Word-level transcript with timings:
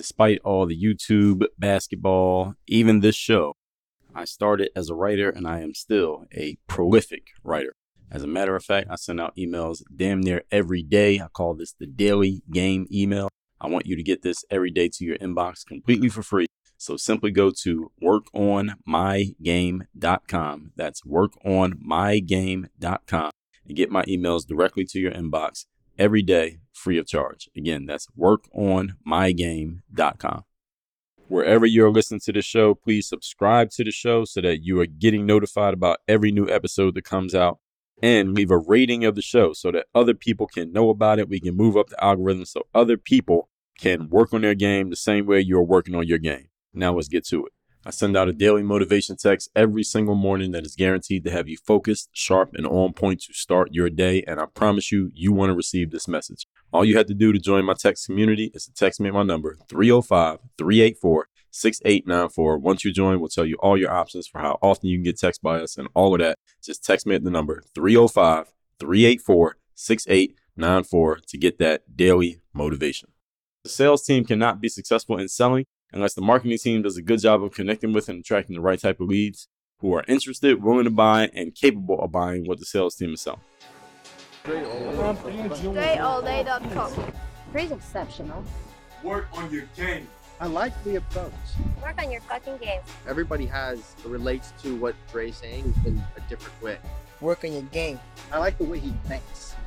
Despite 0.00 0.40
all 0.44 0.64
the 0.64 0.82
YouTube, 0.82 1.44
basketball, 1.58 2.54
even 2.66 3.00
this 3.00 3.16
show, 3.16 3.52
I 4.14 4.24
started 4.24 4.70
as 4.74 4.88
a 4.88 4.94
writer 4.94 5.28
and 5.28 5.46
I 5.46 5.60
am 5.60 5.74
still 5.74 6.24
a 6.34 6.56
prolific 6.66 7.24
writer. 7.44 7.74
As 8.10 8.22
a 8.22 8.26
matter 8.26 8.56
of 8.56 8.64
fact, 8.64 8.88
I 8.90 8.96
send 8.96 9.20
out 9.20 9.36
emails 9.36 9.82
damn 9.94 10.22
near 10.22 10.40
every 10.50 10.82
day. 10.82 11.20
I 11.20 11.28
call 11.28 11.52
this 11.52 11.74
the 11.78 11.86
daily 11.86 12.42
game 12.50 12.86
email. 12.90 13.28
I 13.60 13.68
want 13.68 13.84
you 13.84 13.94
to 13.94 14.02
get 14.02 14.22
this 14.22 14.42
every 14.50 14.70
day 14.70 14.88
to 14.88 15.04
your 15.04 15.18
inbox 15.18 15.66
completely 15.66 16.08
for 16.08 16.22
free. 16.22 16.46
So 16.78 16.96
simply 16.96 17.30
go 17.30 17.52
to 17.62 17.92
workonmygame.com. 18.02 20.72
That's 20.76 21.02
workonmygame.com 21.02 23.30
and 23.68 23.76
get 23.76 23.90
my 23.90 24.02
emails 24.04 24.46
directly 24.46 24.86
to 24.86 24.98
your 24.98 25.12
inbox 25.12 25.66
every 25.98 26.22
day 26.22 26.60
free 26.72 26.96
of 26.98 27.06
charge. 27.06 27.50
Again, 27.56 27.86
that's 27.86 28.06
workonmygame.com. 28.18 30.44
Wherever 31.28 31.66
you're 31.66 31.92
listening 31.92 32.20
to 32.24 32.32
the 32.32 32.42
show, 32.42 32.74
please 32.74 33.08
subscribe 33.08 33.70
to 33.70 33.84
the 33.84 33.92
show 33.92 34.24
so 34.24 34.40
that 34.40 34.64
you 34.64 34.80
are 34.80 34.86
getting 34.86 35.26
notified 35.26 35.74
about 35.74 35.98
every 36.08 36.32
new 36.32 36.48
episode 36.48 36.96
that 36.96 37.04
comes 37.04 37.36
out 37.36 37.60
and 38.02 38.34
leave 38.34 38.50
a 38.50 38.58
rating 38.58 39.04
of 39.04 39.14
the 39.14 39.22
show 39.22 39.52
so 39.52 39.70
that 39.70 39.86
other 39.94 40.14
people 40.14 40.48
can 40.48 40.72
know 40.72 40.90
about 40.90 41.20
it. 41.20 41.28
We 41.28 41.38
can 41.38 41.56
move 41.56 41.76
up 41.76 41.90
the 41.90 42.02
algorithm 42.02 42.46
so 42.46 42.62
other 42.74 42.96
people 42.96 43.48
can 43.78 44.08
work 44.08 44.34
on 44.34 44.40
their 44.40 44.56
game 44.56 44.90
the 44.90 44.96
same 44.96 45.26
way 45.26 45.38
you're 45.40 45.62
working 45.62 45.94
on 45.94 46.04
your 46.06 46.18
game. 46.18 46.48
Now 46.74 46.94
let's 46.94 47.08
get 47.08 47.24
to 47.28 47.46
it. 47.46 47.52
I 47.84 47.90
send 47.90 48.14
out 48.14 48.28
a 48.28 48.34
daily 48.34 48.62
motivation 48.62 49.16
text 49.16 49.48
every 49.56 49.82
single 49.82 50.14
morning 50.14 50.50
that 50.52 50.66
is 50.66 50.76
guaranteed 50.76 51.24
to 51.24 51.30
have 51.30 51.48
you 51.48 51.56
focused, 51.56 52.10
sharp, 52.12 52.50
and 52.52 52.66
on 52.66 52.92
point 52.92 53.22
to 53.22 53.32
start 53.32 53.72
your 53.72 53.88
day. 53.88 54.22
And 54.26 54.38
I 54.38 54.44
promise 54.46 54.92
you, 54.92 55.10
you 55.14 55.32
want 55.32 55.48
to 55.48 55.54
receive 55.54 55.90
this 55.90 56.06
message. 56.06 56.46
All 56.72 56.84
you 56.84 56.98
have 56.98 57.06
to 57.06 57.14
do 57.14 57.32
to 57.32 57.38
join 57.38 57.64
my 57.64 57.72
text 57.72 58.04
community 58.04 58.50
is 58.54 58.66
to 58.66 58.72
text 58.74 59.00
me 59.00 59.08
at 59.08 59.14
my 59.14 59.22
number 59.22 59.56
305 59.68 60.40
384 60.58 61.28
6894. 61.52 62.58
Once 62.58 62.84
you 62.84 62.92
join, 62.92 63.18
we'll 63.18 63.28
tell 63.28 63.46
you 63.46 63.56
all 63.60 63.78
your 63.78 63.90
options 63.90 64.28
for 64.28 64.40
how 64.40 64.58
often 64.60 64.90
you 64.90 64.98
can 64.98 65.04
get 65.04 65.18
text 65.18 65.42
by 65.42 65.58
us 65.58 65.78
and 65.78 65.88
all 65.94 66.14
of 66.14 66.20
that. 66.20 66.36
Just 66.62 66.84
text 66.84 67.06
me 67.06 67.14
at 67.14 67.24
the 67.24 67.30
number 67.30 67.62
305 67.74 68.52
384 68.78 69.56
6894 69.74 71.18
to 71.26 71.38
get 71.38 71.58
that 71.58 71.96
daily 71.96 72.42
motivation. 72.52 73.08
The 73.64 73.70
sales 73.70 74.04
team 74.04 74.24
cannot 74.26 74.60
be 74.60 74.68
successful 74.68 75.18
in 75.18 75.28
selling 75.28 75.64
unless 75.92 76.14
the 76.14 76.20
marketing 76.20 76.58
team 76.58 76.82
does 76.82 76.96
a 76.96 77.02
good 77.02 77.20
job 77.20 77.42
of 77.42 77.52
connecting 77.52 77.92
with 77.92 78.08
and 78.08 78.20
attracting 78.20 78.56
the 78.56 78.62
right 78.62 78.80
type 78.80 79.00
of 79.00 79.08
leads 79.08 79.48
who 79.78 79.92
are 79.94 80.04
interested, 80.06 80.62
willing 80.62 80.84
to 80.84 80.90
buy, 80.90 81.30
and 81.34 81.54
capable 81.54 82.00
of 82.00 82.12
buying 82.12 82.46
what 82.46 82.58
the 82.58 82.64
sales 82.64 82.94
team 82.94 83.14
is 83.14 83.22
selling. 83.22 83.40
DreAllDay.com. 84.44 87.12
Pretty 87.52 87.74
exceptional. 87.74 88.44
Work 89.02 89.26
on 89.32 89.52
your 89.52 89.64
game. 89.76 90.06
I 90.40 90.46
like 90.46 90.72
the 90.84 90.96
approach. 90.96 91.32
Work 91.82 92.02
on 92.02 92.10
your 92.10 92.22
fucking 92.22 92.56
game. 92.58 92.80
Everybody 93.06 93.44
has 93.46 93.94
relates 94.04 94.52
to 94.62 94.74
what 94.76 94.94
Dre's 95.12 95.36
saying 95.36 95.74
in 95.84 96.02
a 96.16 96.20
different 96.28 96.60
way. 96.62 96.78
Work 97.20 97.44
on 97.44 97.52
your 97.52 97.62
game. 97.62 98.00
I 98.32 98.38
like 98.38 98.56
the 98.56 98.64
way 98.64 98.78
he 98.78 98.92
thinks. 99.04 99.49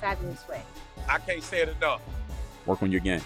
fabulous 0.00 0.46
way. 0.48 0.62
I 1.08 1.18
can't 1.18 1.42
say 1.42 1.62
it 1.62 1.68
enough. 1.68 2.00
Work 2.66 2.82
on 2.82 2.90
your 2.90 3.00
game. 3.00 3.22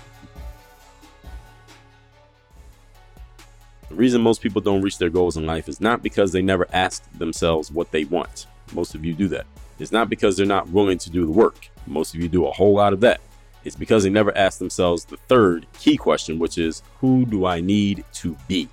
The 3.89 3.95
reason 3.95 4.23
most 4.23 4.41
people 4.41 4.63
don't 4.63 4.81
reach 4.81 4.99
their 4.99 5.11
goals 5.11 5.37
in 5.37 5.47
life 5.47 5.69
is 5.69 5.81
not 5.81 6.03
because 6.03 6.33
they 6.33 6.41
never 6.41 6.67
ask 6.73 7.05
themselves 7.19 7.71
what 7.71 7.91
they 7.91 8.05
want. 8.05 8.47
Most 8.73 8.95
of 8.95 9.05
you 9.05 9.13
do 9.13 9.29
that. 9.29 9.47
It's 9.79 9.93
not 9.93 10.09
because 10.09 10.37
they're 10.37 10.47
not 10.47 10.69
willing 10.69 10.99
to 10.99 11.11
do 11.11 11.27
the 11.27 11.33
work. 11.33 11.69
Most 11.87 12.15
of 12.15 12.23
you 12.23 12.29
do 12.29 12.47
a 12.47 12.53
whole 12.53 12.75
lot 12.75 12.93
of 12.93 13.01
that. 13.01 13.21
It's 13.65 13.77
because 13.77 14.03
they 14.03 14.11
never 14.11 14.37
ask 14.37 14.59
themselves 14.59 15.05
the 15.05 15.17
third 15.17 15.67
key 15.79 15.97
question, 15.97 16.39
which 16.39 16.57
is 16.57 16.83
who 17.01 17.27
do 17.27 17.45
I 17.45 17.61
need 17.61 18.05
to 18.15 18.37
be? 18.49 18.69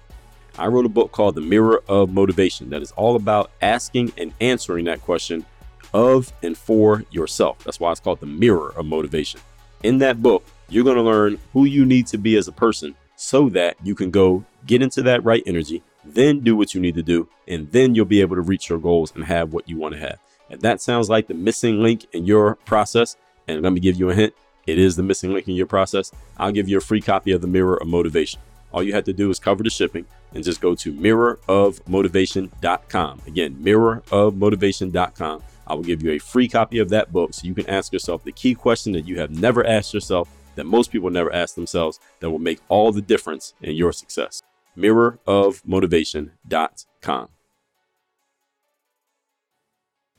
I 0.57 0.67
wrote 0.67 0.85
a 0.85 0.89
book 0.89 1.11
called 1.11 1.35
The 1.35 1.41
Mirror 1.41 1.83
of 1.87 2.11
Motivation 2.11 2.69
that 2.69 2.81
is 2.81 2.91
all 2.91 3.16
about 3.16 3.51
asking 3.61 4.13
and 4.17 4.33
answering 4.39 4.85
that 4.85 5.01
question 5.01 5.45
of 5.94 6.33
and 6.44 6.57
for 6.57 7.03
yourself. 7.11 7.63
That's 7.63 7.79
why 7.79 7.91
it's 7.91 8.00
called 8.00 8.19
The 8.19 8.25
Mirror 8.25 8.73
of 8.75 8.85
Motivation. 8.85 9.39
In 9.83 10.00
that 10.00 10.22
book, 10.22 10.45
you're 10.69 10.83
going 10.83 10.97
to 10.97 11.01
learn 11.01 11.39
who 11.53 11.66
you 11.66 11.85
need 11.85 12.07
to 12.07 12.17
be 12.17 12.35
as 12.38 12.47
a 12.47 12.51
person 12.51 12.95
so 13.16 13.50
that 13.50 13.77
you 13.83 13.95
can 13.95 14.11
go 14.11 14.44
get 14.66 14.81
into 14.81 15.01
that 15.03 15.23
right 15.23 15.44
energy, 15.45 15.83
then 16.05 16.39
do 16.39 16.55
what 16.55 16.73
you 16.73 16.81
need 16.81 16.95
to 16.95 17.03
do, 17.03 17.28
and 17.47 17.72
then 17.72 17.95
you'll 17.95 18.05
be 18.05 18.22
able 18.22 18.35
to 18.35 18.41
reach 18.41 18.69
your 18.69 18.79
goals 18.79 19.11
and 19.13 19.25
have 19.25 19.51
what 19.51 19.67
you 19.67 19.78
want 19.78 19.94
to 19.94 19.99
have. 19.99 20.19
If 20.49 20.61
that 20.61 20.81
sounds 20.81 21.09
like 21.09 21.28
the 21.28 21.33
missing 21.33 21.83
link 21.83 22.07
in 22.13 22.25
your 22.25 22.55
process, 22.55 23.17
and 23.47 23.61
let 23.61 23.73
me 23.73 23.79
give 23.79 23.99
you 23.99 24.09
a 24.09 24.16
hint, 24.16 24.33
it 24.67 24.79
is 24.79 24.95
the 24.95 25.03
missing 25.03 25.33
link 25.33 25.47
in 25.47 25.55
your 25.55 25.66
process, 25.66 26.11
I'll 26.38 26.51
give 26.51 26.69
you 26.69 26.78
a 26.78 26.81
free 26.81 27.01
copy 27.01 27.31
of 27.31 27.41
the 27.41 27.47
Mirror 27.47 27.78
of 27.78 27.88
Motivation. 27.88 28.39
All 28.72 28.83
you 28.83 28.94
have 28.94 29.05
to 29.05 29.13
do 29.13 29.31
is 29.31 29.39
cover 29.39 29.63
the 29.63 29.69
shipping 29.69 30.05
and 30.33 30.44
just 30.44 30.59
go 30.61 30.75
to 30.75 30.94
mirrorofmotivation.com. 30.94 33.22
Again, 33.25 33.55
mirrorofmotivation.com. 33.55 35.44
I 35.69 35.75
will 35.75 35.84
give 35.84 36.02
you 36.02 36.12
a 36.12 36.19
free 36.19 36.47
copy 36.47 36.80
of 36.80 36.90
that 36.90 37.12
book 37.12 37.34
so 37.34 37.46
you 37.46 37.53
can 37.53 37.69
ask 37.69 37.94
yourself 37.94 38.24
the 38.24 38.31
key 38.31 38.56
question 38.56 38.94
that 38.94 39.07
you 39.07 39.19
have 39.19 39.30
never 39.30 39.63
asked 39.66 39.94
yourself, 39.94 40.28
that 40.56 40.66
most 40.66 40.91
people 40.91 41.12
never 41.12 41.31
ask 41.31 41.56
themselves, 41.56 42.00
that 42.19 42.31
will 42.31 42.40
make 42.40 42.59
all 42.69 42.91
the 42.91 43.02
difference 43.02 43.53
in 43.62 43.75
your 43.75 43.91
success. 43.91 44.41
Mirrorofmotivation.com. 44.75 47.29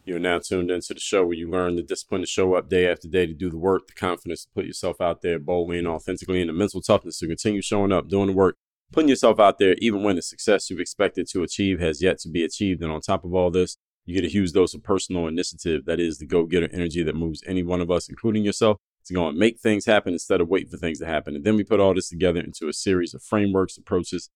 You're 0.04 0.18
now 0.18 0.38
tuned 0.38 0.70
into 0.70 0.94
the 0.94 1.00
show 1.00 1.24
where 1.24 1.36
you 1.36 1.50
learn 1.50 1.76
the 1.76 1.82
discipline 1.82 2.22
to 2.22 2.26
show 2.26 2.54
up 2.54 2.68
day 2.68 2.90
after 2.90 3.06
day 3.06 3.26
to 3.26 3.34
do 3.34 3.50
the 3.50 3.58
work, 3.58 3.86
the 3.86 3.92
confidence 3.92 4.44
to 4.44 4.50
put 4.54 4.64
yourself 4.64 5.00
out 5.00 5.22
there 5.22 5.38
boldly 5.38 5.78
and 5.78 5.86
authentically, 5.86 6.40
and 6.40 6.48
the 6.48 6.54
mental 6.54 6.80
toughness 6.80 7.18
to 7.18 7.26
continue 7.26 7.60
showing 7.60 7.92
up, 7.92 8.08
doing 8.08 8.28
the 8.28 8.32
work, 8.32 8.56
putting 8.92 9.08
yourself 9.08 9.38
out 9.38 9.58
there, 9.58 9.74
even 9.78 10.02
when 10.02 10.16
the 10.16 10.22
success 10.22 10.70
you've 10.70 10.80
expected 10.80 11.28
to 11.28 11.42
achieve 11.42 11.80
has 11.80 12.02
yet 12.02 12.18
to 12.20 12.28
be 12.28 12.42
achieved. 12.42 12.82
And 12.82 12.90
on 12.90 13.00
top 13.00 13.24
of 13.24 13.34
all 13.34 13.50
this, 13.50 13.76
you 14.04 14.14
get 14.14 14.24
a 14.24 14.32
huge 14.32 14.52
dose 14.52 14.74
of 14.74 14.82
personal 14.82 15.26
initiative 15.26 15.84
that 15.84 16.00
is 16.00 16.18
the 16.18 16.26
go 16.26 16.44
getter 16.44 16.68
energy 16.72 17.02
that 17.02 17.14
moves 17.14 17.42
any 17.46 17.62
one 17.62 17.80
of 17.80 17.90
us, 17.90 18.08
including 18.08 18.44
yourself, 18.44 18.78
to 19.06 19.14
go 19.14 19.28
and 19.28 19.38
make 19.38 19.58
things 19.58 19.86
happen 19.86 20.12
instead 20.12 20.40
of 20.40 20.48
waiting 20.48 20.70
for 20.70 20.76
things 20.76 20.98
to 20.98 21.06
happen. 21.06 21.34
And 21.34 21.44
then 21.44 21.56
we 21.56 21.64
put 21.64 21.80
all 21.80 21.94
this 21.94 22.08
together 22.08 22.40
into 22.40 22.68
a 22.68 22.72
series 22.72 23.14
of 23.14 23.22
frameworks, 23.22 23.76
approaches, 23.76 24.30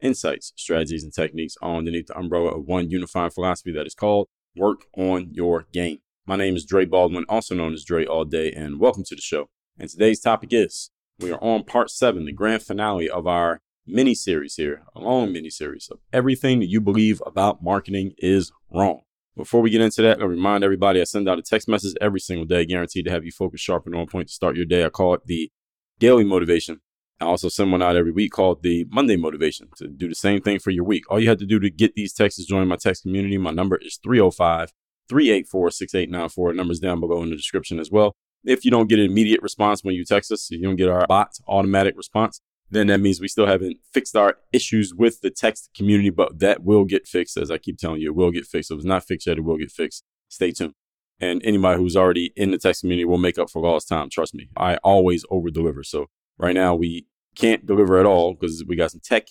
insights, 0.00 0.52
strategies, 0.56 1.02
and 1.02 1.12
techniques 1.12 1.56
all 1.60 1.78
underneath 1.78 2.06
the 2.06 2.18
umbrella 2.18 2.50
of 2.56 2.66
one 2.66 2.90
unifying 2.90 3.30
philosophy 3.30 3.72
that 3.72 3.86
is 3.86 3.94
called 3.94 4.28
work 4.56 4.86
on 4.96 5.28
your 5.32 5.66
game. 5.72 5.98
My 6.26 6.36
name 6.36 6.56
is 6.56 6.64
Dre 6.64 6.84
Baldwin, 6.84 7.24
also 7.28 7.54
known 7.54 7.72
as 7.72 7.84
Dre 7.84 8.04
All 8.04 8.24
Day, 8.24 8.52
and 8.52 8.80
welcome 8.80 9.04
to 9.04 9.14
the 9.14 9.20
show. 9.20 9.46
And 9.78 9.88
today's 9.88 10.20
topic 10.20 10.50
is 10.52 10.90
we 11.18 11.30
are 11.30 11.42
on 11.42 11.64
part 11.64 11.90
seven, 11.90 12.24
the 12.24 12.32
grand 12.32 12.62
finale 12.62 13.08
of 13.08 13.26
our 13.26 13.60
mini 13.86 14.14
series 14.14 14.56
here, 14.56 14.82
a 14.94 15.00
long 15.00 15.32
mini 15.32 15.50
series 15.50 15.88
of 15.90 15.98
everything 16.12 16.58
that 16.60 16.68
you 16.68 16.80
believe 16.80 17.22
about 17.24 17.62
marketing 17.62 18.12
is 18.18 18.50
wrong. 18.72 19.02
Before 19.36 19.60
we 19.60 19.68
get 19.68 19.82
into 19.82 20.00
that, 20.00 20.22
I 20.22 20.24
remind 20.24 20.64
everybody 20.64 20.98
I 20.98 21.04
send 21.04 21.28
out 21.28 21.38
a 21.38 21.42
text 21.42 21.68
message 21.68 21.94
every 22.00 22.20
single 22.20 22.46
day, 22.46 22.64
guaranteed 22.64 23.04
to 23.04 23.10
have 23.10 23.24
you 23.24 23.30
focused, 23.30 23.64
sharp, 23.64 23.84
and 23.84 23.94
on 23.94 24.06
point 24.06 24.28
to 24.28 24.34
start 24.34 24.56
your 24.56 24.64
day. 24.64 24.82
I 24.82 24.88
call 24.88 25.12
it 25.12 25.26
the 25.26 25.50
daily 25.98 26.24
motivation. 26.24 26.80
I 27.20 27.26
also 27.26 27.50
send 27.50 27.70
one 27.70 27.82
out 27.82 27.96
every 27.96 28.12
week 28.12 28.32
called 28.32 28.62
the 28.62 28.86
Monday 28.90 29.16
Motivation 29.16 29.68
to 29.76 29.88
do 29.88 30.08
the 30.08 30.14
same 30.14 30.40
thing 30.40 30.58
for 30.58 30.70
your 30.70 30.84
week. 30.84 31.04
All 31.10 31.20
you 31.20 31.28
have 31.28 31.38
to 31.38 31.46
do 31.46 31.58
to 31.60 31.70
get 31.70 31.94
these 31.94 32.14
texts 32.14 32.38
is 32.38 32.46
join 32.46 32.66
my 32.66 32.76
text 32.76 33.02
community. 33.02 33.36
My 33.36 33.50
number 33.50 33.76
is 33.76 33.98
305 34.02 34.72
384 35.08 35.70
6894. 35.70 36.52
Numbers 36.54 36.80
down 36.80 37.00
below 37.00 37.22
in 37.22 37.30
the 37.30 37.36
description 37.36 37.78
as 37.78 37.90
well. 37.90 38.14
If 38.44 38.64
you 38.64 38.70
don't 38.70 38.88
get 38.88 38.98
an 38.98 39.06
immediate 39.06 39.42
response 39.42 39.84
when 39.84 39.94
you 39.94 40.04
text 40.04 40.32
us, 40.32 40.50
you 40.50 40.62
don't 40.62 40.76
get 40.76 40.88
our 40.88 41.06
bot 41.06 41.38
automatic 41.46 41.96
response, 41.96 42.40
then 42.70 42.88
that 42.88 43.00
means 43.00 43.20
we 43.20 43.28
still 43.28 43.46
haven't 43.46 43.78
fixed 43.92 44.16
our 44.16 44.38
issues 44.52 44.92
with 44.94 45.20
the 45.20 45.30
text 45.30 45.70
community, 45.76 46.10
but 46.10 46.40
that 46.40 46.64
will 46.64 46.84
get 46.84 47.06
fixed. 47.06 47.36
As 47.36 47.50
I 47.50 47.58
keep 47.58 47.78
telling 47.78 48.00
you, 48.00 48.08
it 48.08 48.16
will 48.16 48.30
get 48.30 48.46
fixed. 48.46 48.70
If 48.70 48.78
it's 48.78 48.84
not 48.84 49.04
fixed 49.04 49.26
yet, 49.26 49.38
it 49.38 49.44
will 49.44 49.58
get 49.58 49.70
fixed. 49.70 50.04
Stay 50.28 50.50
tuned. 50.50 50.74
And 51.20 51.40
anybody 51.44 51.80
who's 51.80 51.96
already 51.96 52.32
in 52.36 52.50
the 52.50 52.58
text 52.58 52.82
community 52.82 53.04
will 53.04 53.18
make 53.18 53.38
up 53.38 53.50
for 53.50 53.62
lost 53.62 53.88
time. 53.88 54.10
Trust 54.10 54.34
me. 54.34 54.48
I 54.56 54.76
always 54.78 55.24
over 55.30 55.48
deliver. 55.50 55.82
So 55.82 56.06
right 56.38 56.54
now 56.54 56.74
we 56.74 57.06
can't 57.34 57.64
deliver 57.64 57.98
at 57.98 58.06
all 58.06 58.34
because 58.34 58.64
we 58.66 58.76
got 58.76 58.90
some 58.90 59.00
tech 59.02 59.28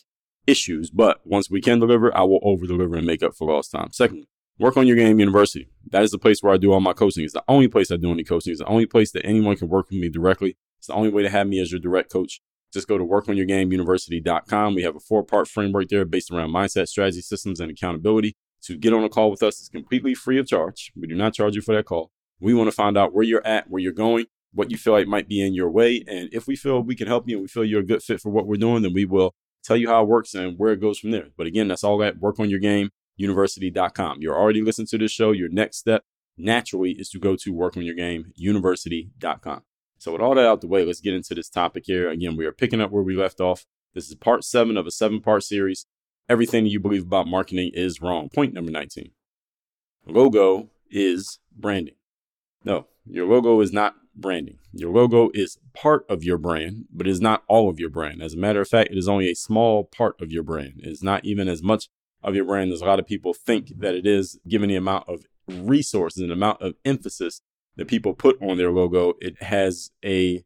issues. 0.48 0.90
But 0.90 1.20
once 1.26 1.50
we 1.50 1.62
can 1.62 1.80
deliver, 1.80 2.16
I 2.16 2.22
will 2.22 2.40
over 2.42 2.66
deliver 2.66 2.96
and 2.96 3.06
make 3.06 3.22
up 3.22 3.36
for 3.36 3.52
lost 3.52 3.72
time. 3.72 3.92
Secondly, 3.92 4.28
work 4.58 4.78
on 4.78 4.88
your 4.88 4.96
game 4.96 5.20
university. 5.20 5.68
That 5.92 6.04
is 6.04 6.12
the 6.12 6.18
place 6.18 6.42
where 6.42 6.54
I 6.54 6.58
do 6.58 6.72
all 6.72 6.80
my 6.80 6.94
coaching. 6.94 7.24
It's 7.24 7.34
the 7.34 7.44
only 7.48 7.68
place 7.68 7.92
I 7.92 7.98
do 7.98 8.12
any 8.12 8.24
coaching. 8.24 8.52
It's 8.52 8.62
the 8.62 8.68
only 8.68 8.86
place 8.86 9.12
that 9.12 9.26
anyone 9.26 9.58
can 9.58 9.68
work 9.68 9.90
with 9.90 10.00
me 10.00 10.10
directly. 10.10 10.58
It's 10.80 10.88
the 10.88 10.94
only 10.94 11.10
way 11.10 11.24
to 11.24 11.30
have 11.30 11.48
me 11.48 11.60
as 11.60 11.72
your 11.72 11.82
direct 11.82 12.12
coach 12.12 12.42
just 12.76 12.88
go 12.88 12.98
to 12.98 13.04
workonyourgameuniversity.com. 13.04 14.76
We 14.76 14.84
have 14.84 14.96
a 14.96 15.00
four 15.00 15.24
part 15.24 15.48
framework 15.48 15.90
there 15.90 16.06
based 16.06 16.32
around 16.32 16.52
mindset, 16.52 16.88
strategy, 16.88 17.22
systems, 17.22 17.60
and 17.60 17.72
accountability. 17.72 18.36
To 18.64 18.78
get 18.78 18.94
on 18.94 19.04
a 19.04 19.10
call 19.10 19.32
with 19.32 19.44
us 19.44 19.60
is 19.60 19.70
completely 19.70 20.14
free 20.14 20.40
of 20.40 20.48
charge. 20.48 20.92
We 20.96 21.08
do 21.08 21.16
not 21.16 21.34
charge 21.34 21.56
you 21.56 21.62
for 21.62 21.76
that 21.76 21.86
call. 21.86 22.12
We 22.40 22.54
want 22.54 22.68
to 22.68 22.76
find 22.76 22.98
out 22.98 23.14
where 23.14 23.24
you're 23.24 23.46
at, 23.46 23.70
where 23.70 23.82
you're 23.82 23.94
going, 23.94 24.26
what 24.54 24.72
you 24.72 24.78
feel 24.78 24.94
like 24.94 25.08
might 25.08 25.28
be 25.28 25.46
in 25.46 25.54
your 25.54 25.70
way. 25.70 26.04
And 26.08 26.30
if 26.32 26.48
we 26.48 26.56
feel 26.56 26.82
we 26.82 26.96
can 26.96 27.08
help 27.08 27.28
you 27.28 27.38
and 27.38 27.44
we 27.44 27.48
feel 27.48 27.64
you're 27.64 27.82
a 27.82 27.86
good 27.86 28.04
fit 28.04 28.22
for 28.22 28.30
what 28.30 28.48
we're 28.48 28.56
doing, 28.56 28.82
then 28.82 28.94
we 28.94 29.06
will 29.06 29.34
tell 29.64 29.78
you 29.78 29.90
how 29.90 30.04
it 30.04 30.08
works 30.08 30.34
and 30.34 30.58
where 30.58 30.74
it 30.74 30.82
goes 30.82 31.00
from 31.00 31.12
there. 31.12 31.28
But 31.38 31.48
again, 31.48 31.68
that's 31.68 31.84
all 31.84 32.04
at 32.04 32.20
workonyourgameuniversity.com. 32.20 34.22
You're 34.22 34.38
already 34.38 34.62
listening 34.62 34.88
to 34.88 34.98
this 34.98 35.12
show. 35.12 35.32
Your 35.32 35.50
next 35.50 35.78
step 35.78 36.04
naturally 36.38 36.92
is 36.92 37.10
to 37.10 37.20
go 37.20 37.36
to 37.36 37.54
workonyourgameuniversity.com. 37.54 39.62
So 40.06 40.12
with 40.12 40.22
all 40.22 40.36
that 40.36 40.46
out 40.46 40.62
the 40.62 40.68
way, 40.68 40.86
let's 40.86 41.02
get 41.02 41.16
into 41.16 41.34
this 41.34 41.50
topic 41.50 41.86
here. 41.88 42.12
Again, 42.12 42.38
we 42.38 42.46
are 42.46 42.52
picking 42.52 42.80
up 42.80 42.92
where 42.92 43.02
we 43.02 43.16
left 43.16 43.42
off. 43.42 43.66
This 43.96 44.08
is 44.08 44.14
part 44.14 44.44
seven 44.44 44.78
of 44.78 44.86
a 44.86 44.92
seven 44.92 45.20
part 45.20 45.44
series. 45.44 45.88
Everything 46.30 46.68
you 46.68 46.80
believe 46.80 47.02
about 47.02 47.26
marketing 47.26 47.72
is 47.74 48.04
wrong. 48.04 48.30
Point 48.30 48.54
number 48.54 48.72
19. 48.72 49.10
Logo 50.06 50.70
is 50.92 51.40
branding. 51.58 51.96
No, 52.64 52.86
your 53.08 53.26
logo 53.26 53.60
is 53.62 53.74
not 53.74 53.96
branding. 54.16 54.60
Your 54.74 54.94
logo 54.94 55.32
is 55.34 55.58
part 55.74 56.06
of 56.08 56.24
your 56.24 56.38
brand, 56.38 56.86
but 56.94 57.08
is 57.08 57.20
not 57.20 57.44
all 57.48 57.68
of 57.68 57.80
your 57.80 57.90
brand. 57.90 58.22
As 58.22 58.36
a 58.36 58.38
matter 58.38 58.62
of 58.62 58.68
fact, 58.68 58.92
it 58.92 59.00
is 59.00 59.10
only 59.10 59.32
a 59.32 59.36
small 59.36 59.86
part 59.86 60.22
of 60.22 60.32
your 60.32 60.44
brand. 60.44 60.82
It 60.84 60.90
is 60.90 61.02
not 61.02 61.26
even 61.26 61.48
as 61.48 61.64
much 61.64 61.90
of 62.22 62.36
your 62.36 62.46
brand 62.46 62.72
as 62.72 62.82
a 62.82 62.86
lot 62.86 63.00
of 63.00 63.08
people 63.08 63.34
think 63.34 63.80
that 63.80 63.96
it 63.96 64.06
is, 64.06 64.38
given 64.48 64.70
the 64.70 64.76
amount 64.76 65.10
of 65.10 65.26
resources 65.48 66.22
and 66.22 66.32
amount 66.32 66.62
of 66.62 66.76
emphasis 66.86 67.42
that 67.78 67.88
people 67.88 68.14
put 68.14 68.42
on 68.42 68.58
their 68.58 68.72
logo. 68.72 69.14
It 69.22 69.42
has 69.42 69.92
a 70.04 70.44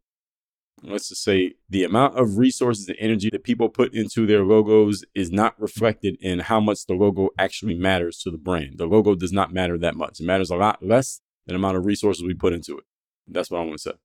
let's 0.84 1.10
just 1.10 1.24
say 1.24 1.56
the 1.70 1.84
amount 1.84 2.18
of 2.18 2.38
resources 2.38 2.88
and 2.88 2.98
energy 3.00 3.30
that 3.30 3.44
people 3.44 3.70
put 3.70 3.94
into 3.94 4.26
their 4.26 4.44
logos 4.44 5.04
is 5.14 5.32
not 5.32 5.60
reflected 5.60 6.18
in 6.22 6.40
how 6.40 6.60
much 6.60 6.86
the 6.86 6.94
logo 6.94 7.30
actually 7.38 7.76
matters 7.76 8.20
to 8.20 8.32
the 8.32 8.38
brand. 8.38 8.78
The 8.78 8.86
logo 8.86 9.16
does 9.16 9.34
not 9.34 9.54
matter 9.54 9.78
that 9.78 9.96
much. 9.96 10.20
It 10.20 10.26
matters 10.26 10.50
a 10.50 10.56
lot 10.56 10.82
less 10.82 11.22
than 11.46 11.54
the 11.54 11.60
amount 11.60 11.78
of 11.78 11.86
resources 11.86 12.24
we 12.24 12.34
put 12.34 12.54
into 12.54 12.78
it. 12.78 12.86
That's 13.28 13.52
what 13.52 13.60
I 13.60 13.66
want 13.66 13.80
to 13.80 13.90
say. 13.90 13.98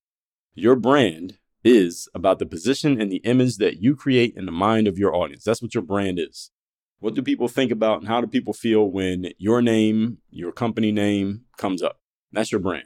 Your 0.54 0.76
brand 0.76 1.38
is 1.62 2.08
about 2.14 2.38
the 2.38 2.46
position 2.46 3.00
and 3.00 3.10
the 3.10 3.18
image 3.18 3.56
that 3.56 3.80
you 3.80 3.96
create 3.96 4.34
in 4.36 4.46
the 4.46 4.52
mind 4.52 4.86
of 4.86 4.98
your 4.98 5.14
audience. 5.14 5.44
That's 5.44 5.62
what 5.62 5.74
your 5.74 5.82
brand 5.82 6.18
is. 6.18 6.50
What 6.98 7.14
do 7.14 7.22
people 7.22 7.48
think 7.48 7.70
about 7.70 8.00
and 8.00 8.08
how 8.08 8.20
do 8.20 8.26
people 8.26 8.52
feel 8.52 8.90
when 8.90 9.30
your 9.38 9.62
name, 9.62 10.18
your 10.30 10.52
company 10.52 10.92
name 10.92 11.42
comes 11.56 11.82
up? 11.82 12.00
That's 12.32 12.52
your 12.52 12.60
brand. 12.60 12.84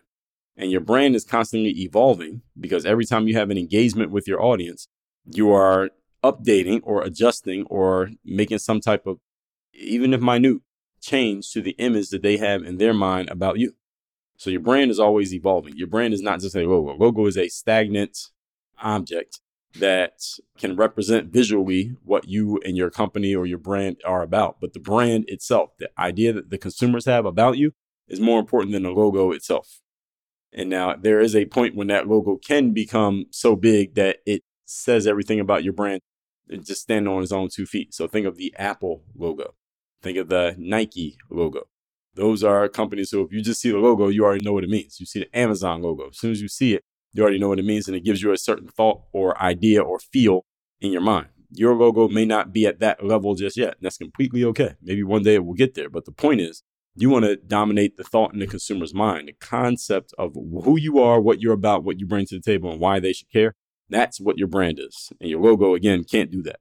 And 0.58 0.72
your 0.72 0.80
brand 0.80 1.14
is 1.14 1.24
constantly 1.24 1.70
evolving 1.70 2.42
because 2.58 2.84
every 2.84 3.04
time 3.04 3.28
you 3.28 3.36
have 3.36 3.50
an 3.50 3.56
engagement 3.56 4.10
with 4.10 4.26
your 4.26 4.42
audience, 4.42 4.88
you 5.24 5.52
are 5.52 5.90
updating 6.24 6.80
or 6.82 7.02
adjusting 7.02 7.64
or 7.66 8.10
making 8.24 8.58
some 8.58 8.80
type 8.80 9.06
of, 9.06 9.20
even 9.72 10.12
if 10.12 10.20
minute, 10.20 10.58
change 11.00 11.52
to 11.52 11.62
the 11.62 11.76
image 11.78 12.10
that 12.10 12.22
they 12.22 12.38
have 12.38 12.64
in 12.64 12.78
their 12.78 12.92
mind 12.92 13.30
about 13.30 13.58
you. 13.60 13.74
So 14.36 14.50
your 14.50 14.60
brand 14.60 14.90
is 14.90 14.98
always 14.98 15.32
evolving. 15.32 15.76
Your 15.76 15.86
brand 15.86 16.12
is 16.12 16.22
not 16.22 16.40
just 16.40 16.56
a 16.56 16.66
logo. 16.66 16.96
Logo 16.96 17.26
is 17.26 17.38
a 17.38 17.48
stagnant 17.48 18.18
object 18.82 19.40
that 19.78 20.22
can 20.56 20.74
represent 20.74 21.32
visually 21.32 21.94
what 22.04 22.28
you 22.28 22.60
and 22.64 22.76
your 22.76 22.90
company 22.90 23.32
or 23.32 23.46
your 23.46 23.58
brand 23.58 23.98
are 24.04 24.22
about. 24.22 24.56
But 24.60 24.72
the 24.72 24.80
brand 24.80 25.26
itself, 25.28 25.70
the 25.78 25.90
idea 25.96 26.32
that 26.32 26.50
the 26.50 26.58
consumers 26.58 27.04
have 27.04 27.26
about 27.26 27.58
you, 27.58 27.74
is 28.08 28.18
more 28.18 28.40
important 28.40 28.72
than 28.72 28.82
the 28.82 28.90
logo 28.90 29.30
itself. 29.30 29.80
And 30.52 30.70
now 30.70 30.94
there 30.94 31.20
is 31.20 31.36
a 31.36 31.46
point 31.46 31.76
when 31.76 31.88
that 31.88 32.08
logo 32.08 32.36
can 32.36 32.72
become 32.72 33.26
so 33.30 33.54
big 33.54 33.94
that 33.94 34.18
it 34.26 34.42
says 34.64 35.06
everything 35.06 35.40
about 35.40 35.64
your 35.64 35.72
brand, 35.72 36.00
uh, 36.52 36.56
just 36.56 36.82
standing 36.82 37.12
on 37.12 37.22
its 37.22 37.32
own 37.32 37.48
two 37.52 37.66
feet. 37.66 37.94
So 37.94 38.06
think 38.08 38.26
of 38.26 38.36
the 38.36 38.54
Apple 38.58 39.02
logo, 39.16 39.54
think 40.02 40.18
of 40.18 40.28
the 40.28 40.54
Nike 40.58 41.18
logo. 41.30 41.68
Those 42.14 42.42
are 42.42 42.68
companies. 42.68 43.10
So 43.10 43.22
if 43.22 43.32
you 43.32 43.42
just 43.42 43.60
see 43.60 43.70
the 43.70 43.78
logo, 43.78 44.08
you 44.08 44.24
already 44.24 44.44
know 44.44 44.52
what 44.52 44.64
it 44.64 44.70
means. 44.70 44.98
You 44.98 45.06
see 45.06 45.20
the 45.20 45.38
Amazon 45.38 45.82
logo. 45.82 46.08
As 46.08 46.18
soon 46.18 46.32
as 46.32 46.42
you 46.42 46.48
see 46.48 46.74
it, 46.74 46.82
you 47.12 47.22
already 47.22 47.38
know 47.38 47.48
what 47.48 47.58
it 47.58 47.64
means 47.64 47.86
and 47.86 47.96
it 47.96 48.04
gives 48.04 48.22
you 48.22 48.32
a 48.32 48.36
certain 48.36 48.68
thought 48.68 49.02
or 49.12 49.40
idea 49.40 49.82
or 49.82 49.98
feel 49.98 50.44
in 50.80 50.92
your 50.92 51.00
mind. 51.00 51.28
Your 51.50 51.74
logo 51.74 52.08
may 52.08 52.24
not 52.24 52.52
be 52.52 52.66
at 52.66 52.80
that 52.80 53.04
level 53.04 53.34
just 53.34 53.56
yet. 53.56 53.74
And 53.74 53.82
that's 53.82 53.96
completely 53.96 54.44
okay. 54.44 54.74
Maybe 54.82 55.02
one 55.02 55.22
day 55.22 55.34
it 55.34 55.44
will 55.44 55.54
get 55.54 55.74
there. 55.74 55.88
But 55.88 56.04
the 56.04 56.12
point 56.12 56.40
is, 56.40 56.62
you 57.00 57.10
want 57.10 57.24
to 57.24 57.36
dominate 57.36 57.96
the 57.96 58.04
thought 58.04 58.32
in 58.32 58.40
the 58.40 58.46
consumer's 58.46 58.94
mind, 58.94 59.28
the 59.28 59.32
concept 59.34 60.14
of 60.18 60.34
who 60.34 60.78
you 60.78 60.98
are, 60.98 61.20
what 61.20 61.40
you're 61.40 61.52
about, 61.52 61.84
what 61.84 61.98
you 61.98 62.06
bring 62.06 62.26
to 62.26 62.36
the 62.36 62.42
table, 62.42 62.70
and 62.70 62.80
why 62.80 63.00
they 63.00 63.12
should 63.12 63.30
care. 63.30 63.54
That's 63.88 64.20
what 64.20 64.38
your 64.38 64.48
brand 64.48 64.78
is. 64.78 65.12
And 65.20 65.30
your 65.30 65.40
logo, 65.40 65.74
again, 65.74 66.04
can't 66.04 66.30
do 66.30 66.42
that. 66.42 66.60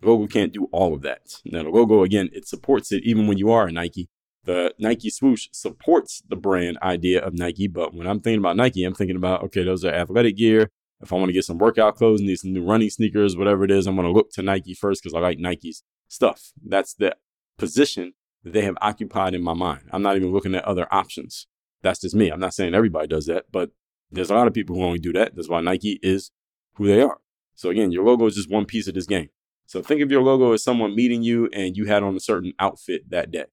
The 0.00 0.08
logo 0.08 0.26
can't 0.26 0.52
do 0.52 0.68
all 0.72 0.94
of 0.94 1.02
that. 1.02 1.40
Now, 1.44 1.62
the 1.62 1.70
logo, 1.70 2.02
again, 2.02 2.30
it 2.32 2.46
supports 2.46 2.92
it 2.92 3.04
even 3.04 3.26
when 3.26 3.38
you 3.38 3.50
are 3.50 3.68
a 3.68 3.72
Nike 3.72 4.08
the 4.44 4.74
Nike 4.78 5.10
swoosh 5.10 5.48
supports 5.52 6.22
the 6.28 6.36
brand 6.36 6.78
idea 6.82 7.20
of 7.24 7.34
Nike. 7.34 7.68
But 7.68 7.94
when 7.94 8.06
I'm 8.06 8.20
thinking 8.20 8.40
about 8.40 8.56
Nike, 8.56 8.84
I'm 8.84 8.94
thinking 8.94 9.16
about, 9.16 9.42
okay, 9.44 9.62
those 9.62 9.84
are 9.84 9.92
athletic 9.92 10.36
gear. 10.36 10.70
If 11.00 11.12
I 11.12 11.16
want 11.16 11.28
to 11.28 11.32
get 11.32 11.44
some 11.44 11.58
workout 11.58 11.96
clothes, 11.96 12.20
need 12.20 12.38
some 12.38 12.52
new 12.52 12.64
running 12.64 12.90
sneakers, 12.90 13.36
whatever 13.36 13.64
it 13.64 13.70
is, 13.70 13.86
I'm 13.86 13.96
going 13.96 14.06
to 14.06 14.12
look 14.12 14.30
to 14.32 14.42
Nike 14.42 14.74
first 14.74 15.02
because 15.02 15.14
I 15.14 15.20
like 15.20 15.38
Nike's 15.38 15.82
stuff. 16.08 16.52
That's 16.64 16.94
the 16.94 17.16
position 17.58 18.14
they 18.44 18.62
have 18.62 18.76
occupied 18.80 19.34
in 19.34 19.42
my 19.42 19.54
mind. 19.54 19.82
I'm 19.92 20.02
not 20.02 20.16
even 20.16 20.32
looking 20.32 20.54
at 20.54 20.64
other 20.64 20.86
options. 20.90 21.46
That's 21.82 22.00
just 22.00 22.14
me. 22.14 22.30
I'm 22.30 22.40
not 22.40 22.54
saying 22.54 22.74
everybody 22.74 23.08
does 23.08 23.26
that, 23.26 23.46
but 23.50 23.70
there's 24.10 24.30
a 24.30 24.34
lot 24.34 24.46
of 24.46 24.54
people 24.54 24.76
who 24.76 24.84
only 24.84 24.98
do 24.98 25.12
that. 25.12 25.34
That's 25.34 25.48
why 25.48 25.60
Nike 25.60 25.98
is 26.02 26.30
who 26.74 26.86
they 26.86 27.00
are. 27.00 27.18
So 27.54 27.70
again, 27.70 27.92
your 27.92 28.04
logo 28.04 28.26
is 28.26 28.34
just 28.34 28.50
one 28.50 28.64
piece 28.64 28.88
of 28.88 28.94
this 28.94 29.06
game. 29.06 29.28
So 29.66 29.82
think 29.82 30.00
of 30.00 30.10
your 30.10 30.22
logo 30.22 30.52
as 30.52 30.62
someone 30.62 30.94
meeting 30.94 31.22
you 31.22 31.48
and 31.52 31.76
you 31.76 31.86
had 31.86 32.02
on 32.02 32.16
a 32.16 32.20
certain 32.20 32.52
outfit 32.58 33.08
that 33.10 33.30
day. 33.30 33.46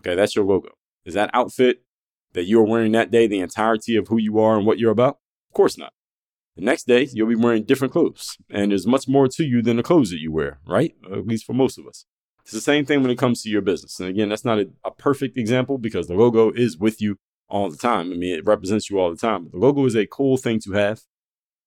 Okay, 0.00 0.14
that's 0.14 0.34
your 0.34 0.44
logo. 0.44 0.70
Is 1.04 1.14
that 1.14 1.30
outfit 1.32 1.82
that 2.32 2.44
you're 2.44 2.64
wearing 2.64 2.92
that 2.92 3.10
day 3.10 3.26
the 3.26 3.40
entirety 3.40 3.96
of 3.96 4.08
who 4.08 4.18
you 4.18 4.38
are 4.38 4.56
and 4.56 4.66
what 4.66 4.78
you're 4.78 4.90
about? 4.90 5.18
Of 5.48 5.54
course 5.54 5.78
not. 5.78 5.92
The 6.56 6.62
next 6.62 6.86
day, 6.86 7.08
you'll 7.12 7.28
be 7.28 7.34
wearing 7.34 7.64
different 7.64 7.92
clothes, 7.92 8.36
and 8.48 8.70
there's 8.70 8.86
much 8.86 9.08
more 9.08 9.26
to 9.26 9.44
you 9.44 9.60
than 9.60 9.76
the 9.76 9.82
clothes 9.82 10.10
that 10.10 10.20
you 10.20 10.30
wear, 10.30 10.60
right? 10.66 10.94
At 11.10 11.26
least 11.26 11.44
for 11.44 11.52
most 11.52 11.78
of 11.78 11.86
us. 11.86 12.06
It's 12.44 12.52
the 12.52 12.60
same 12.60 12.84
thing 12.84 13.00
when 13.00 13.10
it 13.10 13.18
comes 13.18 13.42
to 13.42 13.48
your 13.48 13.62
business. 13.62 13.98
And 13.98 14.08
again, 14.08 14.28
that's 14.28 14.44
not 14.44 14.58
a, 14.58 14.68
a 14.84 14.90
perfect 14.90 15.38
example 15.38 15.78
because 15.78 16.08
the 16.08 16.14
logo 16.14 16.50
is 16.50 16.76
with 16.76 17.00
you 17.00 17.16
all 17.48 17.70
the 17.70 17.76
time. 17.76 18.12
I 18.12 18.16
mean, 18.16 18.34
it 18.34 18.44
represents 18.44 18.90
you 18.90 18.98
all 18.98 19.10
the 19.10 19.16
time. 19.16 19.48
The 19.50 19.58
logo 19.58 19.84
is 19.86 19.96
a 19.96 20.06
cool 20.06 20.36
thing 20.36 20.60
to 20.60 20.72
have. 20.72 21.00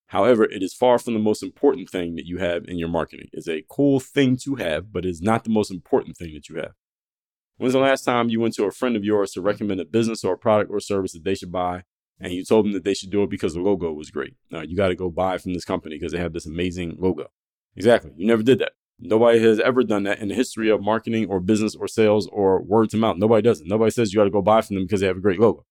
However, 0.07 0.45
it 0.45 0.63
is 0.63 0.73
far 0.73 0.99
from 0.99 1.13
the 1.13 1.19
most 1.19 1.43
important 1.43 1.89
thing 1.89 2.15
that 2.15 2.25
you 2.25 2.37
have 2.37 2.65
in 2.65 2.77
your 2.77 2.89
marketing. 2.89 3.27
It's 3.33 3.47
a 3.47 3.63
cool 3.67 3.99
thing 3.99 4.37
to 4.43 4.55
have, 4.55 4.93
but 4.93 5.05
it's 5.05 5.21
not 5.21 5.43
the 5.43 5.49
most 5.49 5.71
important 5.71 6.15
thing 6.15 6.33
that 6.33 6.47
you 6.47 6.55
have. 6.57 6.73
When's 7.57 7.73
the 7.73 7.79
last 7.79 8.03
time 8.03 8.29
you 8.29 8.39
went 8.39 8.53
to 8.55 8.65
a 8.65 8.71
friend 8.71 8.95
of 8.95 9.03
yours 9.03 9.31
to 9.31 9.41
recommend 9.41 9.81
a 9.81 9.85
business 9.85 10.23
or 10.23 10.35
a 10.35 10.37
product 10.37 10.71
or 10.71 10.79
service 10.79 11.13
that 11.13 11.23
they 11.23 11.35
should 11.35 11.51
buy 11.51 11.83
and 12.19 12.33
you 12.33 12.45
told 12.45 12.65
them 12.65 12.73
that 12.73 12.83
they 12.83 12.93
should 12.93 13.09
do 13.09 13.23
it 13.23 13.29
because 13.29 13.53
the 13.53 13.61
logo 13.61 13.91
was 13.91 14.11
great? 14.11 14.35
Uh, 14.53 14.61
you 14.61 14.77
got 14.77 14.89
to 14.89 14.95
go 14.95 15.09
buy 15.09 15.37
from 15.37 15.53
this 15.53 15.65
company 15.65 15.95
because 15.95 16.11
they 16.11 16.19
have 16.19 16.33
this 16.33 16.45
amazing 16.45 16.97
logo. 16.99 17.27
Exactly. 17.75 18.11
You 18.15 18.27
never 18.27 18.43
did 18.43 18.59
that. 18.59 18.73
Nobody 18.99 19.39
has 19.39 19.59
ever 19.59 19.83
done 19.83 20.03
that 20.03 20.19
in 20.19 20.29
the 20.29 20.35
history 20.35 20.69
of 20.69 20.81
marketing 20.81 21.27
or 21.29 21.39
business 21.39 21.75
or 21.75 21.87
sales 21.87 22.27
or 22.31 22.61
word 22.61 22.89
to 22.91 22.97
mouth. 22.97 23.17
Nobody 23.17 23.43
does 23.43 23.61
it. 23.61 23.67
Nobody 23.67 23.91
says 23.91 24.11
you 24.11 24.19
got 24.19 24.23
to 24.23 24.31
go 24.31 24.41
buy 24.41 24.61
from 24.61 24.75
them 24.75 24.85
because 24.85 25.01
they 25.01 25.07
have 25.07 25.17
a 25.17 25.21
great 25.21 25.39
logo. 25.39 25.63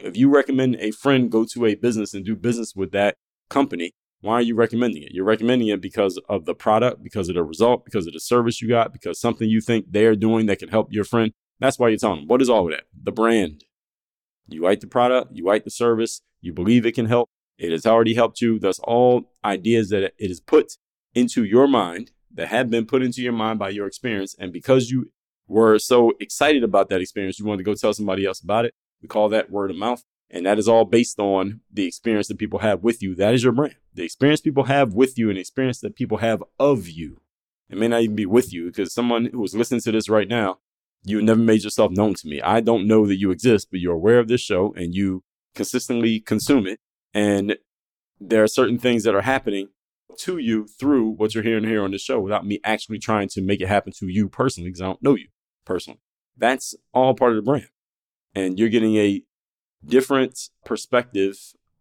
If 0.00 0.16
you 0.16 0.28
recommend 0.28 0.76
a 0.80 0.90
friend 0.90 1.30
go 1.30 1.44
to 1.44 1.66
a 1.66 1.76
business 1.76 2.14
and 2.14 2.24
do 2.24 2.34
business 2.34 2.74
with 2.74 2.90
that 2.90 3.14
company, 3.48 3.92
why 4.22 4.34
are 4.34 4.42
you 4.42 4.56
recommending 4.56 5.02
it? 5.04 5.12
You're 5.12 5.24
recommending 5.24 5.68
it 5.68 5.80
because 5.80 6.18
of 6.28 6.46
the 6.46 6.54
product, 6.54 7.04
because 7.04 7.28
of 7.28 7.36
the 7.36 7.44
result, 7.44 7.84
because 7.84 8.06
of 8.06 8.12
the 8.12 8.20
service 8.20 8.60
you 8.60 8.68
got, 8.68 8.92
because 8.92 9.20
something 9.20 9.48
you 9.48 9.60
think 9.60 9.86
they're 9.90 10.16
doing 10.16 10.46
that 10.46 10.58
can 10.58 10.70
help 10.70 10.88
your 10.90 11.04
friend. 11.04 11.30
That's 11.60 11.78
why 11.78 11.88
you're 11.88 11.98
telling 11.98 12.20
them. 12.20 12.28
What 12.28 12.42
is 12.42 12.50
all 12.50 12.64
of 12.64 12.72
that? 12.72 12.84
The 13.00 13.12
brand. 13.12 13.64
You 14.48 14.62
like 14.62 14.80
the 14.80 14.86
product, 14.88 15.32
you 15.32 15.44
like 15.44 15.64
the 15.64 15.70
service, 15.70 16.22
you 16.40 16.52
believe 16.52 16.84
it 16.84 16.94
can 16.94 17.06
help. 17.06 17.28
It 17.56 17.70
has 17.70 17.86
already 17.86 18.14
helped 18.14 18.40
you. 18.40 18.58
That's 18.58 18.80
all 18.80 19.30
ideas 19.44 19.90
that 19.90 20.02
it 20.02 20.14
is 20.18 20.40
put 20.40 20.76
into 21.14 21.44
your 21.44 21.68
mind 21.68 22.10
that 22.34 22.48
have 22.48 22.70
been 22.70 22.86
put 22.86 23.02
into 23.02 23.22
your 23.22 23.32
mind 23.32 23.58
by 23.58 23.70
your 23.70 23.86
experience. 23.86 24.34
And 24.38 24.52
because 24.52 24.90
you 24.90 25.10
were 25.46 25.78
so 25.78 26.12
excited 26.20 26.64
about 26.64 26.88
that 26.88 27.00
experience, 27.00 27.38
you 27.38 27.44
wanted 27.44 27.58
to 27.58 27.64
go 27.64 27.74
tell 27.74 27.94
somebody 27.94 28.26
else 28.26 28.40
about 28.40 28.64
it. 28.64 28.74
We 29.02 29.08
call 29.08 29.28
that 29.30 29.50
word 29.50 29.70
of 29.70 29.76
mouth. 29.76 30.02
And 30.30 30.46
that 30.46 30.58
is 30.58 30.66
all 30.66 30.84
based 30.84 31.20
on 31.20 31.60
the 31.72 31.86
experience 31.86 32.28
that 32.28 32.38
people 32.38 32.60
have 32.60 32.82
with 32.82 33.02
you. 33.02 33.14
That 33.14 33.34
is 33.34 33.44
your 33.44 33.52
brand. 33.52 33.76
The 33.92 34.02
experience 34.02 34.40
people 34.40 34.64
have 34.64 34.94
with 34.94 35.16
you 35.16 35.28
and 35.28 35.36
the 35.36 35.40
experience 35.40 35.80
that 35.80 35.94
people 35.94 36.18
have 36.18 36.42
of 36.58 36.88
you. 36.88 37.20
It 37.70 37.78
may 37.78 37.88
not 37.88 38.02
even 38.02 38.16
be 38.16 38.26
with 38.26 38.52
you 38.52 38.66
because 38.66 38.92
someone 38.92 39.26
who 39.26 39.44
is 39.44 39.54
listening 39.54 39.80
to 39.82 39.92
this 39.92 40.08
right 40.08 40.28
now, 40.28 40.58
you 41.04 41.20
never 41.22 41.40
made 41.40 41.62
yourself 41.62 41.92
known 41.92 42.14
to 42.14 42.26
me. 42.26 42.40
I 42.40 42.60
don't 42.60 42.86
know 42.86 43.06
that 43.06 43.18
you 43.18 43.30
exist, 43.30 43.68
but 43.70 43.80
you're 43.80 43.94
aware 43.94 44.18
of 44.18 44.28
this 44.28 44.40
show 44.40 44.74
and 44.76 44.94
you 44.94 45.22
consistently 45.54 46.18
consume 46.20 46.66
it. 46.66 46.80
And 47.12 47.56
there 48.18 48.42
are 48.42 48.48
certain 48.48 48.78
things 48.78 49.04
that 49.04 49.14
are 49.14 49.22
happening 49.22 49.68
to 50.18 50.38
you 50.38 50.66
through 50.66 51.10
what 51.10 51.34
you're 51.34 51.44
hearing 51.44 51.64
here 51.64 51.82
on 51.82 51.90
the 51.90 51.98
show 51.98 52.20
without 52.20 52.46
me 52.46 52.60
actually 52.64 52.98
trying 52.98 53.28
to 53.28 53.42
make 53.42 53.60
it 53.60 53.68
happen 53.68 53.92
to 53.98 54.08
you 54.08 54.28
personally 54.28 54.70
because 54.70 54.80
I 54.80 54.86
don't 54.86 55.02
know 55.02 55.14
you 55.14 55.28
personally. 55.64 56.00
That's 56.36 56.74
all 56.92 57.14
part 57.14 57.32
of 57.32 57.36
the 57.36 57.42
brand. 57.42 57.68
And 58.34 58.58
you're 58.58 58.68
getting 58.68 58.96
a 58.96 59.22
different 59.84 60.50
perspective 60.64 61.36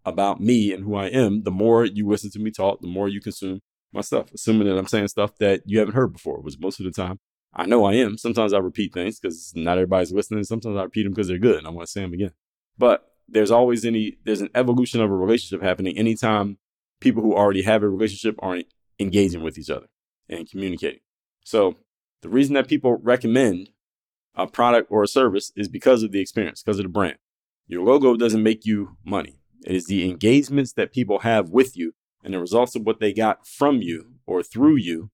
about 0.06 0.42
me 0.42 0.72
and 0.74 0.84
who 0.84 0.96
I 0.96 1.08
am, 1.08 1.44
the 1.44 1.51
more 1.51 1.86
you 1.86 2.08
listen 2.08 2.30
to 2.32 2.39
me 2.39 2.51
talk, 2.51 2.82
the 2.82 2.88
more 2.88 3.08
you 3.08 3.22
consume, 3.22 3.62
my 3.94 4.01
stuff, 4.01 4.32
assuming 4.34 4.68
that 4.68 4.77
I'm 4.77 4.88
saying 4.88 5.08
stuff 5.08 5.38
that 5.38 5.62
you 5.65 5.80
haven't 5.80 5.96
heard 5.96 6.13
before, 6.13 6.42
which 6.42 6.60
most 6.60 6.80
of 6.80 6.86
the 6.86 6.92
time 6.92 7.20
I 7.53 7.65
know 7.65 7.86
I 7.86 7.94
am. 7.94 8.18
Sometimes 8.18 8.53
I 8.53 8.58
repeat 8.58 8.94
things 8.94 9.20
because 9.20 9.53
not 9.56 9.77
everybody's 9.77 10.12
listening. 10.12 10.44
Sometimes 10.44 10.77
I 10.77 10.84
repeat 10.84 11.03
them 11.03 11.13
because 11.13 11.27
they're 11.27 11.38
good 11.38 11.58
and 11.58 11.68
I 11.68 11.70
want 11.70 11.86
to 11.86 11.92
say 11.92 12.01
them 12.01 12.13
again. 12.13 12.32
But 12.77 13.06
there's 13.27 13.51
always 13.51 13.86
any, 13.86 14.18
there's 14.25 14.42
an 14.42 14.50
evolution 14.56 15.01
of 15.01 15.10
a 15.10 15.15
relationship 15.15 15.63
happening 15.63 15.98
anytime 15.98 16.58
people 17.03 17.22
who 17.22 17.36
already 17.36 17.62
have 17.62 17.83
a 17.83 17.89
relationship 17.89 18.36
aren't 18.39 18.65
engaging 19.00 19.43
with 19.43 19.57
each 19.57 19.69
other 19.69 19.88
and 20.29 20.50
communicating. 20.50 21.01
So 21.43 21.75
the 22.22 22.29
reason 22.29 22.53
that 22.55 22.67
people 22.67 22.98
recommend 23.01 23.69
a 24.36 24.48
product 24.48 24.88
or 24.89 25.03
a 25.03 25.07
service 25.07 25.51
is 25.55 25.67
because 25.67 26.01
of 26.01 26.12
the 26.12 26.22
experience, 26.22 26.63
because 26.63 26.79
of 26.79 26.83
the 26.83 26.89
brand. 26.89 27.17
Your 27.67 27.83
logo 27.83 28.15
doesn't 28.15 28.41
make 28.41 28.65
you 28.65 28.98
money. 29.05 29.39
It 29.65 29.75
is 29.75 29.86
the 29.86 30.10
engagements 30.10 30.74
that 30.74 30.91
people 30.91 31.19
have 31.19 31.50
with 31.50 31.77
you 31.77 31.93
and 32.24 32.33
the 32.33 32.39
results 32.39 32.75
of 32.75 32.83
what 32.83 33.00
they 33.00 33.13
got 33.13 33.45
from 33.45 33.81
you 33.81 34.15
or 34.25 34.41
through 34.41 34.77
you 34.77 35.12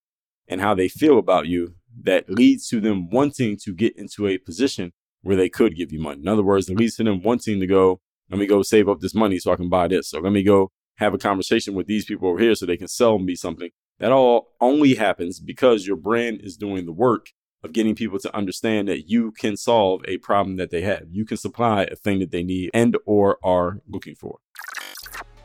and 0.48 0.62
how 0.62 0.74
they 0.74 0.88
feel 0.88 1.20
about 1.20 1.48
you 1.48 1.76
that 2.04 2.30
leads 2.30 2.68
to 2.70 2.80
them 2.80 3.10
wanting 3.10 3.58
to 3.64 3.74
get 3.74 3.96
into 3.98 4.28
a 4.28 4.38
position 4.38 4.92
where 5.22 5.36
they 5.36 5.50
could 5.50 5.76
give 5.76 5.92
you 5.92 6.00
money. 6.00 6.22
In 6.22 6.28
other 6.28 6.44
words, 6.44 6.70
it 6.70 6.78
leads 6.78 6.96
to 6.96 7.04
them 7.04 7.22
wanting 7.22 7.60
to 7.60 7.68
go, 7.68 8.00
let 8.30 8.40
me 8.40 8.48
go 8.48 8.62
save 8.62 8.88
up 8.88 9.00
this 9.00 9.16
money 9.16 9.38
so 9.38 9.52
I 9.52 9.56
can 9.56 9.70
buy 9.70 9.88
this. 9.88 10.10
So 10.10 10.20
let 10.20 10.32
me 10.32 10.44
go 10.44 10.72
have 11.00 11.14
a 11.14 11.18
conversation 11.18 11.74
with 11.74 11.88
these 11.88 12.06
people 12.06 12.30
over 12.30 12.40
here 12.40 12.54
so 12.56 12.66
they 12.66 12.78
can 12.78 12.88
sell 12.88 13.20
me 13.20 13.36
something. 13.36 13.70
That 14.00 14.12
all 14.12 14.50
only 14.62 14.96
happens 14.96 15.40
because 15.40 15.88
your 15.88 15.96
brand 15.96 16.42
is 16.42 16.58
doing 16.58 16.86
the 16.86 16.92
work 16.92 17.28
of 17.64 17.74
getting 17.74 17.96
people 17.96 18.20
to 18.20 18.36
understand 18.36 18.88
that 18.88 19.10
you 19.10 19.32
can 19.32 19.58
solve 19.58 20.02
a 20.08 20.18
problem 20.18 20.58
that 20.58 20.72
they 20.72 20.82
have. 20.82 21.04
You 21.12 21.26
can 21.26 21.38
supply 21.38 21.84
a 21.84 21.96
thing 21.96 22.20
that 22.20 22.32
they 22.32 22.44
need 22.44 22.70
and 22.74 22.98
or 23.06 23.38
are 23.44 23.82
looking 23.88 24.16
for. 24.16 24.40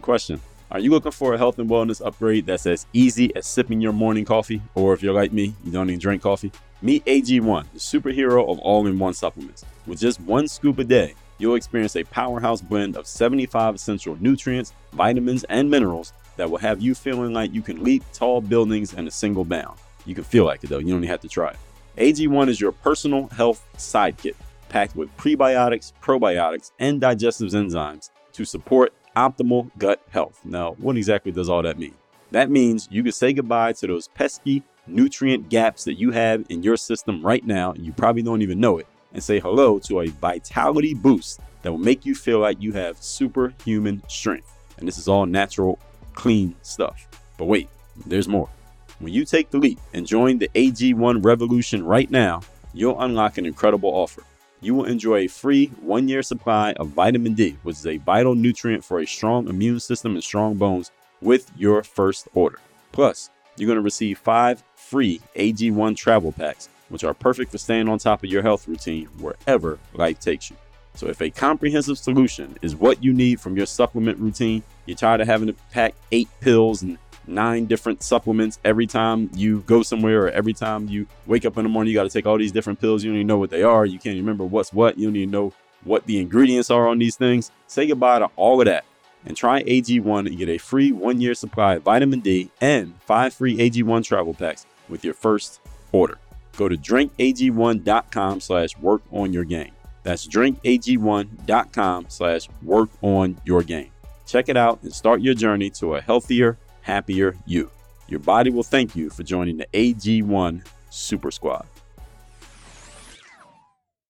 Question. 0.00 0.40
Are 0.70 0.80
you 0.80 0.90
looking 0.90 1.12
for 1.12 1.34
a 1.34 1.38
health 1.38 1.58
and 1.58 1.70
wellness 1.70 2.04
upgrade 2.04 2.46
that's 2.46 2.66
as 2.66 2.86
easy 2.92 3.34
as 3.36 3.46
sipping 3.46 3.80
your 3.80 3.92
morning 3.92 4.24
coffee? 4.24 4.60
Or 4.74 4.92
if 4.92 5.02
you're 5.02 5.14
like 5.14 5.32
me, 5.32 5.54
you 5.64 5.70
don't 5.70 5.88
even 5.88 6.00
drink 6.00 6.22
coffee? 6.22 6.50
Meet 6.82 7.04
AG1, 7.04 7.72
the 7.72 7.78
superhero 7.78 8.48
of 8.48 8.58
all 8.58 8.86
in 8.86 8.98
one 8.98 9.14
supplements. 9.14 9.64
With 9.86 10.00
just 10.00 10.20
one 10.20 10.48
scoop 10.48 10.78
a 10.78 10.84
day, 10.84 11.14
you'll 11.38 11.54
experience 11.54 11.96
a 11.96 12.04
powerhouse 12.04 12.60
blend 12.60 12.96
of 12.96 13.06
75 13.06 13.74
essential 13.74 14.16
nutrients, 14.20 14.72
vitamins, 14.92 15.44
and 15.44 15.70
minerals 15.70 16.12
that 16.36 16.50
will 16.50 16.58
have 16.58 16.80
you 16.80 16.94
feeling 16.94 17.32
like 17.32 17.52
you 17.52 17.62
can 17.62 17.82
leap 17.82 18.02
tall 18.12 18.40
buildings 18.40 18.94
in 18.94 19.06
a 19.06 19.10
single 19.10 19.44
bound. 19.44 19.78
You 20.06 20.14
can 20.14 20.24
feel 20.24 20.44
like 20.44 20.64
it 20.64 20.68
though, 20.70 20.78
you 20.78 20.88
don't 20.88 20.98
even 20.98 21.08
have 21.08 21.20
to 21.20 21.28
try 21.28 21.50
it. 21.50 21.56
AG1 21.96 22.48
is 22.48 22.60
your 22.60 22.72
personal 22.72 23.28
health 23.28 23.66
sidekick, 23.76 24.34
packed 24.68 24.96
with 24.96 25.14
prebiotics, 25.16 25.92
probiotics, 26.02 26.72
and 26.78 27.00
digestive 27.00 27.50
enzymes 27.50 28.10
to 28.32 28.44
support 28.44 28.92
optimal 29.16 29.70
gut 29.78 30.02
health. 30.10 30.40
Now, 30.44 30.72
what 30.72 30.96
exactly 30.96 31.30
does 31.30 31.48
all 31.48 31.62
that 31.62 31.78
mean? 31.78 31.94
That 32.32 32.50
means 32.50 32.88
you 32.90 33.02
can 33.04 33.12
say 33.12 33.32
goodbye 33.32 33.74
to 33.74 33.86
those 33.86 34.08
pesky 34.08 34.64
nutrient 34.86 35.48
gaps 35.48 35.84
that 35.84 35.94
you 35.94 36.10
have 36.10 36.44
in 36.48 36.62
your 36.62 36.76
system 36.76 37.22
right 37.24 37.44
now, 37.46 37.74
you 37.74 37.92
probably 37.92 38.22
don't 38.22 38.42
even 38.42 38.60
know 38.60 38.78
it, 38.78 38.86
and 39.14 39.22
say 39.22 39.40
hello 39.40 39.78
to 39.78 40.00
a 40.00 40.08
vitality 40.08 40.92
boost 40.92 41.40
that 41.62 41.72
will 41.72 41.78
make 41.78 42.04
you 42.04 42.14
feel 42.14 42.40
like 42.40 42.60
you 42.60 42.72
have 42.72 43.02
superhuman 43.02 44.02
strength. 44.08 44.52
And 44.76 44.86
this 44.86 44.98
is 44.98 45.08
all 45.08 45.24
natural, 45.24 45.78
clean 46.12 46.54
stuff. 46.60 47.08
But 47.38 47.46
wait, 47.46 47.68
there's 48.06 48.28
more. 48.28 48.50
When 48.98 49.12
you 49.12 49.24
take 49.24 49.50
the 49.50 49.58
leap 49.58 49.78
and 49.94 50.06
join 50.06 50.38
the 50.38 50.50
AG1 50.54 51.24
revolution 51.24 51.84
right 51.84 52.10
now, 52.10 52.42
you'll 52.74 53.00
unlock 53.00 53.38
an 53.38 53.46
incredible 53.46 53.90
offer 53.90 54.22
you 54.64 54.74
will 54.74 54.86
enjoy 54.86 55.18
a 55.18 55.28
free 55.28 55.66
one 55.82 56.08
year 56.08 56.22
supply 56.22 56.72
of 56.72 56.88
vitamin 56.88 57.34
D, 57.34 57.58
which 57.62 57.76
is 57.76 57.86
a 57.86 57.98
vital 57.98 58.34
nutrient 58.34 58.82
for 58.82 59.00
a 59.00 59.06
strong 59.06 59.46
immune 59.48 59.78
system 59.78 60.14
and 60.14 60.24
strong 60.24 60.54
bones, 60.54 60.90
with 61.20 61.50
your 61.56 61.82
first 61.82 62.28
order. 62.34 62.58
Plus, 62.90 63.30
you're 63.56 63.66
going 63.66 63.76
to 63.76 63.82
receive 63.82 64.18
five 64.18 64.62
free 64.74 65.20
AG1 65.36 65.96
travel 65.96 66.32
packs, 66.32 66.70
which 66.94 67.02
are 67.02 67.12
perfect 67.12 67.50
for 67.50 67.58
staying 67.58 67.88
on 67.88 67.98
top 67.98 68.22
of 68.22 68.30
your 68.30 68.40
health 68.40 68.68
routine 68.68 69.06
wherever 69.18 69.80
life 69.94 70.20
takes 70.20 70.48
you. 70.48 70.56
So, 70.94 71.08
if 71.08 71.20
a 71.20 71.28
comprehensive 71.28 71.98
solution 71.98 72.56
is 72.62 72.76
what 72.76 73.02
you 73.02 73.12
need 73.12 73.40
from 73.40 73.56
your 73.56 73.66
supplement 73.66 74.16
routine, 74.20 74.62
you're 74.86 74.96
tired 74.96 75.20
of 75.20 75.26
having 75.26 75.48
to 75.48 75.54
pack 75.72 75.96
eight 76.12 76.28
pills 76.40 76.82
and 76.82 76.96
nine 77.26 77.64
different 77.64 78.04
supplements 78.04 78.60
every 78.64 78.86
time 78.86 79.28
you 79.34 79.62
go 79.62 79.82
somewhere 79.82 80.26
or 80.26 80.30
every 80.30 80.52
time 80.52 80.86
you 80.88 81.08
wake 81.26 81.44
up 81.44 81.58
in 81.58 81.64
the 81.64 81.68
morning. 81.68 81.92
You 81.92 81.98
got 81.98 82.04
to 82.04 82.10
take 82.10 82.26
all 82.26 82.38
these 82.38 82.52
different 82.52 82.80
pills. 82.80 83.02
You 83.02 83.10
don't 83.10 83.16
even 83.16 83.26
know 83.26 83.38
what 83.38 83.50
they 83.50 83.64
are. 83.64 83.84
You 83.84 83.98
can't 83.98 84.16
remember 84.16 84.44
what's 84.44 84.72
what. 84.72 84.96
You 84.96 85.08
don't 85.08 85.16
even 85.16 85.32
know 85.32 85.52
what 85.82 86.06
the 86.06 86.20
ingredients 86.20 86.70
are 86.70 86.86
on 86.86 87.00
these 87.00 87.16
things. 87.16 87.50
Say 87.66 87.88
goodbye 87.88 88.20
to 88.20 88.30
all 88.36 88.60
of 88.60 88.66
that 88.66 88.84
and 89.26 89.36
try 89.36 89.64
AG1 89.64 90.28
and 90.28 90.38
get 90.38 90.48
a 90.48 90.58
free 90.58 90.92
one 90.92 91.20
year 91.20 91.34
supply 91.34 91.74
of 91.74 91.82
vitamin 91.82 92.20
D 92.20 92.52
and 92.60 92.94
five 93.00 93.34
free 93.34 93.56
AG1 93.56 94.04
travel 94.04 94.32
packs 94.32 94.64
with 94.88 95.04
your 95.04 95.14
first 95.14 95.58
order. 95.90 96.18
Go 96.56 96.68
to 96.68 96.76
drinkag1.com 96.76 98.40
slash 98.40 98.76
work 98.78 99.02
on 99.10 99.32
your 99.32 99.44
game. 99.44 99.72
That's 100.02 100.26
drinkag1.com 100.26 102.06
slash 102.08 102.48
work 102.62 102.90
on 103.02 103.40
your 103.44 103.62
game. 103.62 103.90
Check 104.26 104.48
it 104.48 104.56
out 104.56 104.82
and 104.82 104.92
start 104.92 105.20
your 105.20 105.34
journey 105.34 105.70
to 105.70 105.94
a 105.96 106.00
healthier, 106.00 106.58
happier 106.82 107.36
you. 107.46 107.70
Your 108.08 108.20
body 108.20 108.50
will 108.50 108.62
thank 108.62 108.94
you 108.94 109.10
for 109.10 109.22
joining 109.22 109.56
the 109.56 109.66
AG1 109.72 110.66
Super 110.90 111.30
Squad. 111.30 111.66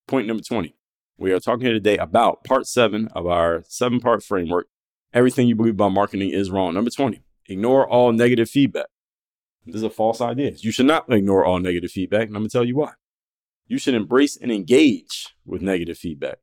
Point 0.06 0.26
number 0.26 0.42
20. 0.42 0.74
We 1.16 1.32
are 1.32 1.40
talking 1.40 1.64
here 1.64 1.72
today 1.72 1.96
about 1.96 2.42
part 2.44 2.66
seven 2.66 3.08
of 3.14 3.26
our 3.26 3.62
seven 3.68 4.00
part 4.00 4.22
framework. 4.22 4.66
Everything 5.12 5.46
you 5.46 5.54
believe 5.54 5.74
about 5.74 5.90
marketing 5.90 6.30
is 6.30 6.50
wrong. 6.50 6.74
Number 6.74 6.90
20. 6.90 7.22
Ignore 7.48 7.88
all 7.88 8.12
negative 8.12 8.50
feedback. 8.50 8.86
This 9.66 9.76
is 9.76 9.82
a 9.82 9.90
false 9.90 10.20
idea. 10.20 10.52
You 10.58 10.72
should 10.72 10.86
not 10.86 11.10
ignore 11.10 11.44
all 11.44 11.58
negative 11.58 11.90
feedback, 11.90 12.28
and 12.28 12.36
I'm 12.36 12.44
to 12.44 12.50
tell 12.50 12.64
you 12.64 12.76
why. 12.76 12.92
You 13.66 13.78
should 13.78 13.94
embrace 13.94 14.36
and 14.36 14.52
engage 14.52 15.34
with 15.46 15.62
negative 15.62 15.96
feedback, 15.96 16.38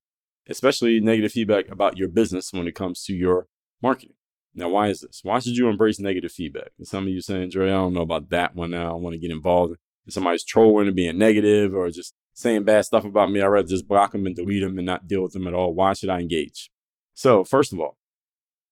especially 0.49 0.99
negative 0.99 1.31
feedback 1.31 1.69
about 1.69 1.97
your 1.97 2.07
business 2.07 2.51
when 2.51 2.67
it 2.67 2.75
comes 2.75 3.03
to 3.03 3.13
your 3.13 3.47
marketing. 3.81 4.15
Now, 4.53 4.69
why 4.69 4.89
is 4.89 5.01
this? 5.01 5.21
Why 5.23 5.39
should 5.39 5.55
you 5.55 5.69
embrace 5.69 5.99
negative 5.99 6.31
feedback? 6.31 6.71
And 6.77 6.87
some 6.87 7.03
of 7.03 7.09
you 7.09 7.21
saying, 7.21 7.51
Dre, 7.51 7.67
I 7.67 7.73
don't 7.73 7.93
know 7.93 8.01
about 8.01 8.29
that 8.29 8.55
one 8.55 8.71
now. 8.71 8.91
I 8.91 8.95
want 8.95 9.13
to 9.13 9.19
get 9.19 9.31
involved. 9.31 9.75
If 10.05 10.13
somebody's 10.13 10.43
trolling 10.43 10.87
and 10.87 10.95
being 10.95 11.17
negative 11.17 11.73
or 11.73 11.89
just 11.89 12.15
saying 12.33 12.63
bad 12.63 12.85
stuff 12.85 13.05
about 13.05 13.31
me, 13.31 13.41
I'd 13.41 13.47
rather 13.47 13.67
just 13.67 13.87
block 13.87 14.11
them 14.11 14.25
and 14.25 14.35
delete 14.35 14.63
them 14.63 14.77
and 14.77 14.85
not 14.85 15.07
deal 15.07 15.21
with 15.21 15.33
them 15.33 15.47
at 15.47 15.53
all. 15.53 15.73
Why 15.73 15.93
should 15.93 16.09
I 16.09 16.19
engage? 16.19 16.69
So, 17.13 17.43
first 17.43 17.71
of 17.71 17.79
all, 17.79 17.97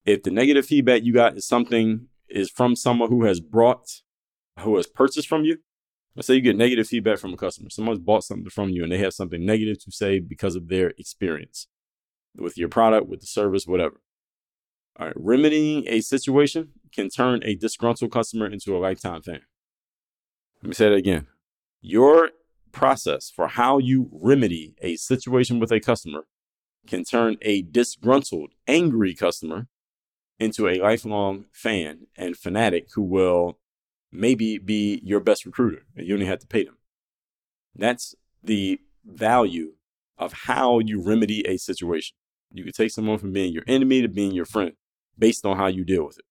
if 0.05 0.23
the 0.23 0.31
negative 0.31 0.65
feedback 0.65 1.03
you 1.03 1.13
got 1.13 1.37
is 1.37 1.47
something 1.47 2.07
is 2.27 2.49
from 2.49 2.75
someone 2.75 3.09
who 3.09 3.23
has 3.25 3.39
brought, 3.39 4.01
who 4.59 4.75
has 4.77 4.87
purchased 4.87 5.27
from 5.27 5.43
you, 5.43 5.57
let's 6.15 6.27
say 6.27 6.35
you 6.35 6.41
get 6.41 6.57
negative 6.57 6.87
feedback 6.87 7.19
from 7.19 7.33
a 7.33 7.37
customer, 7.37 7.69
someone's 7.69 7.99
bought 7.99 8.23
something 8.23 8.49
from 8.49 8.69
you 8.69 8.83
and 8.83 8.91
they 8.91 8.97
have 8.97 9.13
something 9.13 9.45
negative 9.45 9.83
to 9.83 9.91
say 9.91 10.19
because 10.19 10.55
of 10.55 10.67
their 10.67 10.89
experience 10.97 11.67
with 12.35 12.57
your 12.57 12.69
product, 12.69 13.07
with 13.07 13.21
the 13.21 13.27
service, 13.27 13.65
whatever. 13.65 14.01
All 14.99 15.07
right, 15.07 15.15
remedying 15.15 15.85
a 15.87 16.01
situation 16.01 16.69
can 16.93 17.09
turn 17.09 17.41
a 17.43 17.55
disgruntled 17.55 18.11
customer 18.11 18.47
into 18.47 18.75
a 18.75 18.79
lifetime 18.79 19.21
fan. 19.21 19.41
Let 20.61 20.67
me 20.67 20.73
say 20.73 20.89
that 20.89 20.95
again. 20.95 21.27
Your 21.81 22.31
process 22.71 23.31
for 23.33 23.47
how 23.47 23.77
you 23.77 24.09
remedy 24.11 24.75
a 24.81 24.95
situation 24.97 25.59
with 25.59 25.71
a 25.71 25.79
customer 25.79 26.25
can 26.85 27.03
turn 27.03 27.37
a 27.41 27.61
disgruntled, 27.61 28.51
angry 28.67 29.13
customer 29.13 29.67
into 30.39 30.67
a 30.67 30.79
lifelong 30.79 31.45
fan 31.51 32.07
and 32.15 32.37
fanatic 32.37 32.89
who 32.95 33.01
will 33.01 33.59
maybe 34.11 34.57
be 34.57 35.01
your 35.03 35.19
best 35.19 35.45
recruiter 35.45 35.85
and 35.95 36.07
you 36.07 36.13
only 36.13 36.25
have 36.25 36.39
to 36.39 36.47
pay 36.47 36.63
them. 36.63 36.77
That's 37.75 38.15
the 38.43 38.79
value 39.05 39.73
of 40.17 40.33
how 40.33 40.79
you 40.79 41.01
remedy 41.01 41.45
a 41.47 41.57
situation. 41.57 42.15
You 42.51 42.63
can 42.63 42.73
take 42.73 42.91
someone 42.91 43.19
from 43.19 43.31
being 43.31 43.53
your 43.53 43.63
enemy 43.67 44.01
to 44.01 44.07
being 44.07 44.31
your 44.31 44.45
friend 44.45 44.73
based 45.17 45.45
on 45.45 45.57
how 45.57 45.67
you 45.67 45.83
deal 45.83 46.05
with 46.05 46.17
it. 46.17 46.25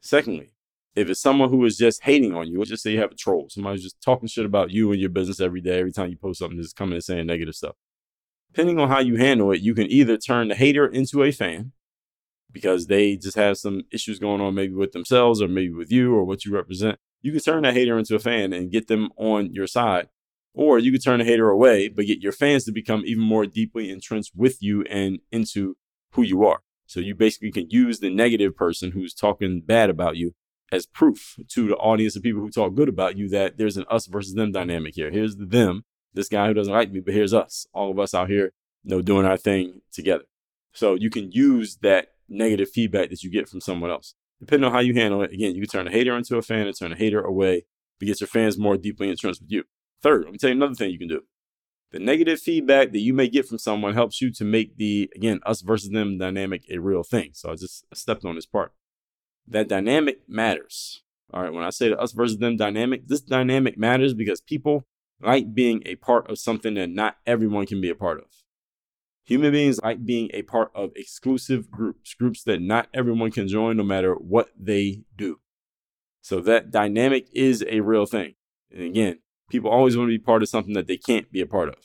Secondly, 0.00 0.52
if 0.94 1.08
it's 1.08 1.20
someone 1.20 1.48
who 1.48 1.64
is 1.64 1.76
just 1.76 2.02
hating 2.02 2.34
on 2.34 2.48
you, 2.48 2.58
let's 2.58 2.70
just 2.70 2.82
say 2.82 2.92
you 2.92 3.00
have 3.00 3.12
a 3.12 3.16
troll, 3.16 3.48
somebody's 3.48 3.82
just 3.82 4.00
talking 4.02 4.28
shit 4.28 4.44
about 4.44 4.70
you 4.70 4.90
and 4.92 5.00
your 5.00 5.10
business 5.10 5.40
every 5.40 5.60
day, 5.60 5.78
every 5.78 5.92
time 5.92 6.10
you 6.10 6.16
post 6.16 6.40
something, 6.40 6.60
just 6.60 6.76
coming 6.76 6.94
and 6.94 7.04
saying 7.04 7.26
negative 7.26 7.54
stuff. 7.54 7.76
Depending 8.52 8.78
on 8.78 8.88
how 8.88 9.00
you 9.00 9.16
handle 9.16 9.50
it, 9.52 9.60
you 9.60 9.74
can 9.74 9.90
either 9.90 10.18
turn 10.18 10.48
the 10.48 10.54
hater 10.54 10.86
into 10.86 11.22
a 11.22 11.30
fan 11.30 11.72
because 12.52 12.86
they 12.86 13.16
just 13.16 13.36
have 13.36 13.58
some 13.58 13.82
issues 13.92 14.18
going 14.18 14.40
on, 14.40 14.54
maybe 14.54 14.74
with 14.74 14.92
themselves 14.92 15.40
or 15.40 15.48
maybe 15.48 15.72
with 15.72 15.90
you 15.90 16.14
or 16.14 16.24
what 16.24 16.44
you 16.44 16.52
represent. 16.52 16.98
You 17.22 17.32
can 17.32 17.40
turn 17.40 17.62
that 17.62 17.74
hater 17.74 17.98
into 17.98 18.14
a 18.14 18.18
fan 18.18 18.52
and 18.52 18.70
get 18.70 18.88
them 18.88 19.10
on 19.16 19.52
your 19.52 19.66
side. 19.66 20.08
Or 20.54 20.78
you 20.78 20.92
could 20.92 21.02
turn 21.02 21.20
the 21.20 21.24
hater 21.24 21.48
away, 21.48 21.88
but 21.88 22.06
get 22.06 22.20
your 22.20 22.32
fans 22.32 22.64
to 22.64 22.72
become 22.72 23.04
even 23.06 23.22
more 23.22 23.46
deeply 23.46 23.90
entrenched 23.90 24.32
with 24.36 24.62
you 24.62 24.82
and 24.82 25.20
into 25.30 25.76
who 26.12 26.22
you 26.22 26.44
are. 26.44 26.60
So 26.86 27.00
you 27.00 27.14
basically 27.14 27.52
can 27.52 27.70
use 27.70 28.00
the 28.00 28.10
negative 28.10 28.54
person 28.54 28.90
who's 28.90 29.14
talking 29.14 29.62
bad 29.62 29.88
about 29.88 30.16
you 30.16 30.34
as 30.70 30.84
proof 30.84 31.36
to 31.48 31.68
the 31.68 31.76
audience 31.76 32.16
of 32.16 32.22
people 32.22 32.42
who 32.42 32.50
talk 32.50 32.74
good 32.74 32.88
about 32.88 33.16
you 33.16 33.28
that 33.30 33.56
there's 33.56 33.76
an 33.76 33.86
us 33.88 34.06
versus 34.06 34.34
them 34.34 34.52
dynamic 34.52 34.94
here. 34.94 35.10
Here's 35.10 35.36
the 35.36 35.46
them, 35.46 35.84
this 36.12 36.28
guy 36.28 36.48
who 36.48 36.54
doesn't 36.54 36.72
like 36.72 36.92
me, 36.92 37.00
but 37.00 37.14
here's 37.14 37.32
us, 37.32 37.66
all 37.72 37.90
of 37.90 37.98
us 37.98 38.12
out 38.12 38.28
here, 38.28 38.52
you 38.84 38.90
know, 38.90 39.00
doing 39.00 39.24
our 39.24 39.36
thing 39.38 39.80
together. 39.90 40.24
So 40.72 40.94
you 40.94 41.08
can 41.08 41.30
use 41.32 41.76
that 41.82 42.08
negative 42.32 42.70
feedback 42.70 43.10
that 43.10 43.22
you 43.22 43.30
get 43.30 43.48
from 43.48 43.60
someone 43.60 43.90
else. 43.90 44.14
depending 44.40 44.66
on 44.66 44.72
how 44.72 44.80
you 44.80 44.94
handle 44.94 45.22
it, 45.22 45.32
again, 45.32 45.54
you 45.54 45.62
can 45.62 45.70
turn 45.70 45.86
a 45.86 45.90
hater 45.90 46.16
into 46.16 46.36
a 46.36 46.42
fan 46.42 46.66
and 46.66 46.76
turn 46.76 46.92
a 46.92 46.96
hater 46.96 47.20
away 47.20 47.64
but 48.02 48.06
get 48.06 48.20
your 48.20 48.26
fans 48.26 48.58
more 48.58 48.76
deeply 48.76 49.08
entrenched 49.08 49.40
with 49.40 49.52
you. 49.52 49.62
Third, 50.02 50.24
let 50.24 50.32
me 50.32 50.38
tell 50.38 50.50
you 50.50 50.56
another 50.56 50.74
thing 50.74 50.90
you 50.90 50.98
can 50.98 51.06
do. 51.06 51.22
The 51.92 52.00
negative 52.00 52.40
feedback 52.40 52.90
that 52.90 52.98
you 52.98 53.14
may 53.14 53.28
get 53.28 53.46
from 53.46 53.58
someone 53.58 53.94
helps 53.94 54.20
you 54.20 54.32
to 54.32 54.44
make 54.44 54.76
the, 54.76 55.08
again, 55.14 55.38
us 55.46 55.60
versus 55.60 55.90
them 55.90 56.18
dynamic 56.18 56.64
a 56.68 56.78
real 56.78 57.04
thing. 57.04 57.30
So 57.34 57.52
I 57.52 57.54
just 57.54 57.84
stepped 57.94 58.24
on 58.24 58.34
this 58.34 58.44
part. 58.44 58.72
That 59.46 59.68
dynamic 59.68 60.28
matters. 60.28 61.04
All 61.32 61.44
right, 61.44 61.52
when 61.52 61.62
I 61.62 61.70
say 61.70 61.90
the 61.90 62.00
us 62.00 62.10
versus 62.10 62.38
them 62.38 62.56
dynamic, 62.56 63.06
this 63.06 63.20
dynamic 63.20 63.78
matters 63.78 64.14
because 64.14 64.40
people 64.40 64.84
like 65.20 65.54
being 65.54 65.82
a 65.86 65.94
part 65.94 66.28
of 66.28 66.40
something 66.40 66.74
that 66.74 66.90
not 66.90 67.18
everyone 67.24 67.66
can 67.66 67.80
be 67.80 67.88
a 67.88 67.94
part 67.94 68.18
of. 68.18 68.26
Human 69.24 69.52
beings 69.52 69.80
like 69.82 70.04
being 70.04 70.30
a 70.34 70.42
part 70.42 70.70
of 70.74 70.90
exclusive 70.96 71.70
groups, 71.70 72.14
groups 72.14 72.42
that 72.44 72.60
not 72.60 72.88
everyone 72.92 73.30
can 73.30 73.46
join 73.46 73.76
no 73.76 73.84
matter 73.84 74.14
what 74.14 74.48
they 74.58 75.02
do. 75.16 75.38
So 76.22 76.40
that 76.40 76.70
dynamic 76.70 77.28
is 77.32 77.64
a 77.68 77.80
real 77.80 78.06
thing. 78.06 78.34
And 78.72 78.82
again, 78.82 79.20
people 79.48 79.70
always 79.70 79.96
want 79.96 80.08
to 80.08 80.18
be 80.18 80.22
part 80.22 80.42
of 80.42 80.48
something 80.48 80.74
that 80.74 80.86
they 80.86 80.96
can't 80.96 81.30
be 81.30 81.40
a 81.40 81.46
part 81.46 81.68
of. 81.68 81.76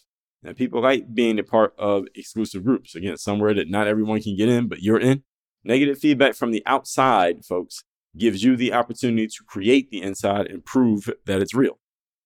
And 0.44 0.56
people 0.56 0.82
like 0.82 1.14
being 1.14 1.38
a 1.38 1.44
part 1.44 1.74
of 1.78 2.06
exclusive 2.16 2.64
groups. 2.64 2.96
Again, 2.96 3.18
somewhere 3.18 3.54
that 3.54 3.70
not 3.70 3.88
everyone 3.88 4.22
can 4.22 4.36
get 4.36 4.50
in, 4.50 4.68
but 4.68 4.82
you're 4.82 5.00
in. 5.00 5.24
Negative 5.64 5.98
feedback 5.98 6.36
from 6.36 6.52
the 6.52 6.64
outside, 6.66 7.46
folks, 7.46 7.84
gives 8.16 8.44
you 8.44 8.56
the 8.56 8.74
opportunity 8.74 9.28
to 9.28 9.44
create 9.46 9.90
the 9.92 10.02
inside 10.02 10.48
and 10.48 10.66
prove 10.66 11.10
that 11.26 11.42
it's 11.42 11.54
real. 11.54 11.80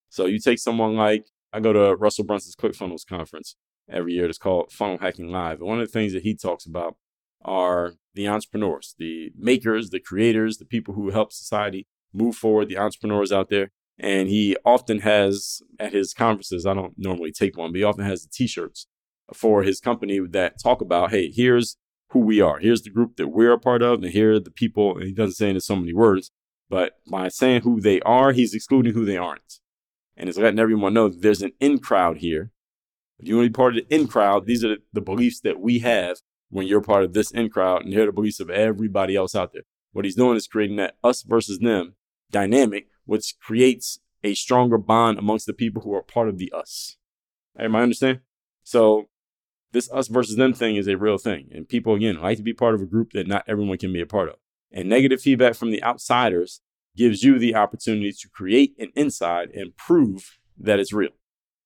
So 0.08 0.26
you 0.26 0.38
take 0.38 0.58
someone 0.58 0.96
like, 0.96 1.26
I 1.52 1.60
go 1.60 1.72
to 1.72 1.96
Russell 1.96 2.24
Brunson's 2.24 2.56
ClickFunnels 2.56 3.06
conference 3.06 3.56
every 3.88 4.14
year. 4.14 4.26
It's 4.26 4.38
called 4.38 4.72
Funnel 4.72 4.98
Hacking 4.98 5.28
Live. 5.28 5.60
And 5.60 5.68
one 5.68 5.80
of 5.80 5.86
the 5.86 5.92
things 5.92 6.12
that 6.12 6.22
he 6.22 6.34
talks 6.34 6.66
about 6.66 6.96
are 7.44 7.94
the 8.14 8.28
entrepreneurs, 8.28 8.94
the 8.98 9.32
makers, 9.36 9.90
the 9.90 10.00
creators, 10.00 10.58
the 10.58 10.64
people 10.64 10.94
who 10.94 11.10
help 11.10 11.32
society 11.32 11.86
move 12.12 12.36
forward, 12.36 12.68
the 12.68 12.78
entrepreneurs 12.78 13.32
out 13.32 13.48
there. 13.48 13.70
And 13.98 14.28
he 14.28 14.56
often 14.64 15.00
has 15.00 15.62
at 15.78 15.92
his 15.92 16.14
conferences, 16.14 16.66
I 16.66 16.74
don't 16.74 16.94
normally 16.96 17.32
take 17.32 17.56
one, 17.56 17.72
but 17.72 17.78
he 17.78 17.84
often 17.84 18.04
has 18.04 18.22
the 18.22 18.30
t 18.32 18.46
shirts 18.46 18.86
for 19.32 19.62
his 19.62 19.80
company 19.80 20.18
that 20.18 20.62
talk 20.62 20.80
about, 20.80 21.10
hey, 21.10 21.30
here's 21.30 21.76
who 22.10 22.20
we 22.20 22.40
are. 22.40 22.58
Here's 22.58 22.82
the 22.82 22.90
group 22.90 23.16
that 23.16 23.28
we're 23.28 23.52
a 23.52 23.58
part 23.58 23.82
of, 23.82 24.02
and 24.02 24.12
here 24.12 24.34
are 24.34 24.40
the 24.40 24.50
people. 24.50 24.96
And 24.96 25.04
he 25.04 25.12
doesn't 25.12 25.34
say 25.34 25.48
it 25.48 25.54
in 25.54 25.60
so 25.60 25.76
many 25.76 25.94
words, 25.94 26.30
but 26.68 26.94
by 27.10 27.28
saying 27.28 27.62
who 27.62 27.80
they 27.80 28.00
are, 28.00 28.32
he's 28.32 28.54
excluding 28.54 28.94
who 28.94 29.04
they 29.04 29.16
aren't. 29.16 29.60
And 30.16 30.28
it's 30.28 30.38
letting 30.38 30.58
everyone 30.58 30.94
know 30.94 31.08
there's 31.08 31.42
an 31.42 31.52
in 31.60 31.78
crowd 31.78 32.18
here. 32.18 32.50
If 33.22 33.28
you 33.28 33.36
want 33.36 33.46
to 33.46 33.50
be 33.50 33.54
part 33.54 33.76
of 33.76 33.88
the 33.88 33.94
in 33.94 34.08
crowd, 34.08 34.46
these 34.46 34.64
are 34.64 34.78
the, 34.92 35.00
beliefs 35.00 35.38
that 35.42 35.60
we 35.60 35.78
have 35.78 36.18
when 36.50 36.66
you're 36.66 36.80
part 36.80 37.04
of 37.04 37.12
this 37.12 37.30
in 37.30 37.50
crowd, 37.50 37.82
and 37.82 37.92
here 37.92 38.02
are 38.02 38.06
the 38.06 38.12
beliefs 38.12 38.40
of 38.40 38.50
everybody 38.50 39.14
else 39.14 39.36
out 39.36 39.52
there. 39.52 39.62
What 39.92 40.04
he's 40.04 40.16
doing 40.16 40.36
is 40.36 40.48
creating 40.48 40.76
that 40.76 40.96
us 41.04 41.22
versus 41.22 41.60
them 41.60 41.94
dynamic, 42.32 42.88
which 43.04 43.36
creates 43.40 44.00
a 44.24 44.34
stronger 44.34 44.76
bond 44.76 45.18
amongst 45.18 45.46
the 45.46 45.52
people 45.52 45.82
who 45.82 45.94
are 45.94 46.02
part 46.02 46.28
of 46.28 46.38
the 46.38 46.52
us. 46.52 46.96
Am 47.56 47.76
I 47.76 47.82
understand? 47.82 48.20
So 48.64 49.08
this 49.70 49.88
us 49.92 50.08
versus 50.08 50.34
them 50.34 50.52
thing 50.52 50.74
is 50.74 50.88
a 50.88 50.96
real 50.96 51.18
thing. 51.18 51.48
And 51.52 51.68
people, 51.68 51.94
again, 51.94 52.20
like 52.20 52.38
to 52.38 52.42
be 52.42 52.52
part 52.52 52.74
of 52.74 52.82
a 52.82 52.86
group 52.86 53.12
that 53.12 53.28
not 53.28 53.44
everyone 53.46 53.78
can 53.78 53.92
be 53.92 54.00
a 54.00 54.06
part 54.06 54.30
of. 54.30 54.36
And 54.72 54.88
negative 54.88 55.20
feedback 55.20 55.54
from 55.54 55.70
the 55.70 55.82
outsiders 55.84 56.60
gives 56.96 57.22
you 57.22 57.38
the 57.38 57.54
opportunity 57.54 58.12
to 58.12 58.28
create 58.28 58.74
an 58.80 58.90
inside 58.96 59.50
and 59.50 59.76
prove 59.76 60.38
that 60.58 60.80
it's 60.80 60.92
real. 60.92 61.12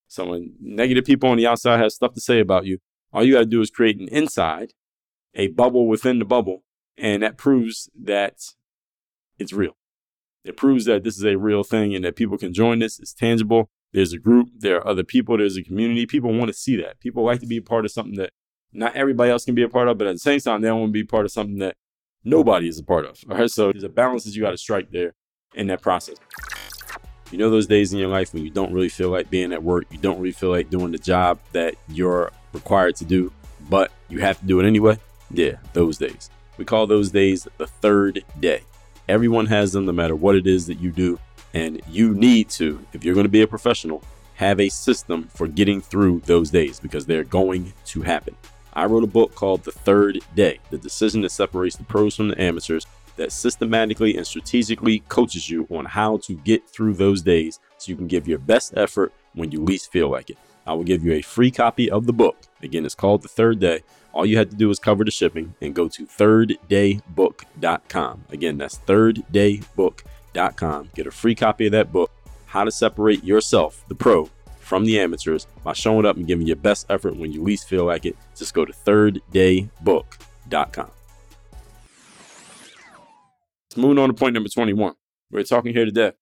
So 0.08 0.26
when 0.26 0.54
negative 0.60 1.04
people 1.04 1.30
on 1.30 1.36
the 1.36 1.46
outside 1.46 1.80
have 1.80 1.92
stuff 1.92 2.14
to 2.14 2.20
say 2.20 2.40
about 2.40 2.66
you, 2.66 2.78
all 3.12 3.24
you 3.24 3.34
got 3.34 3.40
to 3.40 3.46
do 3.46 3.60
is 3.60 3.70
create 3.70 3.98
an 3.98 4.08
inside, 4.08 4.72
a 5.34 5.48
bubble 5.48 5.88
within 5.88 6.18
the 6.18 6.24
bubble, 6.24 6.64
and 6.96 7.22
that 7.22 7.36
proves 7.36 7.90
that 8.00 8.34
it's 9.38 9.52
real. 9.52 9.76
It 10.44 10.56
proves 10.56 10.84
that 10.84 11.02
this 11.02 11.16
is 11.16 11.24
a 11.24 11.36
real 11.36 11.64
thing 11.64 11.94
and 11.94 12.04
that 12.04 12.16
people 12.16 12.38
can 12.38 12.52
join 12.52 12.78
this. 12.78 13.00
It's 13.00 13.12
tangible. 13.12 13.68
There's 13.92 14.12
a 14.12 14.18
group, 14.18 14.48
there 14.56 14.76
are 14.76 14.86
other 14.86 15.04
people, 15.04 15.38
there's 15.38 15.56
a 15.56 15.62
community. 15.62 16.06
People 16.06 16.32
want 16.32 16.48
to 16.48 16.54
see 16.54 16.76
that. 16.76 17.00
People 17.00 17.24
like 17.24 17.40
to 17.40 17.46
be 17.46 17.56
a 17.56 17.62
part 17.62 17.84
of 17.84 17.90
something 17.90 18.16
that 18.16 18.30
not 18.72 18.94
everybody 18.94 19.30
else 19.30 19.44
can 19.44 19.54
be 19.54 19.62
a 19.62 19.68
part 19.68 19.88
of, 19.88 19.98
but 19.98 20.06
at 20.06 20.14
the 20.14 20.18
same 20.18 20.38
time, 20.38 20.60
they 20.60 20.70
want 20.70 20.88
to 20.88 20.92
be 20.92 21.04
part 21.04 21.24
of 21.24 21.32
something 21.32 21.58
that 21.58 21.76
nobody 22.24 22.68
is 22.68 22.78
a 22.78 22.84
part 22.84 23.06
of. 23.06 23.18
All 23.30 23.38
right. 23.38 23.50
So 23.50 23.72
there's 23.72 23.84
a 23.84 23.88
balance 23.88 24.24
that 24.24 24.34
you 24.34 24.42
got 24.42 24.50
to 24.50 24.58
strike 24.58 24.90
there 24.90 25.14
in 25.54 25.68
that 25.68 25.80
process. 25.80 26.16
You 27.32 27.38
know 27.38 27.50
those 27.50 27.66
days 27.66 27.92
in 27.92 27.98
your 27.98 28.08
life 28.08 28.32
when 28.32 28.44
you 28.44 28.50
don't 28.50 28.72
really 28.72 28.88
feel 28.88 29.10
like 29.10 29.30
being 29.30 29.52
at 29.52 29.62
work, 29.62 29.86
you 29.90 29.98
don't 29.98 30.18
really 30.18 30.32
feel 30.32 30.50
like 30.50 30.70
doing 30.70 30.92
the 30.92 30.98
job 30.98 31.38
that 31.52 31.74
you're 31.88 32.30
required 32.52 32.96
to 32.96 33.04
do, 33.04 33.32
but 33.68 33.90
you 34.08 34.20
have 34.20 34.38
to 34.38 34.46
do 34.46 34.60
it 34.60 34.66
anyway? 34.66 34.98
Yeah, 35.30 35.56
those 35.72 35.98
days. 35.98 36.30
We 36.56 36.64
call 36.64 36.86
those 36.86 37.10
days 37.10 37.48
the 37.58 37.66
third 37.66 38.24
day. 38.38 38.62
Everyone 39.08 39.46
has 39.46 39.72
them 39.72 39.86
no 39.86 39.92
matter 39.92 40.14
what 40.14 40.36
it 40.36 40.46
is 40.46 40.66
that 40.66 40.78
you 40.78 40.92
do. 40.92 41.18
And 41.52 41.80
you 41.88 42.14
need 42.14 42.48
to, 42.50 42.84
if 42.92 43.04
you're 43.04 43.14
going 43.14 43.24
to 43.24 43.30
be 43.30 43.42
a 43.42 43.46
professional, 43.46 44.02
have 44.34 44.60
a 44.60 44.68
system 44.68 45.28
for 45.34 45.48
getting 45.48 45.80
through 45.80 46.20
those 46.26 46.50
days 46.50 46.78
because 46.78 47.06
they're 47.06 47.24
going 47.24 47.72
to 47.86 48.02
happen. 48.02 48.36
I 48.74 48.84
wrote 48.84 49.04
a 49.04 49.08
book 49.08 49.34
called 49.34 49.64
The 49.64 49.72
Third 49.72 50.20
Day 50.34 50.60
The 50.70 50.78
Decision 50.78 51.22
That 51.22 51.30
Separates 51.30 51.76
the 51.76 51.84
Pros 51.84 52.14
from 52.14 52.28
the 52.28 52.40
Amateurs 52.40 52.86
that 53.16 53.32
systematically 53.32 54.16
and 54.16 54.24
strategically 54.26 55.00
coaches 55.08 55.50
you 55.50 55.66
on 55.70 55.84
how 55.84 56.16
to 56.18 56.34
get 56.34 56.68
through 56.68 56.94
those 56.94 57.22
days 57.22 57.58
so 57.78 57.90
you 57.90 57.96
can 57.96 58.06
give 58.06 58.28
your 58.28 58.38
best 58.38 58.74
effort 58.76 59.12
when 59.34 59.50
you 59.50 59.60
least 59.62 59.90
feel 59.90 60.10
like 60.10 60.30
it. 60.30 60.38
I 60.66 60.72
will 60.72 60.84
give 60.84 61.04
you 61.04 61.12
a 61.12 61.20
free 61.22 61.50
copy 61.50 61.90
of 61.90 62.06
the 62.06 62.12
book. 62.12 62.36
Again, 62.62 62.84
it's 62.84 62.94
called 62.94 63.22
The 63.22 63.28
Third 63.28 63.58
Day. 63.60 63.82
All 64.12 64.26
you 64.26 64.36
have 64.38 64.50
to 64.50 64.56
do 64.56 64.70
is 64.70 64.78
cover 64.78 65.04
the 65.04 65.10
shipping 65.10 65.54
and 65.60 65.74
go 65.74 65.88
to 65.88 66.06
thirddaybook.com. 66.06 68.24
Again, 68.30 68.58
that's 68.58 68.78
thirddaybook.com. 68.78 70.90
Get 70.94 71.06
a 71.06 71.10
free 71.10 71.34
copy 71.34 71.66
of 71.66 71.72
that 71.72 71.92
book, 71.92 72.10
How 72.46 72.64
to 72.64 72.70
Separate 72.70 73.22
Yourself, 73.22 73.84
the 73.88 73.94
Pro, 73.94 74.30
from 74.58 74.84
the 74.84 74.98
Amateurs 74.98 75.46
by 75.62 75.74
showing 75.74 76.06
up 76.06 76.16
and 76.16 76.26
giving 76.26 76.46
your 76.46 76.56
best 76.56 76.86
effort 76.88 77.16
when 77.16 77.32
you 77.32 77.42
least 77.42 77.68
feel 77.68 77.84
like 77.84 78.06
it. 78.06 78.16
Just 78.34 78.54
go 78.54 78.64
to 78.64 78.72
thirddaybook.com. 78.72 80.90
Moving 83.76 83.98
on 83.98 84.08
to 84.08 84.14
point 84.14 84.32
number 84.32 84.48
21. 84.48 84.94
We're 85.30 85.42
talking 85.42 85.74
here 85.74 85.84
today 85.84 86.12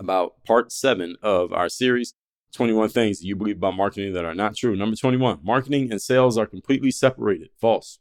about 0.00 0.42
part 0.44 0.72
seven 0.72 1.14
of 1.22 1.52
our 1.52 1.68
series 1.68 2.14
21 2.52 2.88
things 2.88 3.22
you 3.22 3.36
believe 3.36 3.58
about 3.58 3.76
marketing 3.76 4.12
that 4.12 4.24
are 4.24 4.34
not 4.34 4.56
true. 4.56 4.74
Number 4.74 4.96
21, 4.96 5.38
marketing 5.42 5.92
and 5.92 6.02
sales 6.02 6.36
are 6.36 6.46
completely 6.46 6.90
separated. 6.90 7.50
False. 7.60 8.00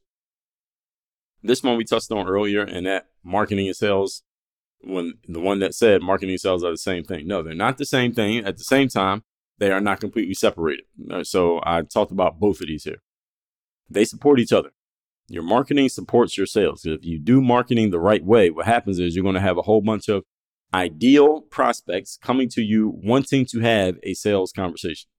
This 1.44 1.62
one 1.62 1.78
we 1.78 1.84
touched 1.84 2.12
on 2.12 2.28
earlier, 2.28 2.62
and 2.62 2.86
that 2.88 3.10
marketing 3.24 3.68
and 3.68 3.76
sales, 3.76 4.24
when 4.82 5.16
the 5.28 5.40
one 5.40 5.60
that 5.60 5.76
said 5.76 6.02
marketing 6.02 6.32
and 6.32 6.42
sales 6.42 6.64
are 6.64 6.72
the 6.72 6.78
same 6.78 7.04
thing. 7.04 7.28
No, 7.28 7.44
they're 7.44 7.54
not 7.54 7.78
the 7.78 7.86
same 7.86 8.14
thing. 8.14 8.44
At 8.46 8.58
the 8.58 8.64
same 8.64 8.88
time, 8.88 9.24
they 9.60 9.72
are 9.72 9.82
not 9.82 10.00
completely 10.00 10.34
separated. 10.34 10.86
So 11.24 11.60
I 11.64 11.82
talked 11.82 12.12
about 12.12 12.40
both 12.40 12.62
of 12.62 12.68
these 12.68 12.86
here. 12.86 13.02
They 13.90 14.06
support 14.06 14.40
each 14.40 14.54
other. 14.54 14.72
Your 15.30 15.44
marketing 15.44 15.90
supports 15.90 16.38
your 16.38 16.46
sales. 16.46 16.86
If 16.86 17.06
you 17.06 17.20
do 17.20 17.42
marketing 17.42 17.92
the 17.92 18.00
right 18.00 18.24
way, 18.24 18.50
what 18.50 18.66
happens 18.66 19.00
is 19.00 19.16
you're 19.16 19.24
going 19.24 19.36
to 19.36 19.42
have 19.42 19.58
a 19.58 19.64
whole 19.64 19.82
bunch 19.82 20.10
of 20.10 20.24
ideal 20.74 21.42
prospects 21.42 22.18
coming 22.22 22.50
to 22.50 22.62
you 22.62 22.92
wanting 23.04 23.46
to 23.46 23.60
have 23.60 23.98
a 24.04 24.14
sales 24.14 24.52
conversation. 24.52 25.10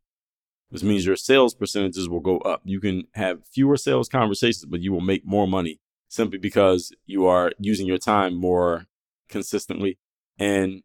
This 0.70 0.82
means 0.82 1.06
your 1.06 1.16
sales 1.16 1.54
percentages 1.54 2.08
will 2.08 2.20
go 2.20 2.38
up. 2.38 2.62
You 2.64 2.80
can 2.80 3.04
have 3.14 3.46
fewer 3.46 3.76
sales 3.76 4.08
conversations, 4.08 4.66
but 4.66 4.80
you 4.80 4.92
will 4.92 5.00
make 5.00 5.24
more 5.24 5.46
money 5.46 5.80
simply 6.08 6.38
because 6.38 6.92
you 7.06 7.26
are 7.26 7.52
using 7.58 7.86
your 7.86 7.98
time 7.98 8.34
more 8.34 8.86
consistently 9.28 9.98
and 10.38 10.82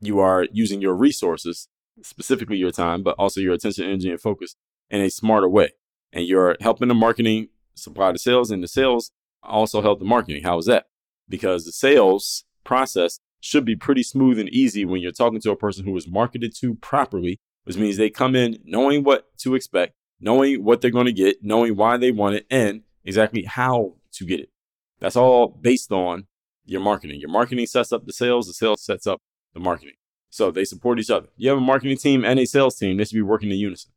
you 0.00 0.18
are 0.20 0.46
using 0.52 0.80
your 0.80 0.94
resources, 0.94 1.68
specifically 2.02 2.56
your 2.56 2.70
time, 2.70 3.02
but 3.02 3.16
also 3.18 3.40
your 3.40 3.54
attention, 3.54 3.84
energy, 3.84 4.10
and 4.10 4.20
focus 4.20 4.54
in 4.90 5.00
a 5.00 5.10
smarter 5.10 5.48
way. 5.48 5.70
And 6.12 6.26
you're 6.26 6.56
helping 6.60 6.88
the 6.88 6.94
marketing 6.94 7.48
supply 7.78 8.12
the 8.12 8.18
sales, 8.18 8.50
and 8.50 8.62
the 8.62 8.68
sales 8.68 9.10
also 9.42 9.82
help 9.82 9.98
the 9.98 10.04
marketing. 10.04 10.42
How 10.42 10.58
is 10.58 10.66
that? 10.66 10.86
Because 11.28 11.64
the 11.64 11.72
sales 11.72 12.44
process 12.64 13.20
should 13.40 13.64
be 13.64 13.76
pretty 13.76 14.02
smooth 14.02 14.38
and 14.38 14.48
easy 14.48 14.84
when 14.84 15.00
you're 15.00 15.12
talking 15.12 15.40
to 15.40 15.50
a 15.50 15.56
person 15.56 15.84
who 15.84 15.96
is 15.96 16.08
marketed 16.08 16.54
to 16.56 16.74
properly, 16.74 17.38
which 17.64 17.76
means 17.76 17.96
they 17.96 18.10
come 18.10 18.34
in 18.34 18.58
knowing 18.64 19.04
what 19.04 19.26
to 19.38 19.54
expect, 19.54 19.94
knowing 20.20 20.64
what 20.64 20.80
they're 20.80 20.90
going 20.90 21.06
to 21.06 21.12
get, 21.12 21.42
knowing 21.42 21.76
why 21.76 21.96
they 21.96 22.10
want 22.10 22.34
it, 22.34 22.46
and 22.50 22.82
exactly 23.04 23.44
how 23.44 23.94
to 24.12 24.24
get 24.24 24.40
it. 24.40 24.50
That's 24.98 25.16
all 25.16 25.48
based 25.48 25.92
on 25.92 26.26
your 26.64 26.80
marketing. 26.80 27.20
Your 27.20 27.30
marketing 27.30 27.66
sets 27.66 27.92
up 27.92 28.04
the 28.06 28.12
sales, 28.12 28.46
the 28.46 28.52
sales 28.52 28.82
sets 28.82 29.06
up 29.06 29.20
the 29.54 29.60
marketing. 29.60 29.94
So 30.30 30.50
they 30.50 30.64
support 30.64 30.98
each 30.98 31.10
other. 31.10 31.28
You 31.36 31.50
have 31.50 31.58
a 31.58 31.62
marketing 31.62 31.96
team 31.96 32.24
and 32.24 32.38
a 32.38 32.44
sales 32.44 32.76
team, 32.76 32.96
they 32.96 33.04
should 33.04 33.14
be 33.14 33.22
working 33.22 33.50
in 33.50 33.56
unison. 33.56 33.92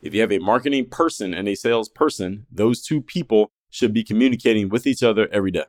If 0.00 0.14
you 0.14 0.20
have 0.20 0.32
a 0.32 0.38
marketing 0.38 0.86
person 0.86 1.34
and 1.34 1.48
a 1.48 1.54
sales 1.54 1.88
person, 1.88 2.46
those 2.50 2.82
two 2.82 3.02
people 3.02 3.50
should 3.70 3.92
be 3.92 4.04
communicating 4.04 4.68
with 4.68 4.86
each 4.86 5.02
other 5.02 5.28
every 5.32 5.50
day. 5.50 5.64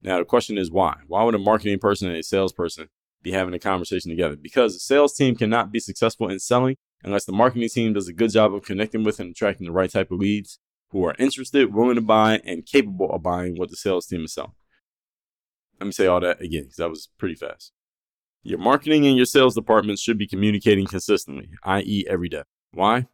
Now, 0.00 0.18
the 0.18 0.24
question 0.24 0.56
is 0.56 0.70
why? 0.70 0.98
Why 1.06 1.24
would 1.24 1.34
a 1.34 1.38
marketing 1.38 1.78
person 1.80 2.08
and 2.08 2.16
a 2.16 2.22
salesperson 2.22 2.88
be 3.22 3.32
having 3.32 3.54
a 3.54 3.58
conversation 3.58 4.10
together? 4.10 4.36
Because 4.36 4.74
the 4.74 4.80
sales 4.80 5.14
team 5.14 5.34
cannot 5.34 5.72
be 5.72 5.80
successful 5.80 6.28
in 6.28 6.38
selling 6.38 6.76
unless 7.02 7.24
the 7.24 7.32
marketing 7.32 7.68
team 7.68 7.92
does 7.92 8.08
a 8.08 8.12
good 8.12 8.30
job 8.30 8.54
of 8.54 8.64
connecting 8.64 9.02
with 9.02 9.18
and 9.18 9.32
attracting 9.32 9.66
the 9.66 9.72
right 9.72 9.90
type 9.90 10.10
of 10.12 10.18
leads 10.18 10.60
who 10.90 11.04
are 11.04 11.16
interested, 11.18 11.74
willing 11.74 11.96
to 11.96 12.00
buy, 12.00 12.40
and 12.44 12.64
capable 12.64 13.10
of 13.10 13.22
buying 13.22 13.56
what 13.56 13.70
the 13.70 13.76
sales 13.76 14.06
team 14.06 14.24
is 14.24 14.34
selling. 14.34 14.52
Let 15.80 15.86
me 15.86 15.92
say 15.92 16.06
all 16.06 16.20
that 16.20 16.40
again 16.40 16.62
because 16.62 16.76
that 16.76 16.90
was 16.90 17.08
pretty 17.18 17.34
fast. 17.34 17.72
Your 18.42 18.58
marketing 18.58 19.06
and 19.06 19.16
your 19.16 19.26
sales 19.26 19.54
departments 19.54 20.00
should 20.00 20.16
be 20.16 20.26
communicating 20.26 20.86
consistently, 20.86 21.50
i.e., 21.64 22.06
every 22.08 22.28
day. 22.28 22.42
Why? 22.72 23.06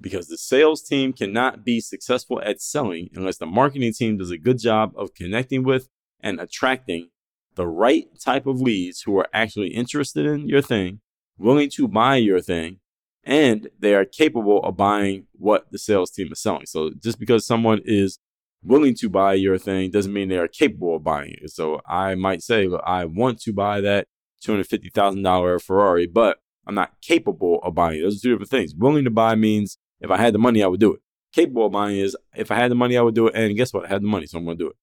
Because 0.00 0.28
the 0.28 0.38
sales 0.38 0.82
team 0.82 1.12
cannot 1.12 1.64
be 1.64 1.80
successful 1.80 2.40
at 2.44 2.60
selling 2.60 3.08
unless 3.14 3.38
the 3.38 3.46
marketing 3.46 3.92
team 3.92 4.16
does 4.16 4.30
a 4.30 4.38
good 4.38 4.58
job 4.58 4.92
of 4.96 5.14
connecting 5.14 5.64
with 5.64 5.88
and 6.20 6.40
attracting 6.40 7.08
the 7.56 7.66
right 7.66 8.06
type 8.20 8.46
of 8.46 8.60
leads 8.60 9.02
who 9.02 9.18
are 9.18 9.28
actually 9.32 9.68
interested 9.68 10.24
in 10.24 10.48
your 10.48 10.62
thing, 10.62 11.00
willing 11.36 11.68
to 11.70 11.88
buy 11.88 12.16
your 12.16 12.40
thing, 12.40 12.78
and 13.24 13.68
they 13.78 13.94
are 13.94 14.04
capable 14.04 14.62
of 14.62 14.76
buying 14.76 15.26
what 15.32 15.70
the 15.72 15.78
sales 15.78 16.12
team 16.12 16.30
is 16.30 16.40
selling. 16.40 16.66
So 16.66 16.92
just 16.98 17.18
because 17.18 17.44
someone 17.44 17.80
is 17.84 18.20
willing 18.62 18.94
to 18.94 19.08
buy 19.08 19.34
your 19.34 19.58
thing 19.58 19.90
doesn't 19.90 20.12
mean 20.12 20.28
they 20.28 20.38
are 20.38 20.48
capable 20.48 20.96
of 20.96 21.04
buying 21.04 21.34
it. 21.42 21.50
So 21.50 21.80
I 21.86 22.14
might 22.14 22.42
say, 22.42 22.68
look, 22.68 22.82
I 22.86 23.04
want 23.04 23.40
to 23.40 23.52
buy 23.52 23.80
that 23.80 24.06
$250,000 24.44 25.62
Ferrari, 25.62 26.06
but 26.06 26.38
I'm 26.66 26.74
not 26.74 27.00
capable 27.00 27.60
of 27.62 27.74
buying 27.74 27.98
it. 27.98 28.02
Those 28.02 28.18
are 28.18 28.22
two 28.22 28.30
different 28.30 28.50
things. 28.50 28.74
Willing 28.76 29.04
to 29.04 29.10
buy 29.10 29.34
means 29.34 29.78
if 30.00 30.10
I 30.10 30.16
had 30.16 30.34
the 30.34 30.38
money, 30.38 30.62
I 30.62 30.66
would 30.66 30.80
do 30.80 30.94
it. 30.94 31.00
Capable 31.32 31.66
of 31.66 31.72
buying 31.72 31.98
is 31.98 32.16
if 32.34 32.50
I 32.50 32.56
had 32.56 32.70
the 32.70 32.74
money, 32.74 32.96
I 32.96 33.02
would 33.02 33.14
do 33.14 33.28
it. 33.28 33.34
And 33.34 33.56
guess 33.56 33.72
what? 33.72 33.84
I 33.84 33.88
had 33.88 34.02
the 34.02 34.06
money, 34.06 34.26
so 34.26 34.38
I'm 34.38 34.44
going 34.44 34.58
to 34.58 34.64
do 34.64 34.70
it. 34.70 34.76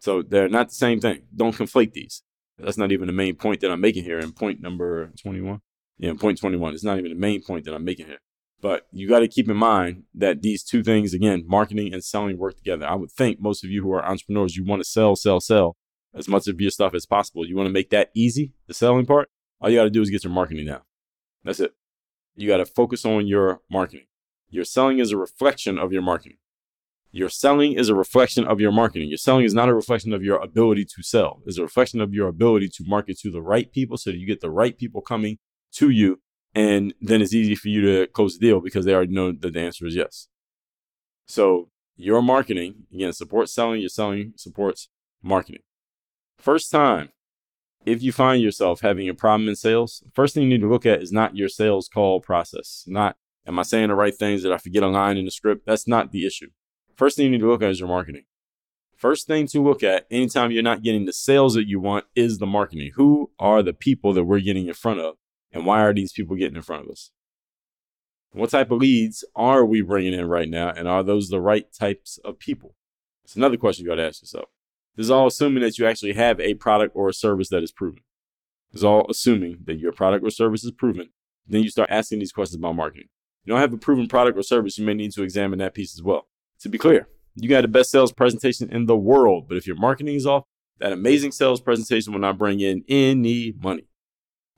So 0.00 0.22
they're 0.22 0.48
not 0.48 0.68
the 0.68 0.74
same 0.74 1.00
thing. 1.00 1.22
Don't 1.34 1.54
conflate 1.54 1.92
these. 1.92 2.22
That's 2.58 2.78
not 2.78 2.92
even 2.92 3.06
the 3.06 3.12
main 3.12 3.36
point 3.36 3.60
that 3.60 3.70
I'm 3.70 3.80
making 3.80 4.04
here 4.04 4.18
in 4.18 4.32
point 4.32 4.60
number 4.60 5.12
21. 5.22 5.60
Yeah, 5.98 6.14
point 6.14 6.38
21. 6.38 6.74
It's 6.74 6.84
not 6.84 6.98
even 6.98 7.10
the 7.10 7.18
main 7.18 7.42
point 7.42 7.64
that 7.64 7.74
I'm 7.74 7.84
making 7.84 8.06
here. 8.06 8.18
But 8.60 8.86
you 8.92 9.08
got 9.08 9.20
to 9.20 9.28
keep 9.28 9.50
in 9.50 9.56
mind 9.56 10.04
that 10.14 10.42
these 10.42 10.62
two 10.62 10.82
things, 10.82 11.12
again, 11.14 11.44
marketing 11.46 11.92
and 11.92 12.02
selling 12.02 12.38
work 12.38 12.56
together. 12.56 12.86
I 12.86 12.94
would 12.94 13.10
think 13.10 13.40
most 13.40 13.64
of 13.64 13.70
you 13.70 13.82
who 13.82 13.92
are 13.92 14.04
entrepreneurs, 14.04 14.56
you 14.56 14.64
want 14.64 14.80
to 14.80 14.88
sell, 14.88 15.16
sell, 15.16 15.40
sell 15.40 15.76
as 16.14 16.28
much 16.28 16.46
of 16.46 16.60
your 16.60 16.70
stuff 16.70 16.94
as 16.94 17.04
possible. 17.04 17.46
You 17.46 17.56
want 17.56 17.66
to 17.66 17.72
make 17.72 17.90
that 17.90 18.10
easy, 18.14 18.52
the 18.68 18.74
selling 18.74 19.06
part. 19.06 19.28
All 19.60 19.68
you 19.68 19.78
got 19.78 19.84
to 19.84 19.90
do 19.90 20.02
is 20.02 20.10
get 20.10 20.24
your 20.24 20.32
marketing 20.32 20.66
down. 20.66 20.82
That's 21.44 21.60
it. 21.60 21.74
You 22.36 22.48
got 22.48 22.58
to 22.58 22.66
focus 22.66 23.04
on 23.04 23.26
your 23.26 23.60
marketing. 23.70 24.06
Your 24.52 24.64
selling 24.64 24.98
is 24.98 25.10
a 25.10 25.16
reflection 25.16 25.78
of 25.78 25.92
your 25.92 26.02
marketing. 26.02 26.36
Your 27.10 27.30
selling 27.30 27.72
is 27.72 27.88
a 27.88 27.94
reflection 27.94 28.44
of 28.46 28.60
your 28.60 28.70
marketing. 28.70 29.08
Your 29.08 29.16
selling 29.16 29.46
is 29.46 29.54
not 29.54 29.70
a 29.70 29.74
reflection 29.74 30.12
of 30.12 30.22
your 30.22 30.36
ability 30.36 30.84
to 30.84 31.02
sell. 31.02 31.40
It's 31.46 31.58
a 31.58 31.62
reflection 31.62 32.02
of 32.02 32.12
your 32.12 32.28
ability 32.28 32.68
to 32.68 32.84
market 32.86 33.18
to 33.20 33.30
the 33.30 33.40
right 33.40 33.72
people 33.72 33.96
so 33.96 34.10
that 34.10 34.18
you 34.18 34.26
get 34.26 34.42
the 34.42 34.50
right 34.50 34.76
people 34.76 35.00
coming 35.00 35.38
to 35.76 35.88
you. 35.88 36.20
And 36.54 36.92
then 37.00 37.22
it's 37.22 37.32
easy 37.32 37.54
for 37.54 37.68
you 37.68 37.80
to 37.80 38.06
close 38.06 38.38
the 38.38 38.46
deal 38.46 38.60
because 38.60 38.84
they 38.84 38.94
already 38.94 39.14
know 39.14 39.32
that 39.32 39.54
the 39.54 39.60
answer 39.60 39.86
is 39.86 39.96
yes. 39.96 40.28
So 41.26 41.70
your 41.96 42.20
marketing, 42.20 42.84
again, 42.92 43.14
supports 43.14 43.54
selling. 43.54 43.80
Your 43.80 43.88
selling 43.88 44.34
supports 44.36 44.90
marketing. 45.22 45.62
First 46.36 46.70
time, 46.70 47.08
if 47.86 48.02
you 48.02 48.12
find 48.12 48.42
yourself 48.42 48.82
having 48.82 49.08
a 49.08 49.14
problem 49.14 49.48
in 49.48 49.56
sales, 49.56 50.02
first 50.14 50.34
thing 50.34 50.42
you 50.44 50.48
need 50.50 50.60
to 50.60 50.70
look 50.70 50.84
at 50.84 51.00
is 51.00 51.10
not 51.10 51.36
your 51.36 51.48
sales 51.48 51.88
call 51.88 52.20
process. 52.20 52.84
Not, 52.86 53.16
am 53.46 53.58
I 53.58 53.62
saying 53.62 53.88
the 53.88 53.94
right 53.94 54.14
things? 54.14 54.42
that 54.42 54.52
I 54.52 54.58
forget 54.58 54.82
a 54.82 54.88
line 54.88 55.16
in 55.16 55.24
the 55.24 55.30
script? 55.30 55.66
That's 55.66 55.88
not 55.88 56.12
the 56.12 56.26
issue. 56.26 56.48
First 56.94 57.16
thing 57.16 57.26
you 57.26 57.30
need 57.32 57.40
to 57.40 57.48
look 57.48 57.62
at 57.62 57.70
is 57.70 57.80
your 57.80 57.88
marketing. 57.88 58.24
First 58.96 59.26
thing 59.26 59.48
to 59.48 59.62
look 59.62 59.82
at 59.82 60.06
anytime 60.10 60.52
you're 60.52 60.62
not 60.62 60.82
getting 60.82 61.06
the 61.06 61.12
sales 61.12 61.54
that 61.54 61.66
you 61.66 61.80
want 61.80 62.04
is 62.14 62.38
the 62.38 62.46
marketing. 62.46 62.92
Who 62.94 63.30
are 63.38 63.62
the 63.62 63.72
people 63.72 64.12
that 64.12 64.24
we're 64.24 64.40
getting 64.40 64.68
in 64.68 64.74
front 64.74 65.00
of? 65.00 65.16
And 65.52 65.66
why 65.66 65.82
are 65.82 65.92
these 65.92 66.12
people 66.12 66.36
getting 66.36 66.56
in 66.56 66.62
front 66.62 66.84
of 66.84 66.90
us? 66.90 67.10
What 68.30 68.50
type 68.50 68.70
of 68.70 68.78
leads 68.78 69.24
are 69.34 69.64
we 69.64 69.82
bringing 69.82 70.14
in 70.14 70.26
right 70.26 70.48
now? 70.48 70.70
And 70.70 70.88
are 70.88 71.02
those 71.02 71.28
the 71.28 71.40
right 71.40 71.66
types 71.72 72.18
of 72.24 72.38
people? 72.38 72.76
It's 73.24 73.36
another 73.36 73.56
question 73.56 73.84
you 73.84 73.90
got 73.90 73.96
to 73.96 74.06
ask 74.06 74.22
yourself. 74.22 74.48
This 74.96 75.04
is 75.04 75.10
all 75.10 75.26
assuming 75.26 75.62
that 75.62 75.78
you 75.78 75.86
actually 75.86 76.14
have 76.14 76.38
a 76.40 76.54
product 76.54 76.94
or 76.94 77.08
a 77.08 77.14
service 77.14 77.48
that 77.48 77.62
is 77.62 77.72
proven. 77.72 78.00
This 78.72 78.80
is 78.80 78.84
all 78.84 79.06
assuming 79.10 79.58
that 79.64 79.78
your 79.78 79.92
product 79.92 80.24
or 80.24 80.30
service 80.30 80.64
is 80.64 80.70
proven. 80.70 81.10
Then 81.46 81.62
you 81.62 81.70
start 81.70 81.90
asking 81.90 82.20
these 82.20 82.32
questions 82.32 82.58
about 82.58 82.76
marketing. 82.76 83.08
You 83.44 83.52
don't 83.52 83.60
have 83.60 83.72
a 83.72 83.78
proven 83.78 84.06
product 84.06 84.38
or 84.38 84.42
service, 84.42 84.78
you 84.78 84.84
may 84.84 84.94
need 84.94 85.12
to 85.12 85.22
examine 85.22 85.58
that 85.58 85.74
piece 85.74 85.94
as 85.94 86.02
well. 86.02 86.28
To 86.60 86.68
be 86.68 86.78
clear, 86.78 87.08
you 87.34 87.48
got 87.48 87.62
the 87.62 87.68
best 87.68 87.90
sales 87.90 88.12
presentation 88.12 88.70
in 88.70 88.86
the 88.86 88.96
world, 88.96 89.48
but 89.48 89.56
if 89.56 89.66
your 89.66 89.76
marketing 89.76 90.14
is 90.14 90.26
off, 90.26 90.44
that 90.78 90.92
amazing 90.92 91.32
sales 91.32 91.60
presentation 91.60 92.12
will 92.12 92.20
not 92.20 92.38
bring 92.38 92.60
in 92.60 92.84
any 92.88 93.52
money. 93.60 93.84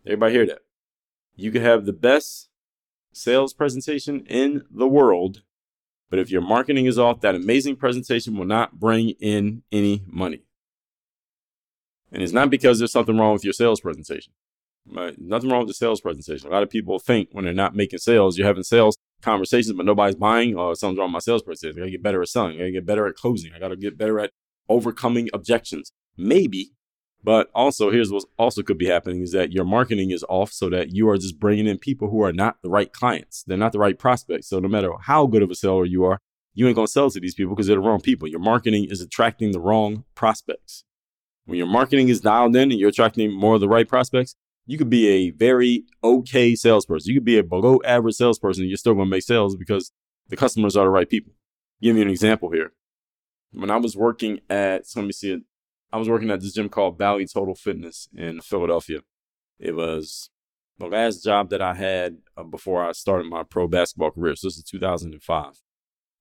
Everybody 0.04 0.34
hear 0.34 0.46
that? 0.46 0.58
You 1.36 1.50
could 1.50 1.62
have 1.62 1.86
the 1.86 1.92
best 1.92 2.48
sales 3.12 3.54
presentation 3.54 4.24
in 4.26 4.64
the 4.70 4.86
world, 4.86 5.42
but 6.10 6.18
if 6.18 6.30
your 6.30 6.42
marketing 6.42 6.86
is 6.86 6.98
off, 6.98 7.20
that 7.20 7.34
amazing 7.34 7.76
presentation 7.76 8.36
will 8.36 8.44
not 8.44 8.78
bring 8.78 9.10
in 9.20 9.62
any 9.72 10.02
money. 10.06 10.44
And 12.12 12.22
it's 12.22 12.32
not 12.32 12.50
because 12.50 12.78
there's 12.78 12.92
something 12.92 13.18
wrong 13.18 13.32
with 13.32 13.44
your 13.44 13.52
sales 13.52 13.80
presentation. 13.80 14.32
Right? 14.90 15.14
Nothing 15.18 15.50
wrong 15.50 15.60
with 15.60 15.68
the 15.68 15.74
sales 15.74 16.00
presentation. 16.00 16.48
A 16.48 16.52
lot 16.52 16.62
of 16.62 16.70
people 16.70 16.98
think 16.98 17.28
when 17.32 17.44
they're 17.44 17.54
not 17.54 17.74
making 17.74 18.00
sales, 18.00 18.36
you're 18.36 18.46
having 18.46 18.62
sales 18.62 18.96
conversations, 19.22 19.74
but 19.76 19.86
nobody's 19.86 20.14
buying. 20.14 20.56
Or 20.56 20.70
oh, 20.70 20.74
something's 20.74 20.98
wrong 20.98 21.08
with 21.08 21.14
my 21.14 21.18
sales 21.20 21.42
presentation. 21.42 21.78
I 21.78 21.84
gotta 21.84 21.90
get 21.92 22.02
better 22.02 22.22
at 22.22 22.28
selling. 22.28 22.56
I 22.56 22.58
gotta 22.58 22.72
get 22.72 22.86
better 22.86 23.06
at 23.06 23.14
closing. 23.14 23.52
I 23.54 23.58
gotta 23.58 23.76
get 23.76 23.96
better 23.96 24.20
at 24.20 24.30
overcoming 24.68 25.30
objections. 25.32 25.90
Maybe, 26.16 26.72
but 27.22 27.50
also 27.54 27.90
here's 27.90 28.12
what 28.12 28.24
also 28.38 28.62
could 28.62 28.78
be 28.78 28.86
happening 28.86 29.22
is 29.22 29.32
that 29.32 29.52
your 29.52 29.64
marketing 29.64 30.10
is 30.10 30.24
off 30.28 30.52
so 30.52 30.68
that 30.70 30.92
you 30.92 31.08
are 31.08 31.16
just 31.16 31.40
bringing 31.40 31.66
in 31.66 31.78
people 31.78 32.10
who 32.10 32.22
are 32.22 32.32
not 32.32 32.58
the 32.62 32.68
right 32.68 32.92
clients. 32.92 33.42
They're 33.46 33.56
not 33.56 33.72
the 33.72 33.78
right 33.78 33.98
prospects. 33.98 34.48
So 34.48 34.60
no 34.60 34.68
matter 34.68 34.90
how 35.00 35.26
good 35.26 35.42
of 35.42 35.50
a 35.50 35.54
seller 35.54 35.86
you 35.86 36.04
are, 36.04 36.18
you 36.52 36.68
ain't 36.68 36.76
gonna 36.76 36.86
sell 36.86 37.10
to 37.10 37.18
these 37.18 37.34
people 37.34 37.54
because 37.54 37.66
they're 37.66 37.76
the 37.76 37.82
wrong 37.82 38.00
people. 38.00 38.28
Your 38.28 38.40
marketing 38.40 38.86
is 38.90 39.00
attracting 39.00 39.52
the 39.52 39.60
wrong 39.60 40.04
prospects. 40.14 40.84
When 41.46 41.58
your 41.58 41.66
marketing 41.66 42.08
is 42.08 42.20
dialed 42.20 42.54
in 42.56 42.70
and 42.70 42.78
you're 42.78 42.90
attracting 42.90 43.32
more 43.32 43.54
of 43.54 43.60
the 43.60 43.68
right 43.68 43.88
prospects, 43.88 44.36
you 44.66 44.78
could 44.78 44.90
be 44.90 45.08
a 45.08 45.30
very 45.30 45.84
okay 46.02 46.54
salesperson. 46.54 47.10
You 47.10 47.20
could 47.20 47.24
be 47.24 47.38
a 47.38 47.42
below 47.42 47.80
average 47.84 48.16
salesperson 48.16 48.66
you're 48.66 48.76
still 48.76 48.94
going 48.94 49.06
to 49.06 49.10
make 49.10 49.22
sales 49.22 49.56
because 49.56 49.92
the 50.28 50.36
customers 50.36 50.76
are 50.76 50.84
the 50.84 50.90
right 50.90 51.08
people. 51.08 51.32
Give 51.82 51.96
you 51.96 52.02
an 52.02 52.10
example 52.10 52.50
here. 52.50 52.72
When 53.52 53.70
I 53.70 53.76
was 53.76 53.96
working 53.96 54.40
at, 54.48 54.86
so 54.86 55.00
let 55.00 55.06
me 55.06 55.12
see 55.12 55.32
it. 55.32 55.42
I 55.92 55.98
was 55.98 56.08
working 56.08 56.30
at 56.30 56.40
this 56.40 56.54
gym 56.54 56.68
called 56.68 56.98
Bally 56.98 57.26
Total 57.26 57.54
Fitness 57.54 58.08
in 58.16 58.40
Philadelphia. 58.40 59.00
It 59.58 59.76
was 59.76 60.30
the 60.78 60.86
last 60.86 61.22
job 61.22 61.50
that 61.50 61.62
I 61.62 61.74
had 61.74 62.18
uh, 62.36 62.42
before 62.42 62.84
I 62.84 62.92
started 62.92 63.26
my 63.26 63.42
pro 63.44 63.68
basketball 63.68 64.10
career. 64.10 64.34
So 64.34 64.48
this 64.48 64.56
is 64.56 64.64
2005. 64.64 65.60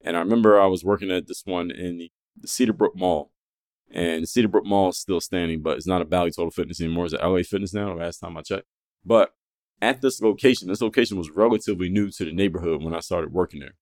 And 0.01 0.17
I 0.17 0.19
remember 0.19 0.59
I 0.59 0.67
was 0.67 0.83
working 0.83 1.09
at 1.11 1.27
this 1.27 1.43
one 1.45 1.71
in 1.71 1.97
the 1.97 2.11
Cedarbrook 2.45 2.95
Mall. 2.95 3.31
And 3.93 4.25
Cedarbrook 4.25 4.65
Mall 4.65 4.89
is 4.89 4.97
still 4.97 5.21
standing, 5.21 5.61
but 5.61 5.77
it's 5.77 5.85
not 5.85 6.01
a 6.01 6.05
Bally 6.05 6.31
Total 6.31 6.49
Fitness 6.49 6.81
anymore. 6.81 7.05
It's 7.05 7.13
at 7.13 7.23
LA 7.23 7.43
Fitness 7.43 7.73
now, 7.73 7.93
last 7.93 8.17
time 8.17 8.35
I 8.35 8.41
checked. 8.41 8.65
But 9.05 9.33
at 9.81 10.01
this 10.01 10.19
location, 10.19 10.67
this 10.67 10.81
location 10.81 11.17
was 11.17 11.29
relatively 11.29 11.89
new 11.89 12.09
to 12.09 12.25
the 12.25 12.33
neighborhood 12.33 12.81
when 12.81 12.95
I 12.95 13.01
started 13.01 13.31
working 13.31 13.59
there. 13.59 13.75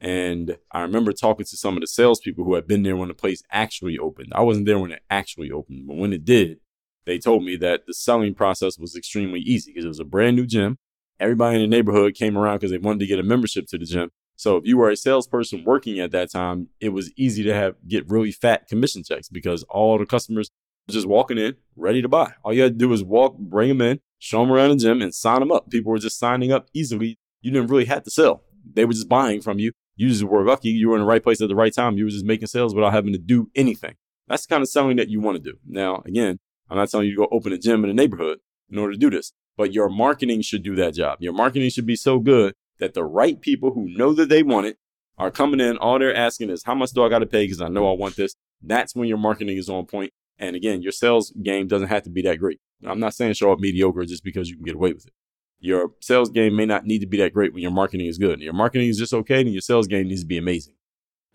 And 0.00 0.56
I 0.72 0.80
remember 0.80 1.12
talking 1.12 1.44
to 1.44 1.56
some 1.58 1.76
of 1.76 1.82
the 1.82 1.86
salespeople 1.86 2.44
who 2.44 2.54
had 2.54 2.66
been 2.66 2.84
there 2.84 2.96
when 2.96 3.08
the 3.08 3.14
place 3.14 3.42
actually 3.50 3.98
opened. 3.98 4.32
I 4.34 4.40
wasn't 4.40 4.64
there 4.64 4.78
when 4.78 4.92
it 4.92 5.02
actually 5.10 5.50
opened, 5.50 5.86
but 5.86 5.96
when 5.96 6.14
it 6.14 6.24
did, 6.24 6.60
they 7.04 7.18
told 7.18 7.44
me 7.44 7.56
that 7.56 7.86
the 7.86 7.92
selling 7.92 8.34
process 8.34 8.78
was 8.78 8.96
extremely 8.96 9.40
easy 9.40 9.72
because 9.72 9.84
it 9.84 9.88
was 9.88 10.00
a 10.00 10.04
brand 10.04 10.36
new 10.36 10.46
gym. 10.46 10.78
Everybody 11.18 11.56
in 11.56 11.62
the 11.62 11.76
neighborhood 11.76 12.14
came 12.14 12.38
around 12.38 12.56
because 12.56 12.70
they 12.70 12.78
wanted 12.78 13.00
to 13.00 13.06
get 13.06 13.18
a 13.18 13.22
membership 13.22 13.66
to 13.68 13.78
the 13.78 13.84
gym. 13.84 14.10
So 14.40 14.56
if 14.56 14.64
you 14.64 14.78
were 14.78 14.88
a 14.88 14.96
salesperson 14.96 15.64
working 15.66 16.00
at 16.00 16.12
that 16.12 16.30
time, 16.30 16.68
it 16.80 16.94
was 16.94 17.12
easy 17.14 17.42
to 17.42 17.52
have 17.52 17.74
get 17.86 18.08
really 18.08 18.32
fat 18.32 18.68
commission 18.68 19.02
checks 19.04 19.28
because 19.28 19.64
all 19.64 19.98
the 19.98 20.06
customers 20.06 20.48
were 20.88 20.94
just 20.94 21.06
walking 21.06 21.36
in 21.36 21.56
ready 21.76 22.00
to 22.00 22.08
buy. 22.08 22.32
All 22.42 22.54
you 22.54 22.62
had 22.62 22.72
to 22.72 22.78
do 22.78 22.88
was 22.88 23.04
walk, 23.04 23.36
bring 23.36 23.68
them 23.68 23.82
in, 23.82 24.00
show 24.18 24.40
them 24.40 24.50
around 24.50 24.70
the 24.70 24.76
gym, 24.76 25.02
and 25.02 25.14
sign 25.14 25.40
them 25.40 25.52
up. 25.52 25.68
People 25.68 25.92
were 25.92 25.98
just 25.98 26.18
signing 26.18 26.52
up 26.52 26.68
easily. 26.72 27.18
You 27.42 27.50
didn't 27.50 27.68
really 27.68 27.84
have 27.84 28.02
to 28.04 28.10
sell; 28.10 28.42
they 28.64 28.86
were 28.86 28.94
just 28.94 29.10
buying 29.10 29.42
from 29.42 29.58
you. 29.58 29.72
You 29.96 30.08
just 30.08 30.24
were 30.24 30.42
lucky. 30.42 30.70
You 30.70 30.88
were 30.88 30.96
in 30.96 31.02
the 31.02 31.06
right 31.06 31.22
place 31.22 31.42
at 31.42 31.50
the 31.50 31.54
right 31.54 31.74
time. 31.74 31.98
You 31.98 32.04
were 32.04 32.10
just 32.10 32.24
making 32.24 32.48
sales 32.48 32.74
without 32.74 32.94
having 32.94 33.12
to 33.12 33.18
do 33.18 33.50
anything. 33.54 33.96
That's 34.26 34.46
the 34.46 34.54
kind 34.54 34.62
of 34.62 34.70
selling 34.70 34.96
that 34.96 35.10
you 35.10 35.20
want 35.20 35.36
to 35.36 35.42
do. 35.52 35.58
Now, 35.66 36.02
again, 36.06 36.38
I'm 36.70 36.78
not 36.78 36.88
telling 36.88 37.08
you 37.08 37.12
to 37.12 37.18
go 37.18 37.28
open 37.30 37.52
a 37.52 37.58
gym 37.58 37.84
in 37.84 37.88
the 37.88 37.94
neighborhood 37.94 38.38
in 38.70 38.78
order 38.78 38.94
to 38.94 38.98
do 38.98 39.10
this, 39.10 39.34
but 39.58 39.74
your 39.74 39.90
marketing 39.90 40.40
should 40.40 40.62
do 40.62 40.76
that 40.76 40.94
job. 40.94 41.18
Your 41.20 41.34
marketing 41.34 41.68
should 41.68 41.84
be 41.84 41.96
so 41.96 42.20
good 42.20 42.54
that 42.80 42.94
the 42.94 43.04
right 43.04 43.40
people 43.40 43.72
who 43.72 43.88
know 43.96 44.12
that 44.12 44.28
they 44.28 44.42
want 44.42 44.66
it 44.66 44.78
are 45.16 45.30
coming 45.30 45.60
in. 45.60 45.76
All 45.78 45.98
they're 45.98 46.14
asking 46.14 46.50
is, 46.50 46.64
how 46.64 46.74
much 46.74 46.90
do 46.90 47.04
I 47.04 47.08
got 47.08 47.20
to 47.20 47.26
pay? 47.26 47.44
Because 47.44 47.60
I 47.60 47.68
know 47.68 47.90
I 47.90 47.94
want 47.94 48.16
this. 48.16 48.34
That's 48.62 48.94
when 48.94 49.08
your 49.08 49.18
marketing 49.18 49.56
is 49.56 49.68
on 49.68 49.86
point. 49.86 50.12
And 50.38 50.56
again, 50.56 50.82
your 50.82 50.92
sales 50.92 51.32
game 51.42 51.68
doesn't 51.68 51.88
have 51.88 52.02
to 52.04 52.10
be 52.10 52.22
that 52.22 52.38
great. 52.38 52.58
I'm 52.84 53.00
not 53.00 53.14
saying 53.14 53.34
show 53.34 53.52
up 53.52 53.60
mediocre 53.60 54.04
just 54.06 54.24
because 54.24 54.48
you 54.48 54.56
can 54.56 54.64
get 54.64 54.74
away 54.74 54.92
with 54.92 55.06
it. 55.06 55.12
Your 55.58 55.90
sales 56.00 56.30
game 56.30 56.56
may 56.56 56.64
not 56.64 56.86
need 56.86 57.00
to 57.00 57.06
be 57.06 57.18
that 57.18 57.34
great 57.34 57.52
when 57.52 57.62
your 57.62 57.70
marketing 57.70 58.06
is 58.06 58.16
good. 58.16 58.40
Your 58.40 58.54
marketing 58.54 58.88
is 58.88 58.96
just 58.96 59.12
okay, 59.12 59.42
and 59.42 59.52
your 59.52 59.60
sales 59.60 59.86
game 59.86 60.08
needs 60.08 60.22
to 60.22 60.26
be 60.26 60.38
amazing. 60.38 60.72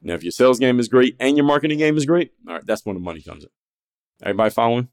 Now, 0.01 0.15
if 0.15 0.23
your 0.23 0.31
sales 0.31 0.59
game 0.59 0.79
is 0.79 0.87
great 0.87 1.15
and 1.19 1.37
your 1.37 1.45
marketing 1.45 1.77
game 1.77 1.95
is 1.95 2.05
great, 2.05 2.31
all 2.47 2.55
right, 2.55 2.65
that's 2.65 2.85
when 2.85 2.95
the 2.95 3.01
money 3.01 3.21
comes 3.21 3.43
in. 3.43 3.49
Everybody 4.23 4.49
following? 4.49 4.89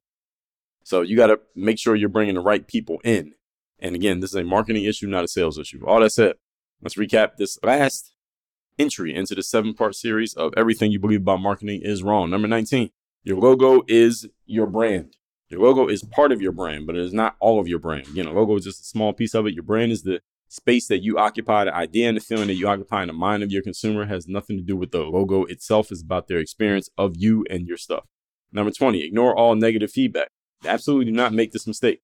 So 0.84 1.00
you 1.00 1.16
got 1.16 1.28
to 1.28 1.40
make 1.54 1.78
sure 1.78 1.94
you're 1.94 2.08
bringing 2.10 2.34
the 2.34 2.40
right 2.40 2.66
people 2.66 3.00
in. 3.04 3.32
And 3.82 3.96
again, 3.96 4.20
this 4.20 4.30
is 4.30 4.36
a 4.36 4.44
marketing 4.44 4.84
issue, 4.84 5.08
not 5.08 5.24
a 5.24 5.28
sales 5.28 5.58
issue. 5.58 5.84
All 5.84 6.00
that 6.00 6.10
said, 6.10 6.36
Let's 6.80 6.94
recap 6.94 7.36
this 7.36 7.58
last 7.62 8.12
entry 8.78 9.14
into 9.14 9.34
the 9.34 9.42
seven 9.42 9.74
part 9.74 9.94
series 9.94 10.34
of 10.34 10.52
Everything 10.56 10.90
You 10.90 10.98
Believe 10.98 11.20
About 11.20 11.40
Marketing 11.40 11.80
is 11.82 12.02
Wrong. 12.02 12.30
Number 12.30 12.48
19, 12.48 12.90
your 13.22 13.38
logo 13.38 13.82
is 13.86 14.26
your 14.46 14.66
brand. 14.66 15.16
Your 15.48 15.60
logo 15.60 15.86
is 15.86 16.02
part 16.02 16.32
of 16.32 16.40
your 16.40 16.52
brand, 16.52 16.86
but 16.86 16.96
it 16.96 17.02
is 17.02 17.12
not 17.12 17.36
all 17.38 17.60
of 17.60 17.68
your 17.68 17.78
brand. 17.78 18.08
Again, 18.08 18.26
a 18.26 18.32
logo 18.32 18.56
is 18.56 18.64
just 18.64 18.80
a 18.80 18.84
small 18.84 19.12
piece 19.12 19.34
of 19.34 19.46
it. 19.46 19.54
Your 19.54 19.62
brand 19.62 19.92
is 19.92 20.02
the 20.02 20.20
space 20.48 20.88
that 20.88 21.02
you 21.02 21.18
occupy, 21.18 21.64
the 21.64 21.74
idea 21.74 22.08
and 22.08 22.16
the 22.16 22.20
feeling 22.20 22.48
that 22.48 22.54
you 22.54 22.66
occupy 22.66 23.02
in 23.02 23.08
the 23.08 23.12
mind 23.12 23.42
of 23.42 23.52
your 23.52 23.62
consumer 23.62 24.06
has 24.06 24.26
nothing 24.26 24.56
to 24.56 24.62
do 24.62 24.76
with 24.76 24.90
the 24.90 25.00
logo 25.00 25.44
itself. 25.44 25.92
It's 25.92 26.02
about 26.02 26.26
their 26.26 26.38
experience 26.38 26.88
of 26.98 27.14
you 27.16 27.44
and 27.48 27.66
your 27.66 27.76
stuff. 27.76 28.04
Number 28.50 28.72
20, 28.72 29.02
ignore 29.04 29.36
all 29.36 29.54
negative 29.54 29.90
feedback. 29.90 30.28
Absolutely 30.64 31.06
do 31.06 31.12
not 31.12 31.32
make 31.32 31.52
this 31.52 31.66
mistake. 31.66 32.00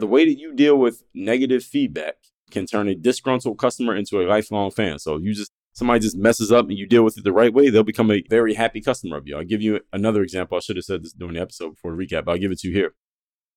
The 0.00 0.06
way 0.06 0.24
that 0.24 0.38
you 0.38 0.54
deal 0.54 0.76
with 0.76 1.02
negative 1.14 1.62
feedback 1.62 2.16
can 2.50 2.66
turn 2.66 2.88
a 2.88 2.94
disgruntled 2.94 3.58
customer 3.58 3.94
into 3.94 4.20
a 4.20 4.26
lifelong 4.26 4.70
fan. 4.70 4.98
So 4.98 5.18
you 5.18 5.34
just 5.34 5.52
somebody 5.72 6.00
just 6.00 6.16
messes 6.16 6.50
up 6.50 6.68
and 6.68 6.78
you 6.78 6.86
deal 6.86 7.04
with 7.04 7.16
it 7.16 7.24
the 7.24 7.32
right 7.32 7.52
way, 7.52 7.70
they'll 7.70 7.82
become 7.82 8.10
a 8.10 8.22
very 8.28 8.54
happy 8.54 8.80
customer 8.80 9.16
of 9.16 9.26
you. 9.26 9.36
I'll 9.36 9.44
give 9.44 9.62
you 9.62 9.80
another 9.92 10.22
example. 10.22 10.56
I 10.56 10.60
should 10.60 10.76
have 10.76 10.84
said 10.84 11.02
this 11.02 11.12
during 11.12 11.34
the 11.34 11.40
episode 11.40 11.70
before 11.70 11.94
the 11.94 12.04
recap, 12.04 12.24
but 12.24 12.32
I'll 12.32 12.38
give 12.38 12.50
it 12.50 12.58
to 12.60 12.68
you 12.68 12.74
here. 12.74 12.94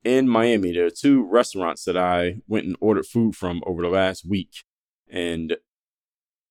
In 0.04 0.28
Miami, 0.28 0.74
there 0.74 0.86
are 0.86 0.92
two 0.92 1.24
restaurants 1.24 1.86
that 1.86 1.98
I 1.98 2.42
went 2.48 2.66
and 2.66 2.76
ordered 2.80 3.06
food 3.06 3.36
from 3.36 3.62
over 3.66 3.82
the 3.82 3.88
last 3.88 4.26
week. 4.26 4.64
And 5.10 5.58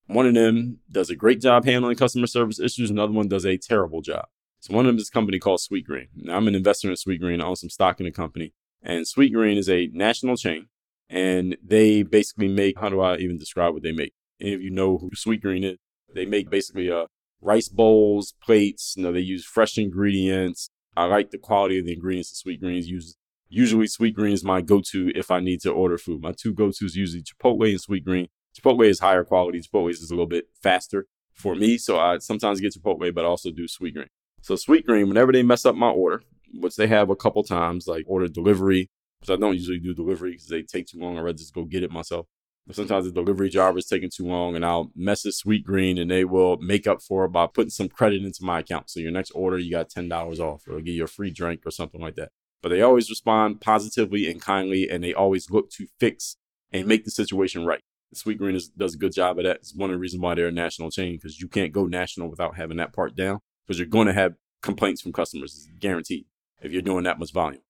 one 0.07 0.26
of 0.26 0.35
them 0.35 0.78
does 0.90 1.11
a 1.11 1.16
great 1.16 1.40
job 1.40 1.64
handling 1.64 1.96
customer 1.96 2.26
service 2.26 2.59
issues, 2.59 2.90
another 2.90 3.12
one 3.12 3.28
does 3.28 3.44
a 3.44 3.59
terrible 3.59 4.00
job. 4.00 4.26
So 4.61 4.74
one 4.74 4.87
of 4.87 4.90
them 4.90 4.98
is 4.98 5.09
a 5.09 5.12
company 5.12 5.38
called 5.38 5.61
Sweetgreen. 5.61 6.09
Now, 6.14 6.37
I'm 6.37 6.48
an 6.48 6.55
investor 6.55 6.88
in 6.88 6.94
Sweetgreen. 6.94 7.42
I 7.42 7.46
own 7.46 7.57
some 7.57 7.68
stock 7.68 7.98
in 7.98 8.05
the 8.05 8.12
company. 8.12 8.55
And 8.83 9.07
Sweetgreen 9.07 9.57
is 9.57 9.68
a 9.68 9.88
national 9.92 10.37
chain. 10.37 10.66
And 11.09 11.57
they 11.62 12.03
basically 12.03 12.49
make, 12.49 12.79
how 12.79 12.88
do 12.88 13.01
I 13.01 13.16
even 13.16 13.38
describe 13.38 13.75
what 13.75 13.83
they 13.83 13.92
make? 13.92 14.14
Any 14.40 14.55
of 14.55 14.62
you 14.62 14.71
know 14.71 14.99
who 14.99 15.11
Sweetgreen 15.11 15.64
is? 15.64 15.79
They 16.14 16.27
make 16.27 16.51
basically 16.51 16.90
uh, 16.90 17.07
rice 17.40 17.68
bowls, 17.68 18.35
plates. 18.42 18.95
You 18.97 19.05
know, 19.05 19.12
they 19.12 19.21
use 19.21 19.45
fresh 19.45 19.79
ingredients. 19.79 20.68
I 20.97 21.05
like 21.05 21.31
the 21.31 21.38
quality 21.38 21.79
of 21.79 21.87
the 21.87 21.92
ingredients 21.92 22.31
that 22.31 22.49
Sweetgreens 22.49 22.87
uses. 22.87 23.16
Usually, 23.49 23.87
Sweetgreen 23.87 24.33
is 24.33 24.45
my 24.45 24.62
go-to 24.62 25.12
if 25.14 25.31
I 25.31 25.40
need 25.40 25.61
to 25.61 25.71
order 25.71 25.99
food. 25.99 26.23
My 26.23 26.33
two 26.33 26.55
go-tos 26.55 26.95
usually 26.95 27.23
Chipotle 27.23 27.71
and 27.71 27.81
Sweetgreen. 27.81 28.29
Chipotle 28.59 28.87
is 28.87 29.01
higher 29.01 29.25
quality. 29.25 29.61
Chipotle 29.61 29.90
is 29.90 30.11
a 30.11 30.14
little 30.14 30.27
bit 30.27 30.47
faster 30.62 31.07
for 31.35 31.55
me, 31.55 31.77
so 31.79 31.99
I 31.99 32.18
sometimes 32.18 32.61
get 32.61 32.75
Chipotle, 32.75 33.14
but 33.14 33.25
I 33.25 33.29
also 33.29 33.51
do 33.51 33.66
Sweetgreen. 33.66 34.09
So 34.40 34.55
Sweetgreen, 34.55 35.09
whenever 35.09 35.33
they 35.33 35.42
mess 35.42 35.66
up 35.66 35.75
my 35.75 35.90
order, 35.90 36.23
which 36.52 36.76
they 36.76 36.86
have 36.86 37.10
a 37.10 37.16
couple 37.16 37.42
times, 37.42 37.86
like 37.86 38.04
order 38.06 38.28
delivery, 38.28 38.90
which 39.20 39.30
I 39.30 39.36
don't 39.36 39.54
usually 39.54 39.78
do 39.78 39.94
delivery 39.94 40.32
because 40.32 40.48
they 40.48 40.62
take 40.62 40.86
too 40.86 40.98
long. 40.98 41.16
I'd 41.16 41.22
rather 41.22 41.38
just 41.38 41.54
go 41.54 41.64
get 41.64 41.82
it 41.82 41.90
myself. 41.90 42.26
But 42.66 42.76
sometimes 42.76 43.06
the 43.06 43.12
delivery 43.12 43.50
driver 43.50 43.78
is 43.78 43.86
taking 43.86 44.10
too 44.10 44.26
long 44.26 44.54
and 44.54 44.64
I'll 44.64 44.92
message 44.94 45.42
Sweetgreen 45.42 46.00
and 46.00 46.10
they 46.10 46.24
will 46.24 46.58
make 46.58 46.86
up 46.86 47.02
for 47.02 47.24
it 47.24 47.30
by 47.30 47.48
putting 47.48 47.70
some 47.70 47.88
credit 47.88 48.22
into 48.22 48.44
my 48.44 48.60
account. 48.60 48.88
So 48.88 49.00
your 49.00 49.10
next 49.10 49.32
order, 49.32 49.58
you 49.58 49.72
got 49.72 49.90
$10 49.90 50.38
off 50.38 50.62
or 50.68 50.80
give 50.80 50.94
you 50.94 51.04
a 51.04 51.08
free 51.08 51.30
drink 51.30 51.62
or 51.66 51.72
something 51.72 52.00
like 52.00 52.14
that. 52.16 52.30
But 52.62 52.68
they 52.68 52.80
always 52.80 53.10
respond 53.10 53.60
positively 53.60 54.30
and 54.30 54.40
kindly 54.40 54.88
and 54.88 55.02
they 55.02 55.12
always 55.12 55.50
look 55.50 55.70
to 55.72 55.88
fix 55.98 56.36
and 56.70 56.86
make 56.86 57.04
the 57.04 57.10
situation 57.10 57.66
right. 57.66 57.80
Sweetgreen 58.14 58.54
is, 58.54 58.68
does 58.68 58.94
a 58.94 58.98
good 58.98 59.12
job 59.12 59.38
of 59.38 59.44
that. 59.44 59.56
It's 59.56 59.74
one 59.74 59.90
of 59.90 59.94
the 59.94 60.00
reasons 60.00 60.22
why 60.22 60.34
they're 60.34 60.48
a 60.48 60.52
national 60.52 60.90
chain 60.90 61.14
because 61.16 61.40
you 61.40 61.48
can't 61.48 61.72
go 61.72 61.86
national 61.86 62.28
without 62.28 62.56
having 62.56 62.76
that 62.76 62.92
part 62.92 63.16
down 63.16 63.40
because 63.66 63.78
you're 63.78 63.88
going 63.88 64.06
to 64.06 64.12
have 64.12 64.34
complaints 64.62 65.00
from 65.00 65.12
customers, 65.12 65.54
it's 65.54 65.78
guaranteed, 65.78 66.26
if 66.62 66.72
you're 66.72 66.83
doing 66.83 67.05
that 67.05 67.18
much 67.18 67.33
volume. 67.33 67.62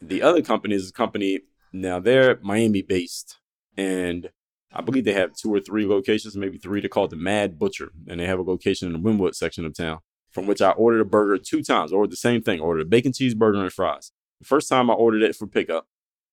The 0.00 0.22
other 0.22 0.42
company 0.42 0.74
is 0.74 0.90
a 0.90 0.92
company, 0.92 1.40
now 1.72 1.98
they're 1.98 2.38
Miami 2.42 2.82
based 2.82 3.38
and 3.76 4.30
I 4.72 4.82
believe 4.82 5.04
they 5.04 5.12
have 5.12 5.34
two 5.34 5.52
or 5.52 5.60
three 5.60 5.86
locations, 5.86 6.36
maybe 6.36 6.58
three. 6.58 6.80
They're 6.80 6.88
called 6.88 7.10
the 7.10 7.16
Mad 7.16 7.58
Butcher, 7.58 7.92
and 8.08 8.20
they 8.20 8.26
have 8.26 8.38
a 8.38 8.42
location 8.42 8.86
in 8.86 8.92
the 8.92 9.08
Wynwood 9.08 9.34
section 9.34 9.64
of 9.64 9.74
town, 9.74 10.00
from 10.30 10.46
which 10.46 10.60
I 10.60 10.70
ordered 10.70 11.00
a 11.00 11.04
burger 11.04 11.38
two 11.38 11.62
times. 11.62 11.92
Ordered 11.92 12.12
the 12.12 12.16
same 12.16 12.42
thing, 12.42 12.60
ordered 12.60 12.82
a 12.82 12.84
bacon 12.84 13.12
cheeseburger 13.12 13.62
and 13.62 13.72
fries. 13.72 14.12
The 14.40 14.46
first 14.46 14.68
time 14.68 14.90
I 14.90 14.94
ordered 14.94 15.22
it 15.22 15.34
for 15.34 15.46
pickup, 15.46 15.86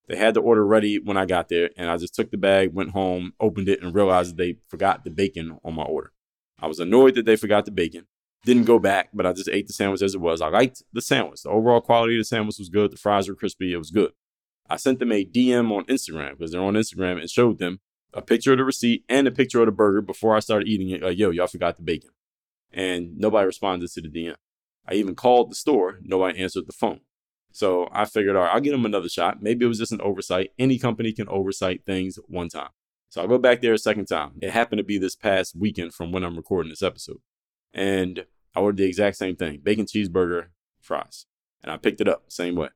they 0.08 0.16
had 0.16 0.34
the 0.34 0.40
order 0.40 0.66
ready 0.66 0.98
when 0.98 1.16
I 1.16 1.24
got 1.24 1.48
there, 1.48 1.70
and 1.76 1.90
I 1.90 1.96
just 1.96 2.14
took 2.14 2.30
the 2.30 2.36
bag, 2.36 2.74
went 2.74 2.90
home, 2.90 3.32
opened 3.40 3.68
it, 3.68 3.82
and 3.82 3.94
realized 3.94 4.36
they 4.36 4.58
forgot 4.68 5.04
the 5.04 5.10
bacon 5.10 5.58
on 5.64 5.74
my 5.74 5.84
order. 5.84 6.12
I 6.60 6.66
was 6.66 6.80
annoyed 6.80 7.14
that 7.14 7.24
they 7.24 7.36
forgot 7.36 7.64
the 7.64 7.70
bacon. 7.70 8.06
Didn't 8.44 8.64
go 8.64 8.78
back, 8.78 9.08
but 9.14 9.26
I 9.26 9.32
just 9.32 9.48
ate 9.48 9.66
the 9.66 9.72
sandwich 9.72 10.02
as 10.02 10.14
it 10.14 10.20
was. 10.20 10.40
I 10.40 10.48
liked 10.48 10.82
the 10.92 11.00
sandwich. 11.00 11.42
The 11.42 11.50
overall 11.50 11.80
quality 11.80 12.16
of 12.16 12.20
the 12.20 12.24
sandwich 12.24 12.58
was 12.58 12.68
good. 12.68 12.92
The 12.92 12.96
fries 12.96 13.28
were 13.28 13.34
crispy. 13.34 13.72
It 13.72 13.78
was 13.78 13.90
good. 13.90 14.12
I 14.68 14.76
sent 14.76 14.98
them 14.98 15.12
a 15.12 15.24
DM 15.24 15.70
on 15.72 15.84
Instagram 15.84 16.32
because 16.32 16.52
they're 16.52 16.62
on 16.62 16.74
Instagram 16.74 17.20
and 17.20 17.30
showed 17.30 17.58
them 17.58 17.80
a 18.12 18.22
picture 18.22 18.52
of 18.52 18.58
the 18.58 18.64
receipt 18.64 19.04
and 19.08 19.26
a 19.26 19.32
picture 19.32 19.60
of 19.60 19.66
the 19.66 19.72
burger 19.72 20.00
before 20.00 20.36
I 20.36 20.40
started 20.40 20.68
eating 20.68 20.90
it. 20.90 21.02
Like, 21.02 21.18
yo, 21.18 21.30
y'all 21.30 21.46
forgot 21.46 21.76
the 21.76 21.82
bacon. 21.82 22.10
And 22.72 23.16
nobody 23.18 23.46
responded 23.46 23.90
to 23.90 24.00
the 24.00 24.08
DM. 24.08 24.36
I 24.86 24.94
even 24.94 25.14
called 25.14 25.50
the 25.50 25.54
store. 25.54 25.98
Nobody 26.02 26.38
answered 26.38 26.66
the 26.66 26.72
phone. 26.72 27.00
So 27.52 27.88
I 27.92 28.04
figured, 28.04 28.36
all 28.36 28.42
right, 28.42 28.52
I'll 28.52 28.60
give 28.60 28.72
them 28.72 28.84
another 28.84 29.08
shot. 29.08 29.42
Maybe 29.42 29.64
it 29.64 29.68
was 29.68 29.78
just 29.78 29.92
an 29.92 30.00
oversight. 30.00 30.50
Any 30.58 30.78
company 30.78 31.12
can 31.12 31.28
oversight 31.28 31.84
things 31.86 32.18
one 32.26 32.48
time. 32.48 32.70
So 33.10 33.22
I 33.22 33.28
go 33.28 33.38
back 33.38 33.60
there 33.60 33.72
a 33.72 33.78
second 33.78 34.06
time. 34.06 34.32
It 34.42 34.50
happened 34.50 34.78
to 34.78 34.84
be 34.84 34.98
this 34.98 35.14
past 35.14 35.54
weekend 35.54 35.94
from 35.94 36.10
when 36.10 36.24
I'm 36.24 36.36
recording 36.36 36.70
this 36.70 36.82
episode. 36.82 37.20
And 37.72 38.26
I 38.54 38.60
ordered 38.60 38.78
the 38.78 38.84
exact 38.84 39.16
same 39.16 39.36
thing 39.36 39.60
bacon 39.62 39.86
cheeseburger, 39.86 40.46
fries. 40.80 41.26
And 41.62 41.72
I 41.72 41.76
picked 41.76 42.00
it 42.00 42.08
up 42.08 42.24
same 42.28 42.56
way. 42.56 42.68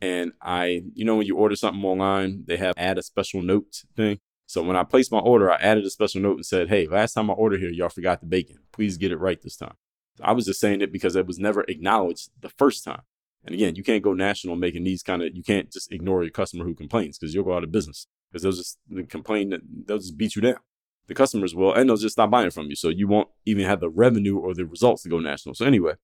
And 0.00 0.32
I, 0.42 0.82
you 0.92 1.04
know, 1.04 1.16
when 1.16 1.26
you 1.26 1.36
order 1.36 1.56
something 1.56 1.82
online, 1.84 2.44
they 2.46 2.56
have 2.56 2.74
add 2.76 2.98
a 2.98 3.02
special 3.02 3.42
note 3.42 3.84
thing. 3.96 4.18
So 4.46 4.62
when 4.62 4.76
I 4.76 4.84
placed 4.84 5.12
my 5.12 5.20
order, 5.20 5.50
I 5.50 5.56
added 5.56 5.84
a 5.84 5.90
special 5.90 6.20
note 6.20 6.36
and 6.36 6.46
said, 6.46 6.68
hey, 6.68 6.86
last 6.86 7.14
time 7.14 7.30
I 7.30 7.34
ordered 7.34 7.60
here, 7.60 7.70
y'all 7.70 7.88
forgot 7.88 8.20
the 8.20 8.26
bacon. 8.26 8.58
Please 8.72 8.98
get 8.98 9.12
it 9.12 9.16
right 9.16 9.40
this 9.40 9.56
time. 9.56 9.74
I 10.20 10.32
was 10.32 10.44
just 10.44 10.60
saying 10.60 10.80
it 10.80 10.92
because 10.92 11.16
it 11.16 11.26
was 11.26 11.38
never 11.38 11.64
acknowledged 11.68 12.30
the 12.40 12.50
first 12.50 12.84
time. 12.84 13.02
And 13.44 13.54
again, 13.54 13.76
you 13.76 13.82
can't 13.82 14.02
go 14.02 14.12
national 14.14 14.56
making 14.56 14.84
these 14.84 15.02
kind 15.02 15.22
of, 15.22 15.34
you 15.34 15.42
can't 15.42 15.70
just 15.70 15.92
ignore 15.92 16.22
your 16.22 16.30
customer 16.30 16.64
who 16.64 16.74
complains 16.74 17.18
because 17.18 17.34
you'll 17.34 17.44
go 17.44 17.54
out 17.56 17.64
of 17.64 17.72
business 17.72 18.06
because 18.30 18.42
they'll 18.42 18.52
just 18.52 18.78
complain 19.08 19.50
that 19.50 19.60
they'll 19.86 19.98
just 19.98 20.16
beat 20.16 20.34
you 20.36 20.42
down. 20.42 20.58
The 21.06 21.14
customers 21.14 21.54
will, 21.54 21.74
and 21.74 21.88
they'll 21.88 21.96
just 21.96 22.14
stop 22.14 22.30
buying 22.30 22.50
from 22.50 22.66
you. 22.66 22.76
So 22.76 22.88
you 22.88 23.06
won't 23.06 23.28
even 23.44 23.66
have 23.66 23.80
the 23.80 23.90
revenue 23.90 24.38
or 24.38 24.54
the 24.54 24.64
results 24.64 25.02
to 25.02 25.08
go 25.08 25.20
national. 25.20 25.54
So 25.54 25.66
anyway, 25.66 25.94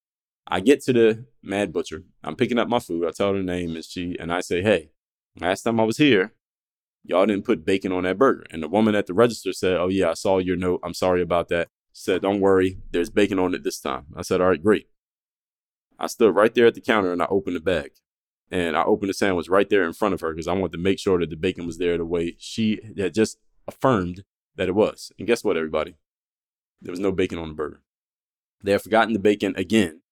I 0.47 0.61
get 0.61 0.83
to 0.83 0.93
the 0.93 1.25
Mad 1.43 1.73
Butcher. 1.73 2.03
I'm 2.23 2.37
picking 2.37 2.59
up 2.59 2.69
my 2.69 2.81
food. 2.81 3.07
I 3.07 3.13
tell 3.13 3.33
her 3.33 3.43
name 3.43 3.77
and 3.77 3.85
she, 3.85 4.17
and 4.19 4.33
I 4.33 4.41
say, 4.41 4.63
hey, 4.63 4.91
last 5.41 5.63
time 5.63 5.81
I 5.81 5.85
was 5.85 5.97
here, 5.97 6.35
y'all 7.05 7.25
didn't 7.25 7.45
put 7.45 7.65
bacon 7.65 7.93
on 7.93 8.03
that 8.03 8.19
burger. 8.19 8.45
And 8.51 8.63
the 8.63 8.69
woman 8.69 8.95
at 8.95 9.07
the 9.07 9.15
register 9.15 9.53
said, 9.53 9.77
oh 9.77 9.89
yeah, 9.89 10.11
I 10.11 10.15
saw 10.15 10.39
your 10.39 10.57
note. 10.57 10.81
I'm 10.83 10.95
sorry 10.95 11.23
about 11.23 11.49
that. 11.49 11.69
Said, 11.93 12.23
don't 12.23 12.41
worry, 12.41 12.79
there's 12.91 13.11
bacon 13.11 13.39
on 13.39 13.55
it 13.55 13.65
this 13.65 13.81
time. 13.81 14.07
I 14.17 14.23
said, 14.23 14.41
all 14.41 14.49
right, 14.49 14.63
great. 14.63 14.89
I 15.99 16.07
stood 16.09 16.35
right 16.35 16.55
there 16.55 16.67
at 16.67 16.75
the 16.75 16.81
counter 16.81 17.13
and 17.13 17.23
I 17.23 17.27
opened 17.31 17.57
the 17.57 17.61
bag. 17.61 17.93
And 18.51 18.77
I 18.77 18.83
opened 18.83 19.11
the 19.11 19.15
sandwich 19.15 19.49
right 19.49 19.69
there 19.69 19.85
in 19.85 19.93
front 19.93 20.15
of 20.15 20.21
her 20.21 20.33
because 20.33 20.49
I 20.49 20.55
wanted 20.55 20.73
to 20.73 20.79
make 20.79 20.99
sure 20.99 21.21
that 21.21 21.31
the 21.31 21.37
bacon 21.37 21.67
was 21.67 21.79
there 21.79 21.97
the 21.97 22.05
way 22.05 22.37
she 22.39 22.81
had 22.99 23.15
just 23.15 23.39
affirmed 23.69 24.25
that 24.57 24.69
it 24.69 24.75
was. 24.75 25.13
And 25.19 25.27
guess 25.27 25.45
what, 25.45 25.57
everybody? 25.57 25.97
There 26.83 26.93
was 26.93 27.01
no 27.01 27.13
bacon 27.13 27.39
on 27.39 27.49
the 27.49 27.55
burger. 27.55 27.83
They 28.63 28.73
had 28.73 28.83
forgotten 28.83 29.13
the 29.13 29.19
bacon 29.19 29.55
again. 29.57 30.03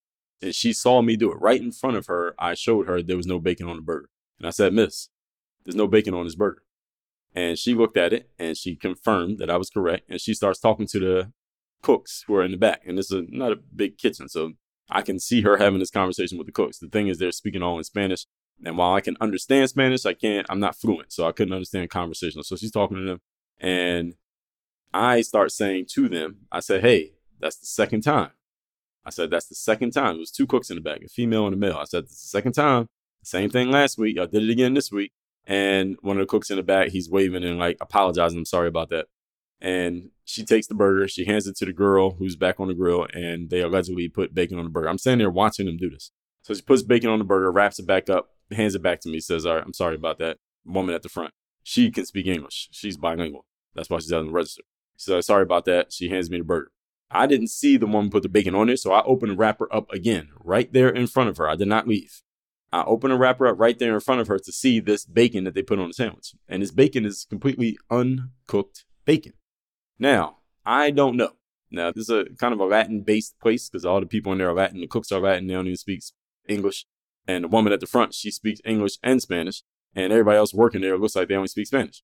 And 0.40 0.54
she 0.54 0.72
saw 0.72 1.02
me 1.02 1.16
do 1.16 1.32
it 1.32 1.40
right 1.40 1.60
in 1.60 1.72
front 1.72 1.96
of 1.96 2.06
her. 2.06 2.34
I 2.38 2.54
showed 2.54 2.86
her 2.86 3.02
there 3.02 3.16
was 3.16 3.26
no 3.26 3.38
bacon 3.38 3.68
on 3.68 3.76
the 3.76 3.82
burger. 3.82 4.10
And 4.38 4.46
I 4.46 4.50
said, 4.50 4.72
Miss, 4.72 5.08
there's 5.64 5.74
no 5.74 5.88
bacon 5.88 6.14
on 6.14 6.24
this 6.24 6.36
burger. 6.36 6.62
And 7.34 7.58
she 7.58 7.74
looked 7.74 7.96
at 7.96 8.12
it 8.12 8.30
and 8.38 8.56
she 8.56 8.76
confirmed 8.76 9.38
that 9.38 9.50
I 9.50 9.56
was 9.56 9.70
correct. 9.70 10.08
And 10.08 10.20
she 10.20 10.34
starts 10.34 10.60
talking 10.60 10.86
to 10.88 10.98
the 10.98 11.32
cooks 11.82 12.24
who 12.26 12.34
are 12.36 12.44
in 12.44 12.52
the 12.52 12.56
back. 12.56 12.82
And 12.86 12.96
this 12.96 13.10
is 13.10 13.24
not 13.28 13.52
a 13.52 13.56
big 13.56 13.98
kitchen. 13.98 14.28
So 14.28 14.52
I 14.88 15.02
can 15.02 15.18
see 15.18 15.42
her 15.42 15.58
having 15.58 15.78
this 15.78 15.90
conversation 15.90 16.38
with 16.38 16.46
the 16.46 16.52
cooks. 16.52 16.78
The 16.78 16.88
thing 16.88 17.08
is, 17.08 17.18
they're 17.18 17.32
speaking 17.32 17.62
all 17.62 17.78
in 17.78 17.84
Spanish. 17.84 18.26
And 18.64 18.76
while 18.76 18.94
I 18.94 19.00
can 19.00 19.16
understand 19.20 19.70
Spanish, 19.70 20.06
I 20.06 20.14
can't, 20.14 20.46
I'm 20.50 20.60
not 20.60 20.76
fluent. 20.76 21.12
So 21.12 21.26
I 21.26 21.32
couldn't 21.32 21.54
understand 21.54 21.90
conversation. 21.90 22.42
So 22.42 22.56
she's 22.56 22.72
talking 22.72 22.96
to 22.96 23.04
them. 23.04 23.20
And 23.60 24.14
I 24.92 25.20
start 25.20 25.52
saying 25.52 25.86
to 25.90 26.08
them, 26.08 26.46
I 26.50 26.60
said, 26.60 26.82
hey, 26.82 27.12
that's 27.40 27.56
the 27.56 27.66
second 27.66 28.02
time. 28.02 28.30
I 29.04 29.10
said, 29.10 29.30
that's 29.30 29.46
the 29.46 29.54
second 29.54 29.92
time. 29.92 30.16
It 30.16 30.20
was 30.20 30.30
two 30.30 30.46
cooks 30.46 30.70
in 30.70 30.76
the 30.76 30.82
back, 30.82 31.02
a 31.02 31.08
female 31.08 31.46
and 31.46 31.54
a 31.54 31.58
male. 31.58 31.76
I 31.78 31.84
said, 31.84 32.04
it's 32.04 32.22
the 32.22 32.28
second 32.28 32.52
time. 32.52 32.88
Same 33.22 33.50
thing 33.50 33.70
last 33.70 33.98
week. 33.98 34.18
I 34.18 34.26
did 34.26 34.42
it 34.42 34.50
again 34.50 34.74
this 34.74 34.90
week. 34.92 35.12
And 35.46 35.96
one 36.02 36.16
of 36.18 36.20
the 36.20 36.30
cooks 36.30 36.50
in 36.50 36.56
the 36.56 36.62
back, 36.62 36.88
he's 36.88 37.08
waving 37.08 37.42
and 37.42 37.58
like 37.58 37.78
apologizing. 37.80 38.38
I'm 38.38 38.44
sorry 38.44 38.68
about 38.68 38.90
that. 38.90 39.06
And 39.60 40.10
she 40.24 40.44
takes 40.44 40.66
the 40.66 40.74
burger, 40.74 41.08
she 41.08 41.24
hands 41.24 41.46
it 41.46 41.56
to 41.56 41.64
the 41.64 41.72
girl 41.72 42.12
who's 42.12 42.36
back 42.36 42.60
on 42.60 42.68
the 42.68 42.74
grill, 42.74 43.06
and 43.12 43.50
they 43.50 43.60
allegedly 43.60 44.08
put 44.08 44.34
bacon 44.34 44.58
on 44.58 44.64
the 44.64 44.70
burger. 44.70 44.88
I'm 44.88 44.98
standing 44.98 45.24
there 45.24 45.30
watching 45.30 45.66
them 45.66 45.78
do 45.78 45.90
this. 45.90 46.12
So 46.42 46.54
she 46.54 46.62
puts 46.62 46.82
bacon 46.82 47.10
on 47.10 47.18
the 47.18 47.24
burger, 47.24 47.50
wraps 47.50 47.78
it 47.78 47.86
back 47.86 48.08
up, 48.08 48.30
hands 48.52 48.74
it 48.74 48.82
back 48.82 49.00
to 49.00 49.08
me, 49.08 49.20
says, 49.20 49.46
All 49.46 49.56
right, 49.56 49.64
I'm 49.64 49.72
sorry 49.72 49.96
about 49.96 50.18
that. 50.18 50.36
Woman 50.64 50.94
at 50.94 51.02
the 51.02 51.08
front. 51.08 51.32
She 51.62 51.90
can 51.90 52.06
speak 52.06 52.26
English. 52.26 52.68
She's 52.70 52.96
bilingual. 52.96 53.46
That's 53.74 53.90
why 53.90 53.98
she's 53.98 54.12
out 54.12 54.20
on 54.20 54.26
the 54.26 54.32
register. 54.32 54.62
Said, 54.98 55.24
Sorry 55.24 55.42
about 55.42 55.64
that. 55.64 55.92
She 55.92 56.10
hands 56.10 56.28
me 56.28 56.38
the 56.38 56.44
burger. 56.44 56.72
I 57.10 57.26
didn't 57.26 57.48
see 57.48 57.76
the 57.78 57.86
woman 57.86 58.10
put 58.10 58.22
the 58.22 58.28
bacon 58.28 58.54
on 58.54 58.68
it, 58.68 58.78
so 58.78 58.92
I 58.92 59.02
opened 59.04 59.32
the 59.32 59.36
wrapper 59.36 59.72
up 59.72 59.90
again, 59.90 60.28
right 60.40 60.70
there 60.70 60.90
in 60.90 61.06
front 61.06 61.30
of 61.30 61.38
her. 61.38 61.48
I 61.48 61.56
did 61.56 61.68
not 61.68 61.88
leave. 61.88 62.22
I 62.70 62.82
open 62.82 63.10
the 63.10 63.16
wrapper 63.16 63.46
up 63.46 63.58
right 63.58 63.78
there 63.78 63.94
in 63.94 64.00
front 64.00 64.20
of 64.20 64.26
her 64.26 64.38
to 64.38 64.52
see 64.52 64.78
this 64.78 65.06
bacon 65.06 65.44
that 65.44 65.54
they 65.54 65.62
put 65.62 65.78
on 65.78 65.88
the 65.88 65.94
sandwich. 65.94 66.34
And 66.46 66.62
this 66.62 66.70
bacon 66.70 67.06
is 67.06 67.26
completely 67.30 67.78
uncooked 67.90 68.84
bacon. 69.06 69.32
Now, 69.98 70.38
I 70.66 70.90
don't 70.90 71.16
know. 71.16 71.30
Now, 71.70 71.92
this 71.92 72.08
is 72.08 72.10
a 72.10 72.26
kind 72.38 72.52
of 72.52 72.60
a 72.60 72.66
Latin 72.66 73.02
based 73.02 73.38
place 73.40 73.70
because 73.70 73.86
all 73.86 74.00
the 74.00 74.06
people 74.06 74.32
in 74.32 74.38
there 74.38 74.50
are 74.50 74.54
Latin. 74.54 74.80
The 74.80 74.86
cooks 74.86 75.10
are 75.12 75.20
Latin. 75.20 75.46
They 75.46 75.54
don't 75.54 75.66
even 75.66 75.76
speak 75.76 76.02
English. 76.46 76.84
And 77.26 77.44
the 77.44 77.48
woman 77.48 77.72
at 77.72 77.80
the 77.80 77.86
front, 77.86 78.12
she 78.12 78.30
speaks 78.30 78.60
English 78.64 78.98
and 79.02 79.20
Spanish, 79.20 79.62
and 79.94 80.12
everybody 80.12 80.38
else 80.38 80.54
working 80.54 80.80
there 80.80 80.98
looks 80.98 81.14
like 81.14 81.28
they 81.28 81.34
only 81.34 81.48
speak 81.48 81.66
Spanish. 81.66 82.02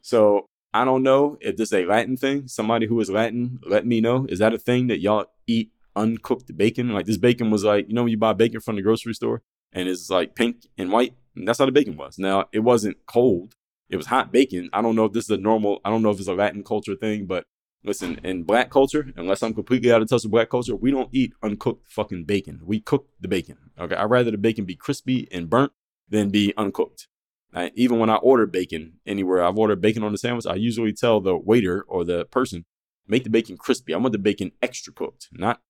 So 0.00 0.48
I 0.74 0.84
don't 0.84 1.02
know 1.02 1.36
if 1.40 1.56
this 1.56 1.68
is 1.68 1.74
a 1.74 1.84
Latin 1.84 2.16
thing. 2.16 2.48
Somebody 2.48 2.86
who 2.86 2.98
is 3.00 3.10
Latin, 3.10 3.60
let 3.66 3.86
me 3.86 4.00
know. 4.00 4.26
Is 4.28 4.38
that 4.38 4.54
a 4.54 4.58
thing 4.58 4.86
that 4.86 5.00
y'all 5.00 5.26
eat 5.46 5.70
uncooked 5.94 6.56
bacon? 6.56 6.90
Like 6.90 7.06
this 7.06 7.18
bacon 7.18 7.50
was 7.50 7.64
like, 7.64 7.88
you 7.88 7.94
know, 7.94 8.04
when 8.04 8.10
you 8.10 8.16
buy 8.16 8.32
bacon 8.32 8.60
from 8.60 8.76
the 8.76 8.82
grocery 8.82 9.14
store 9.14 9.42
and 9.72 9.88
it's 9.88 10.08
like 10.08 10.34
pink 10.34 10.66
and 10.78 10.90
white. 10.90 11.14
And 11.36 11.46
that's 11.46 11.58
how 11.58 11.66
the 11.66 11.72
bacon 11.72 11.96
was. 11.96 12.18
Now 12.18 12.46
it 12.52 12.60
wasn't 12.60 12.96
cold. 13.06 13.54
It 13.90 13.96
was 13.96 14.06
hot 14.06 14.32
bacon. 14.32 14.70
I 14.72 14.80
don't 14.80 14.96
know 14.96 15.04
if 15.04 15.12
this 15.12 15.24
is 15.24 15.30
a 15.30 15.36
normal, 15.36 15.80
I 15.84 15.90
don't 15.90 16.02
know 16.02 16.10
if 16.10 16.18
it's 16.18 16.28
a 16.28 16.34
Latin 16.34 16.64
culture 16.64 16.94
thing, 16.94 17.26
but 17.26 17.44
listen, 17.84 18.18
in 18.24 18.44
black 18.44 18.70
culture, 18.70 19.12
unless 19.16 19.42
I'm 19.42 19.52
completely 19.52 19.92
out 19.92 20.00
of 20.00 20.08
touch 20.08 20.22
with 20.22 20.32
black 20.32 20.48
culture, 20.48 20.74
we 20.74 20.90
don't 20.90 21.10
eat 21.12 21.34
uncooked 21.42 21.90
fucking 21.90 22.24
bacon. 22.24 22.60
We 22.64 22.80
cook 22.80 23.08
the 23.20 23.28
bacon. 23.28 23.58
Okay. 23.78 23.94
I'd 23.94 24.04
rather 24.04 24.30
the 24.30 24.38
bacon 24.38 24.64
be 24.64 24.76
crispy 24.76 25.28
and 25.30 25.50
burnt 25.50 25.72
than 26.08 26.30
be 26.30 26.54
uncooked. 26.56 27.08
I, 27.54 27.70
even 27.74 27.98
when 27.98 28.10
I 28.10 28.16
order 28.16 28.46
bacon 28.46 28.94
anywhere, 29.06 29.42
I've 29.42 29.58
ordered 29.58 29.80
bacon 29.80 30.02
on 30.02 30.12
the 30.12 30.18
sandwich. 30.18 30.46
I 30.46 30.54
usually 30.54 30.92
tell 30.92 31.20
the 31.20 31.36
waiter 31.36 31.84
or 31.86 32.04
the 32.04 32.24
person, 32.24 32.64
make 33.06 33.24
the 33.24 33.30
bacon 33.30 33.56
crispy. 33.56 33.92
I 33.92 33.98
want 33.98 34.12
the 34.12 34.18
bacon 34.18 34.52
extra 34.62 34.92
cooked, 34.92 35.28
not 35.32 35.60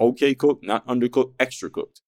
okay 0.00 0.34
cooked, 0.34 0.64
not 0.64 0.86
undercooked, 0.86 1.34
extra 1.40 1.70
cooked. 1.70 2.02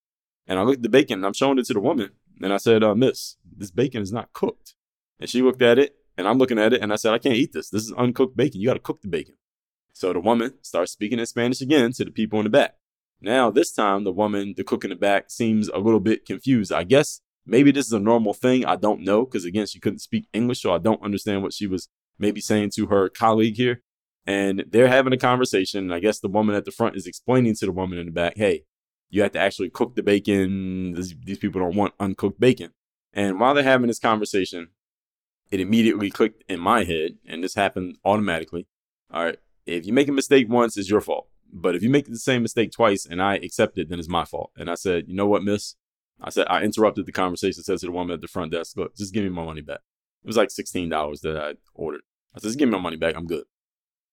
And 0.46 0.58
I 0.58 0.62
looked 0.62 0.78
at 0.78 0.82
the 0.84 0.88
bacon 0.88 1.18
and 1.18 1.26
I'm 1.26 1.32
showing 1.32 1.58
it 1.58 1.66
to 1.66 1.74
the 1.74 1.80
woman. 1.80 2.10
And 2.40 2.52
I 2.52 2.58
said, 2.58 2.84
uh, 2.84 2.94
Miss, 2.94 3.36
this 3.44 3.70
bacon 3.70 4.02
is 4.02 4.12
not 4.12 4.32
cooked. 4.32 4.74
And 5.18 5.28
she 5.28 5.42
looked 5.42 5.62
at 5.62 5.78
it 5.78 5.96
and 6.16 6.28
I'm 6.28 6.38
looking 6.38 6.58
at 6.58 6.72
it 6.72 6.82
and 6.82 6.92
I 6.92 6.96
said, 6.96 7.12
I 7.12 7.18
can't 7.18 7.36
eat 7.36 7.52
this. 7.52 7.70
This 7.70 7.82
is 7.82 7.92
uncooked 7.92 8.36
bacon. 8.36 8.60
You 8.60 8.68
got 8.68 8.74
to 8.74 8.80
cook 8.80 9.02
the 9.02 9.08
bacon. 9.08 9.34
So 9.92 10.12
the 10.12 10.20
woman 10.20 10.54
starts 10.62 10.92
speaking 10.92 11.18
in 11.18 11.26
Spanish 11.26 11.60
again 11.60 11.92
to 11.94 12.04
the 12.04 12.10
people 12.10 12.38
in 12.38 12.44
the 12.44 12.50
back. 12.50 12.74
Now, 13.20 13.50
this 13.50 13.72
time, 13.72 14.04
the 14.04 14.12
woman, 14.12 14.52
the 14.56 14.62
cook 14.62 14.84
in 14.84 14.90
the 14.90 14.96
back, 14.96 15.30
seems 15.30 15.68
a 15.68 15.78
little 15.78 16.00
bit 16.00 16.26
confused. 16.26 16.70
I 16.70 16.84
guess 16.84 17.22
maybe 17.46 17.70
this 17.70 17.86
is 17.86 17.92
a 17.92 18.00
normal 18.00 18.34
thing. 18.34 18.64
I 18.66 18.76
don't 18.76 19.02
know 19.02 19.24
because, 19.24 19.44
again, 19.44 19.66
she 19.66 19.80
couldn't 19.80 20.00
speak 20.00 20.28
English, 20.32 20.62
so 20.62 20.72
I 20.72 20.78
don't 20.78 21.02
understand 21.02 21.42
what 21.42 21.52
she 21.52 21.66
was 21.66 21.88
maybe 22.18 22.40
saying 22.40 22.70
to 22.76 22.86
her 22.86 23.08
colleague 23.08 23.56
here. 23.56 23.82
And 24.26 24.64
they're 24.68 24.88
having 24.88 25.12
a 25.12 25.18
conversation. 25.18 25.84
And 25.84 25.94
I 25.94 26.00
guess 26.00 26.18
the 26.18 26.28
woman 26.28 26.56
at 26.56 26.64
the 26.64 26.72
front 26.72 26.96
is 26.96 27.06
explaining 27.06 27.54
to 27.56 27.66
the 27.66 27.72
woman 27.72 27.98
in 27.98 28.06
the 28.06 28.12
back, 28.12 28.34
hey, 28.36 28.64
you 29.08 29.22
have 29.22 29.32
to 29.32 29.38
actually 29.38 29.70
cook 29.70 29.94
the 29.94 30.02
bacon. 30.02 30.94
These 30.94 31.38
people 31.38 31.60
don't 31.60 31.76
want 31.76 31.94
uncooked 32.00 32.40
bacon. 32.40 32.72
And 33.12 33.38
while 33.38 33.54
they're 33.54 33.62
having 33.62 33.86
this 33.86 34.00
conversation, 34.00 34.68
it 35.50 35.60
immediately 35.60 36.10
clicked 36.10 36.42
in 36.50 36.58
my 36.58 36.82
head, 36.84 37.18
and 37.24 37.42
this 37.42 37.54
happened 37.54 37.98
automatically. 38.04 38.66
All 39.12 39.24
right, 39.24 39.38
if 39.64 39.86
you 39.86 39.92
make 39.92 40.08
a 40.08 40.12
mistake 40.12 40.48
once, 40.48 40.76
it's 40.76 40.90
your 40.90 41.00
fault. 41.00 41.28
But 41.52 41.76
if 41.76 41.82
you 41.82 41.88
make 41.88 42.06
the 42.06 42.18
same 42.18 42.42
mistake 42.42 42.72
twice 42.72 43.06
and 43.06 43.22
I 43.22 43.36
accept 43.36 43.78
it, 43.78 43.88
then 43.88 44.00
it's 44.00 44.08
my 44.08 44.24
fault. 44.24 44.50
And 44.56 44.68
I 44.68 44.74
said, 44.74 45.04
you 45.06 45.14
know 45.14 45.28
what, 45.28 45.44
miss? 45.44 45.76
I 46.20 46.30
said, 46.30 46.46
I 46.48 46.62
interrupted 46.62 47.06
the 47.06 47.12
conversation, 47.12 47.62
said 47.62 47.78
to 47.78 47.86
the 47.86 47.92
woman 47.92 48.14
at 48.14 48.20
the 48.20 48.28
front 48.28 48.52
desk, 48.52 48.76
look, 48.76 48.96
just 48.96 49.12
give 49.12 49.24
me 49.24 49.30
my 49.30 49.44
money 49.44 49.60
back. 49.60 49.80
It 50.24 50.26
was 50.26 50.36
like 50.36 50.48
$16 50.48 51.20
that 51.20 51.36
I 51.36 51.54
ordered. 51.74 52.00
I 52.34 52.38
said, 52.38 52.48
just 52.48 52.58
give 52.58 52.68
me 52.68 52.74
my 52.74 52.82
money 52.82 52.96
back. 52.96 53.14
I'm 53.16 53.26
good. 53.26 53.44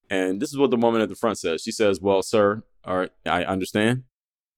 And 0.09 0.41
this 0.41 0.49
is 0.49 0.57
what 0.57 0.69
the 0.69 0.77
woman 0.77 1.01
at 1.01 1.09
the 1.09 1.15
front 1.15 1.39
says. 1.39 1.61
She 1.61 1.71
says, 1.71 2.01
well, 2.01 2.21
sir, 2.21 2.63
all 2.83 2.97
right, 2.97 3.11
I 3.25 3.45
understand, 3.45 4.03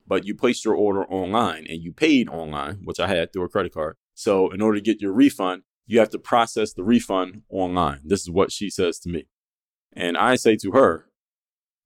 but 0.08 0.26
you 0.26 0.36
placed 0.36 0.66
your 0.66 0.76
order 0.76 1.06
online 1.06 1.66
and 1.70 1.82
you 1.82 1.94
paid 1.94 2.30
online, 2.30 2.82
which 2.84 3.00
I 3.00 3.08
had 3.08 3.32
through 3.32 3.46
a 3.46 3.50
credit 3.50 3.74
card. 3.74 3.96
So 4.16 4.50
in 4.50 4.62
order 4.62 4.80
to 4.80 4.84
get 4.84 5.02
your 5.02 5.14
refund, 5.14 5.64
you 5.86 6.00
have 6.00 6.10
to 6.10 6.20
process 6.20 6.74
the 6.74 6.84
refund 6.84 7.44
online. 7.50 8.00
This 8.04 8.22
is 8.22 8.30
what 8.30 8.52
she 8.52 8.70
says 8.70 8.98
to 9.00 9.10
me. 9.10 9.28
And 9.94 10.18
I 10.18 10.36
say 10.36 10.56
to 10.58 10.72
her, 10.72 11.06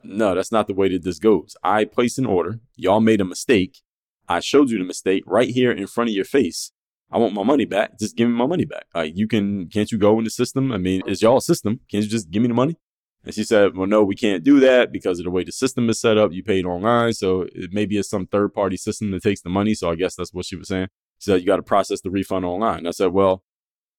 no, 0.03 0.33
that's 0.33 0.51
not 0.51 0.67
the 0.67 0.73
way 0.73 0.89
that 0.89 1.03
this 1.03 1.19
goes. 1.19 1.55
I 1.61 1.83
placed 1.83 2.17
an 2.17 2.25
order. 2.25 2.61
Y'all 2.75 3.01
made 3.01 3.19
a 3.19 3.25
mistake. 3.25 3.81
I 4.29 4.39
showed 4.39 4.69
you 4.69 4.77
the 4.77 4.85
mistake 4.85 5.23
right 5.25 5.49
here 5.49 5.71
in 5.71 5.87
front 5.87 6.09
of 6.09 6.15
your 6.15 6.25
face. 6.25 6.71
I 7.11 7.17
want 7.17 7.33
my 7.33 7.43
money 7.43 7.65
back. 7.65 7.97
Just 7.99 8.15
give 8.15 8.29
me 8.29 8.35
my 8.35 8.45
money 8.45 8.65
back. 8.65 8.85
Like 8.93 9.13
you 9.15 9.27
can, 9.27 9.67
can't 9.67 9.91
you 9.91 9.97
go 9.97 10.19
in 10.19 10.23
the 10.23 10.29
system? 10.29 10.71
I 10.71 10.77
mean, 10.77 11.01
it's 11.07 11.23
y'all 11.23 11.41
system. 11.41 11.79
Can't 11.89 12.03
you 12.03 12.09
just 12.09 12.29
give 12.29 12.43
me 12.43 12.47
the 12.47 12.53
money? 12.53 12.77
And 13.25 13.33
she 13.33 13.43
said, 13.43 13.75
well, 13.75 13.87
no, 13.87 14.03
we 14.03 14.15
can't 14.15 14.43
do 14.43 14.59
that 14.61 14.91
because 14.91 15.19
of 15.19 15.25
the 15.25 15.31
way 15.31 15.43
the 15.43 15.51
system 15.51 15.89
is 15.89 15.99
set 15.99 16.17
up. 16.17 16.31
You 16.31 16.43
paid 16.43 16.65
online. 16.65 17.13
So 17.13 17.47
it 17.53 17.71
maybe 17.73 17.97
it's 17.97 18.09
some 18.09 18.27
third 18.27 18.53
party 18.53 18.77
system 18.77 19.11
that 19.11 19.23
takes 19.23 19.41
the 19.41 19.49
money. 19.49 19.73
So 19.73 19.89
I 19.89 19.95
guess 19.95 20.15
that's 20.15 20.33
what 20.33 20.45
she 20.45 20.55
was 20.55 20.67
saying. 20.67 20.87
She 21.17 21.31
said, 21.31 21.41
you 21.41 21.47
got 21.47 21.57
to 21.57 21.63
process 21.63 21.99
the 21.99 22.11
refund 22.11 22.45
online. 22.45 22.87
I 22.87 22.91
said, 22.91 23.11
well, 23.11 23.43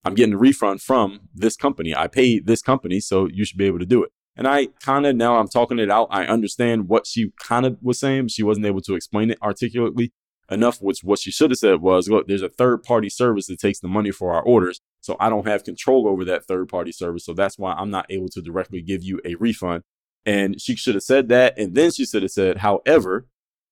I'm 0.04 0.14
getting 0.14 0.34
a 0.34 0.38
refund 0.38 0.80
from 0.80 1.28
this 1.34 1.56
company. 1.56 1.94
I 1.94 2.06
paid 2.06 2.46
this 2.46 2.62
company, 2.62 3.00
so 3.00 3.28
you 3.30 3.44
should 3.44 3.58
be 3.58 3.66
able 3.66 3.80
to 3.80 3.86
do 3.86 4.02
it. 4.02 4.10
And 4.36 4.48
I 4.48 4.68
kind 4.82 5.04
of, 5.04 5.16
now 5.16 5.36
I'm 5.36 5.48
talking 5.48 5.78
it 5.78 5.90
out. 5.90 6.08
I 6.10 6.24
understand 6.24 6.88
what 6.88 7.06
she 7.06 7.32
kind 7.42 7.66
of 7.66 7.76
was 7.82 8.00
saying. 8.00 8.22
But 8.22 8.30
she 8.30 8.42
wasn't 8.42 8.64
able 8.64 8.80
to 8.82 8.94
explain 8.94 9.30
it 9.30 9.38
articulately 9.42 10.12
enough, 10.50 10.78
which 10.80 11.02
what 11.02 11.18
she 11.18 11.30
should 11.30 11.50
have 11.50 11.58
said 11.58 11.80
was, 11.80 12.08
look, 12.08 12.26
there's 12.26 12.42
a 12.42 12.48
third 12.48 12.82
party 12.82 13.08
service 13.08 13.46
that 13.46 13.60
takes 13.60 13.80
the 13.80 13.88
money 13.88 14.10
for 14.10 14.32
our 14.32 14.42
orders. 14.42 14.80
So 15.00 15.16
I 15.20 15.30
don't 15.30 15.46
have 15.46 15.64
control 15.64 16.08
over 16.08 16.24
that 16.24 16.44
third 16.44 16.68
party 16.68 16.92
service. 16.92 17.24
So 17.24 17.32
that's 17.32 17.58
why 17.58 17.72
I'm 17.72 17.90
not 17.90 18.06
able 18.10 18.28
to 18.30 18.42
directly 18.42 18.82
give 18.82 19.02
you 19.02 19.20
a 19.24 19.36
refund. 19.36 19.82
And 20.26 20.60
she 20.60 20.76
should 20.76 20.94
have 20.94 21.04
said 21.04 21.28
that. 21.28 21.58
And 21.58 21.74
then 21.74 21.90
she 21.90 22.04
should 22.04 22.22
have 22.22 22.32
said, 22.32 22.58
however, 22.58 23.26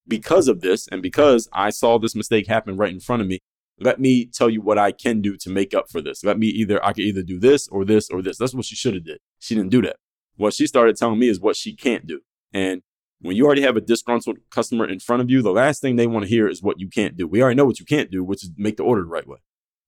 because 0.06 0.48
of 0.48 0.60
this 0.60 0.88
and 0.88 1.02
because 1.02 1.48
I 1.52 1.70
saw 1.70 1.98
this 1.98 2.14
mistake 2.14 2.46
happen 2.46 2.76
right 2.76 2.92
in 2.92 3.00
front 3.00 3.22
of 3.22 3.28
me, 3.28 3.40
let 3.80 4.00
me 4.00 4.26
tell 4.26 4.48
you 4.48 4.60
what 4.60 4.78
I 4.78 4.90
can 4.90 5.20
do 5.20 5.36
to 5.36 5.50
make 5.50 5.74
up 5.74 5.90
for 5.90 6.00
this. 6.00 6.24
Let 6.24 6.38
me 6.38 6.46
either, 6.46 6.84
I 6.84 6.92
can 6.92 7.04
either 7.04 7.22
do 7.22 7.38
this 7.38 7.68
or 7.68 7.84
this 7.84 8.08
or 8.10 8.22
this. 8.22 8.38
That's 8.38 8.54
what 8.54 8.64
she 8.64 8.74
should 8.74 8.94
have 8.94 9.04
did. 9.04 9.18
She 9.38 9.54
didn't 9.54 9.70
do 9.70 9.82
that. 9.82 9.96
What 10.36 10.54
she 10.54 10.66
started 10.66 10.96
telling 10.96 11.18
me 11.18 11.28
is 11.28 11.40
what 11.40 11.56
she 11.56 11.74
can't 11.74 12.06
do. 12.06 12.20
And 12.52 12.82
when 13.20 13.37
you 13.37 13.44
already 13.44 13.62
have 13.62 13.76
a 13.76 13.81
disgruntled 13.81 14.38
customer 14.50 14.88
in 14.88 15.00
front 15.00 15.22
of 15.22 15.31
you, 15.31 15.42
the 15.42 15.50
last 15.50 15.83
thing 15.83 15.96
they 15.96 16.07
want 16.07 16.24
to 16.24 16.28
hear 16.28 16.48
is 16.48 16.62
what 16.62 16.78
you 16.78 16.88
can't 16.88 17.16
do. 17.16 17.26
We 17.26 17.42
already 17.42 17.57
know 17.57 17.64
what 17.64 17.81
you 17.81 17.87
can't 17.87 18.11
do, 18.11 18.22
which 18.22 18.44
is 18.44 18.50
make 18.57 18.76
the 18.76 18.85
order 18.85 19.02
the 19.02 19.09
right 19.09 19.26
way. 19.26 19.38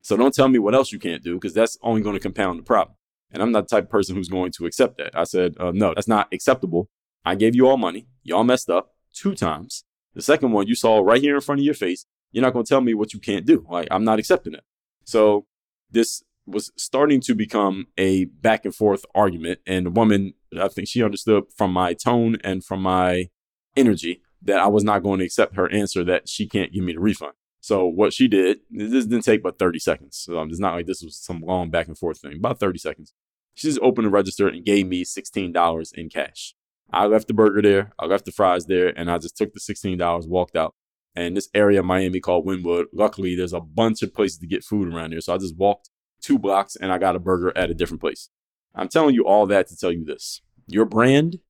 So 0.03 0.17
don't 0.17 0.35
tell 0.35 0.49
me 0.49 0.59
what 0.59 0.75
else 0.75 0.93
you 0.93 0.99
can't 0.99 1.23
do 1.23 1.35
because 1.35 1.55
that's 1.55 1.79
only 1.83 2.01
going 2.01 2.15
to 2.15 2.21
compound 2.21 2.59
the 2.59 2.65
problem. 2.65 2.97
And 3.31 3.43
I'm 3.43 3.53
not 3.53 3.69
the 3.69 3.77
type 3.77 3.85
of 3.85 3.91
person 3.91 4.17
who's 4.17 4.29
going 4.29 4.53
to 4.53 4.67
accept 4.67 4.99
that. 4.99 5.17
I 5.17 5.25
said, 5.25 5.55
uh, 5.61 5.71
no, 5.73 5.95
that's 5.95 6.09
not 6.09 6.29
acceptable. 6.33 6.89
I 7.25 7.35
gave 7.35 7.55
you 7.55 7.69
all 7.69 7.77
money. 7.77 8.09
Y'all 8.23 8.45
messed 8.45 8.71
up 8.71 8.95
two 9.15 9.35
times. 9.35 9.85
The 10.15 10.23
second 10.23 10.51
one 10.53 10.67
you 10.67 10.75
saw 10.75 10.99
right 10.99 11.21
here 11.21 11.37
in 11.37 11.41
front 11.41 11.61
of 11.61 11.65
your 11.65 11.75
face. 11.75 12.07
You're 12.33 12.43
not 12.43 12.53
going 12.53 12.65
to 12.65 12.69
tell 12.69 12.81
me 12.81 12.95
what 12.95 13.13
you 13.13 13.21
can't 13.21 13.47
do. 13.47 13.67
Like, 13.69 13.89
I'm 13.91 14.05
not 14.05 14.19
accepting 14.19 14.55
it. 14.55 14.65
So 15.05 15.47
this 15.91 16.23
was 16.51 16.73
starting 16.77 17.21
to 17.23 17.35
become 17.35 17.87
a 17.97 18.27
back 18.27 18.65
and 18.65 18.75
forth 18.75 19.05
argument. 19.15 19.61
And 19.67 19.87
the 19.87 19.91
woman, 19.91 20.35
I 20.59 20.69
think 20.69 20.89
she 20.89 21.03
understood 21.03 21.45
from 21.57 21.73
my 21.73 21.95
tone 21.95 22.37
and 22.43 22.65
from 22.65 22.83
my 22.83 23.29
energy 23.77 24.23
that 24.43 24.59
I 24.59 24.69
was 24.69 24.85
not 24.85 25.03
going 25.03 25.19
to 25.19 25.25
accept 25.25 25.57
her 25.57 25.71
answer 25.71 26.05
that 26.05 26.29
she 26.29 26.49
can't 26.49 26.73
give 26.73 26.85
me 26.85 26.93
the 26.93 27.01
refund. 27.01 27.35
So 27.61 27.87
what 27.87 28.13
she 28.13 28.27
did, 28.27 28.61
this 28.71 29.05
didn't 29.05 29.25
take 29.25 29.43
but 29.43 29.59
30 29.59 29.79
seconds. 29.79 30.17
So 30.17 30.41
it's 30.43 30.59
not 30.59 30.75
like 30.75 30.87
this 30.87 31.03
was 31.03 31.17
some 31.17 31.41
long 31.41 31.71
back 31.71 31.89
and 31.89 31.99
forth 31.99 32.19
thing, 32.19 32.37
about 32.37 32.59
30 32.59 32.79
seconds. 32.79 33.13
She 33.55 33.69
just 33.69 33.81
opened 33.83 34.07
the 34.07 34.11
register 34.11 34.49
and 34.49 34.65
gave 34.65 34.87
me 34.87 35.05
$16 35.05 35.93
in 35.95 36.09
cash. 36.09 36.55
I 36.93 37.07
left 37.07 37.29
the 37.29 37.35
burger 37.35 37.63
there, 37.63 37.93
I 37.99 38.07
left 38.07 38.25
the 38.25 38.33
fries 38.33 38.67
there, 38.67 38.89
and 38.99 39.11
I 39.11 39.19
just 39.19 39.37
took 39.37 39.53
the 39.53 39.61
$16, 39.61 40.27
walked 40.27 40.57
out. 40.57 40.75
And 41.15 41.37
this 41.37 41.49
area 41.55 41.81
of 41.81 41.87
Miami 41.87 42.21
called 42.21 42.47
Wynwood, 42.47 42.87
luckily 42.93 43.35
there's 43.35 43.53
a 43.53 43.61
bunch 43.61 44.03
of 44.03 44.15
places 44.15 44.39
to 44.39 44.47
get 44.47 44.65
food 44.65 44.93
around 44.93 45.13
here. 45.13 45.21
So 45.21 45.35
I 45.35 45.39
just 45.39 45.57
walked 45.57 45.91
two 46.21 46.39
blocks 46.39 46.77
and 46.77 46.93
I 46.93 46.99
got 46.99 47.17
a 47.17 47.21
burger 47.21 47.53
at 47.57 47.71
a 47.71 47.75
different 47.75 48.01
place. 48.01 48.31
I'm 48.75 48.89
telling 48.89 49.15
you 49.15 49.25
all 49.27 49.47
that 49.47 49.67
to 49.69 49.77
tell 49.77 49.93
you 49.93 50.05
this. 50.05 50.43
Your 50.67 50.85
brand 50.85 51.41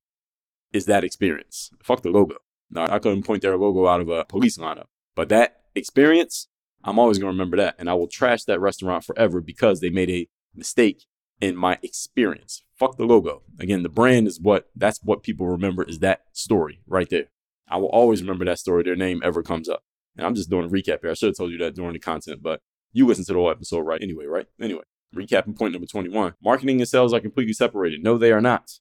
is 0.73 0.85
that 0.85 1.03
experience. 1.03 1.71
Fuck 1.83 2.01
the 2.01 2.09
logo. 2.09 2.37
Now, 2.69 2.85
I 2.89 2.99
couldn't 2.99 3.23
point 3.23 3.41
their 3.41 3.57
logo 3.57 3.87
out 3.87 4.01
of 4.01 4.09
a 4.09 4.25
police 4.25 4.57
lineup, 4.57 4.85
but 5.15 5.29
that 5.29 5.61
experience, 5.75 6.47
I'm 6.83 6.97
always 6.97 7.17
going 7.17 7.31
to 7.31 7.37
remember 7.37 7.57
that. 7.57 7.75
And 7.77 7.89
I 7.89 7.93
will 7.93 8.07
trash 8.07 8.45
that 8.45 8.59
restaurant 8.59 9.03
forever 9.03 9.41
because 9.41 9.79
they 9.81 9.89
made 9.89 10.09
a 10.09 10.27
mistake 10.55 11.05
in 11.41 11.55
my 11.55 11.77
experience. 11.83 12.63
Fuck 12.73 12.97
the 12.97 13.05
logo. 13.05 13.43
Again, 13.59 13.83
the 13.83 13.89
brand 13.89 14.27
is 14.27 14.39
what, 14.39 14.69
that's 14.75 14.99
what 15.03 15.23
people 15.23 15.47
remember 15.47 15.83
is 15.83 15.99
that 15.99 16.21
story 16.31 16.81
right 16.87 17.09
there. 17.09 17.29
I 17.67 17.77
will 17.77 17.89
always 17.89 18.21
remember 18.21 18.45
that 18.45 18.59
story. 18.59 18.83
Their 18.83 18.95
name 18.95 19.21
ever 19.23 19.43
comes 19.43 19.69
up. 19.69 19.83
And 20.17 20.25
I'm 20.25 20.35
just 20.35 20.49
doing 20.49 20.65
a 20.65 20.69
recap 20.69 21.01
here. 21.01 21.11
I 21.11 21.13
should 21.13 21.27
have 21.27 21.37
told 21.37 21.51
you 21.51 21.57
that 21.59 21.75
during 21.75 21.93
the 21.93 21.99
content, 21.99 22.41
but 22.41 22.61
you 22.93 23.05
listen 23.07 23.25
to 23.25 23.33
the 23.33 23.39
whole 23.39 23.51
episode 23.51 23.81
right 23.81 24.01
anyway, 24.01 24.25
right? 24.25 24.47
Anyway, 24.59 24.83
recapping 25.15 25.57
point 25.57 25.73
number 25.73 25.87
21. 25.87 26.33
Marketing 26.43 26.79
and 26.79 26.87
sales 26.87 27.13
are 27.13 27.19
completely 27.19 27.53
separated. 27.53 28.03
No, 28.03 28.17
they 28.17 28.31
are 28.31 28.41
not. 28.41 28.71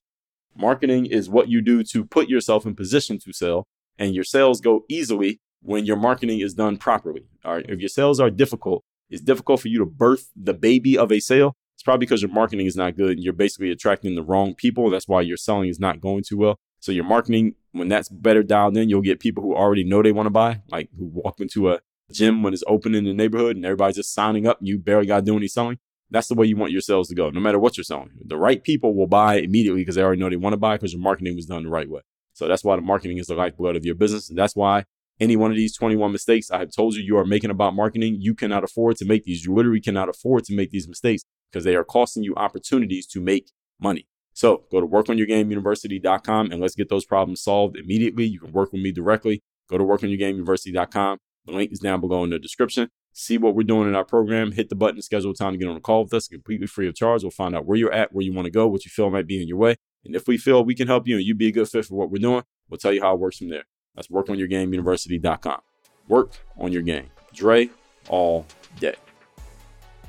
Marketing 0.56 1.06
is 1.06 1.30
what 1.30 1.48
you 1.48 1.61
do 1.61 1.82
to 1.84 2.04
put 2.04 2.28
yourself 2.28 2.66
in 2.66 2.74
position 2.74 3.18
to 3.20 3.32
sell, 3.32 3.66
and 3.98 4.14
your 4.14 4.24
sales 4.24 4.61
go 4.61 4.84
easily 4.88 5.40
when 5.62 5.84
your 5.84 5.96
marketing 5.96 6.40
is 6.40 6.54
done 6.54 6.76
properly. 6.76 7.26
All 7.44 7.54
right. 7.54 7.66
If 7.68 7.80
your 7.80 7.88
sales 7.88 8.18
are 8.20 8.30
difficult, 8.30 8.82
it's 9.08 9.22
difficult 9.22 9.61
for 9.61 9.68
you 9.68 9.78
to 9.78 9.86
birth 9.86 10.30
the 10.34 10.54
baby 10.54 10.96
of 10.96 11.12
a 11.12 11.20
sale. 11.20 11.54
It's 11.76 11.82
probably 11.82 12.04
because 12.04 12.22
your 12.22 12.30
marketing 12.30 12.66
is 12.66 12.76
not 12.76 12.96
good 12.96 13.12
and 13.12 13.22
you're 13.22 13.32
basically 13.32 13.70
attracting 13.70 14.14
the 14.14 14.22
wrong 14.22 14.54
people. 14.54 14.90
That's 14.90 15.08
why 15.08 15.22
your 15.22 15.36
selling 15.36 15.68
is 15.68 15.80
not 15.80 16.00
going 16.00 16.24
too 16.26 16.36
well. 16.36 16.58
So 16.80 16.92
your 16.92 17.04
marketing, 17.04 17.54
when 17.72 17.88
that's 17.88 18.08
better 18.08 18.42
dialed 18.42 18.76
in, 18.76 18.88
you'll 18.88 19.00
get 19.02 19.20
people 19.20 19.42
who 19.42 19.54
already 19.54 19.84
know 19.84 20.02
they 20.02 20.12
want 20.12 20.26
to 20.26 20.30
buy, 20.30 20.62
like 20.68 20.88
who 20.98 21.06
walk 21.06 21.40
into 21.40 21.70
a 21.70 21.80
gym 22.12 22.42
when 22.42 22.52
it's 22.52 22.64
open 22.66 22.94
in 22.94 23.04
the 23.04 23.12
neighborhood 23.12 23.56
and 23.56 23.64
everybody's 23.64 23.96
just 23.96 24.14
signing 24.14 24.46
up 24.46 24.58
you 24.61 24.78
barely 24.78 25.06
got 25.06 25.16
to 25.16 25.22
do 25.22 25.36
any 25.36 25.48
selling. 25.48 25.78
That's 26.11 26.28
the 26.28 26.34
way 26.34 26.46
you 26.46 26.56
want 26.56 26.72
your 26.72 26.80
sales 26.80 27.08
to 27.08 27.14
go, 27.14 27.30
no 27.30 27.40
matter 27.40 27.58
what 27.58 27.76
you're 27.76 27.84
selling. 27.84 28.11
The 28.24 28.36
right 28.36 28.62
people 28.62 28.94
will 28.94 29.06
buy 29.06 29.36
immediately 29.36 29.82
because 29.82 29.94
they 29.94 30.02
already 30.02 30.20
know 30.20 30.28
they 30.28 30.36
want 30.36 30.54
to 30.54 30.58
buy 30.58 30.76
because 30.76 30.92
your 30.92 31.02
marketing 31.02 31.36
was 31.36 31.46
done 31.46 31.62
the 31.62 31.70
right 31.70 31.88
way. 31.88 32.00
So 32.32 32.48
that's 32.48 32.64
why 32.64 32.76
the 32.76 32.82
marketing 32.82 33.18
is 33.18 33.28
the 33.28 33.34
lifeblood 33.34 33.76
of 33.76 33.84
your 33.84 33.94
business. 33.94 34.28
And 34.28 34.36
that's 34.36 34.56
why 34.56 34.84
any 35.20 35.36
one 35.36 35.50
of 35.50 35.56
these 35.56 35.76
21 35.76 36.11
mistakes 36.11 36.50
I 36.50 36.58
have 36.58 36.72
told 36.72 36.94
you 36.94 37.02
you 37.02 37.16
are 37.18 37.26
making 37.26 37.50
about 37.50 37.74
marketing, 37.74 38.16
you 38.18 38.34
cannot 38.34 38.64
afford 38.64 38.96
to 38.96 39.04
make 39.04 39.24
these. 39.24 39.44
You 39.44 39.54
literally 39.54 39.80
cannot 39.80 40.08
afford 40.08 40.44
to 40.44 40.56
make 40.56 40.70
these 40.70 40.88
mistakes 40.88 41.22
because 41.50 41.64
they 41.64 41.76
are 41.76 41.84
costing 41.84 42.24
you 42.24 42.34
opportunities 42.34 43.06
to 43.08 43.20
make 43.20 43.50
money. 43.78 44.08
So 44.32 44.64
go 44.70 44.80
to 44.80 44.86
workonyourgameuniversity.com 44.86 46.50
and 46.50 46.61
let's 46.61 46.74
get 46.74 46.88
those 46.88 47.04
problems 47.04 47.42
solved 47.42 47.76
immediately. 47.76 48.24
You 48.24 48.40
can 48.40 48.52
work 48.52 48.72
with 48.72 48.82
me 48.82 48.92
directly. 48.92 49.42
Go 49.68 49.78
to 49.78 49.84
workonyourgameuniversity.com. 49.84 51.18
Link 51.55 51.72
is 51.72 51.78
down 51.78 52.01
below 52.01 52.24
in 52.24 52.30
the 52.30 52.38
description. 52.38 52.90
See 53.12 53.38
what 53.38 53.55
we're 53.55 53.62
doing 53.62 53.88
in 53.88 53.94
our 53.94 54.05
program. 54.05 54.53
Hit 54.53 54.68
the 54.68 54.74
button 54.74 54.96
to 54.96 55.03
schedule 55.03 55.34
time 55.34 55.53
to 55.53 55.59
get 55.59 55.68
on 55.68 55.76
a 55.76 55.80
call 55.80 56.05
with 56.05 56.14
us 56.14 56.28
completely 56.28 56.66
free 56.66 56.88
of 56.88 56.94
charge. 56.94 57.22
We'll 57.22 57.30
find 57.30 57.57
out 57.57 57.66
where 57.66 57.76
you're 57.76 57.92
at, 57.92 58.12
where 58.12 58.24
you 58.24 58.32
want 58.32 58.46
to 58.46 58.53
go, 58.53 58.66
what 58.66 58.84
you 58.84 58.90
feel 58.90 59.11
might 59.11 59.26
be 59.26 59.42
in 59.42 59.48
your 59.48 59.59
way. 59.59 59.76
And 60.05 60.14
if 60.14 60.26
we 60.26 60.38
feel 60.38 60.64
we 60.64 60.74
can 60.74 60.86
help 60.86 61.07
you 61.07 61.16
and 61.16 61.24
you'd 61.24 61.38
be 61.38 61.48
a 61.48 61.53
good 61.53 61.68
fit 61.68 61.84
for 61.84 61.94
what 61.94 62.11
we're 62.11 62.18
doing, 62.18 62.44
we'll 62.68 62.78
tell 62.78 62.92
you 62.92 63.03
how 63.03 63.14
it 63.14 63.20
works 63.20 63.38
from 63.38 63.48
there. 63.48 63.64
That's 63.94 64.09
workonyourgameuniversity.com. 64.09 65.61
Work 66.09 66.38
on 66.57 66.72
your 66.72 66.82
game. 66.82 67.11
Dre 67.34 67.70
all 68.09 68.46
day. 68.78 68.96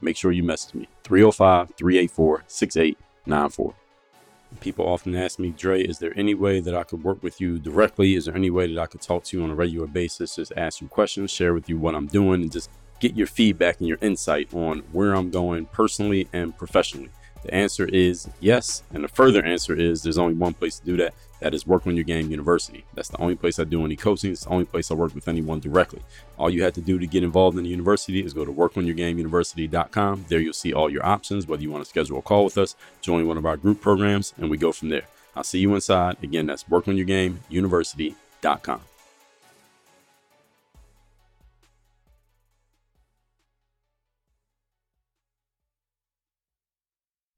Make 0.00 0.16
sure 0.16 0.32
you 0.32 0.42
message 0.42 0.74
me 0.74 0.88
305 1.04 1.74
384 1.76 2.44
6894. 2.46 3.74
People 4.60 4.86
often 4.86 5.14
ask 5.14 5.38
me, 5.38 5.50
Dre, 5.50 5.82
is 5.82 5.98
there 5.98 6.12
any 6.16 6.34
way 6.34 6.60
that 6.60 6.74
I 6.74 6.82
could 6.82 7.04
work 7.04 7.22
with 7.22 7.40
you 7.40 7.58
directly? 7.58 8.14
Is 8.14 8.24
there 8.24 8.34
any 8.34 8.48
way 8.48 8.72
that 8.72 8.80
I 8.80 8.86
could 8.86 9.02
talk 9.02 9.24
to 9.24 9.36
you 9.36 9.44
on 9.44 9.50
a 9.50 9.54
regular 9.54 9.86
basis? 9.86 10.36
Just 10.36 10.52
ask 10.56 10.80
you 10.80 10.88
questions, 10.88 11.30
share 11.30 11.52
with 11.52 11.68
you 11.68 11.76
what 11.78 11.94
I'm 11.94 12.06
doing, 12.06 12.42
and 12.42 12.50
just 12.50 12.70
get 12.98 13.14
your 13.14 13.26
feedback 13.26 13.78
and 13.78 13.88
your 13.88 13.98
insight 14.00 14.52
on 14.54 14.80
where 14.92 15.14
I'm 15.14 15.30
going 15.30 15.66
personally 15.66 16.28
and 16.32 16.56
professionally. 16.56 17.10
The 17.42 17.54
answer 17.54 17.86
is 17.86 18.28
yes. 18.40 18.82
And 18.92 19.04
the 19.04 19.08
further 19.08 19.44
answer 19.44 19.74
is 19.74 20.02
there's 20.02 20.18
only 20.18 20.34
one 20.34 20.54
place 20.54 20.78
to 20.78 20.86
do 20.86 20.96
that. 20.96 21.14
That 21.40 21.54
is 21.54 21.66
Work 21.66 21.86
on 21.86 21.94
Your 21.94 22.04
Game 22.04 22.30
University. 22.30 22.84
That's 22.94 23.08
the 23.08 23.20
only 23.20 23.36
place 23.36 23.58
I 23.58 23.64
do 23.64 23.84
any 23.84 23.96
coaching. 23.96 24.32
It's 24.32 24.44
the 24.44 24.50
only 24.50 24.64
place 24.64 24.90
I 24.90 24.94
work 24.94 25.14
with 25.14 25.28
anyone 25.28 25.60
directly. 25.60 26.02
All 26.36 26.50
you 26.50 26.62
have 26.64 26.72
to 26.74 26.80
do 26.80 26.98
to 26.98 27.06
get 27.06 27.22
involved 27.22 27.56
in 27.56 27.64
the 27.64 27.70
university 27.70 28.24
is 28.24 28.34
go 28.34 28.44
to 28.44 28.52
workonyourgameuniversity.com. 28.52 30.26
There 30.28 30.40
you'll 30.40 30.52
see 30.52 30.72
all 30.72 30.90
your 30.90 31.06
options, 31.06 31.46
whether 31.46 31.62
you 31.62 31.70
want 31.70 31.84
to 31.84 31.90
schedule 31.90 32.18
a 32.18 32.22
call 32.22 32.44
with 32.44 32.58
us, 32.58 32.74
join 33.00 33.26
one 33.26 33.36
of 33.36 33.46
our 33.46 33.56
group 33.56 33.80
programs, 33.80 34.34
and 34.36 34.50
we 34.50 34.58
go 34.58 34.72
from 34.72 34.88
there. 34.88 35.06
I'll 35.36 35.44
see 35.44 35.60
you 35.60 35.74
inside. 35.74 36.16
Again, 36.22 36.46
that's 36.46 36.64
workonyourgameuniversity.com. 36.64 38.80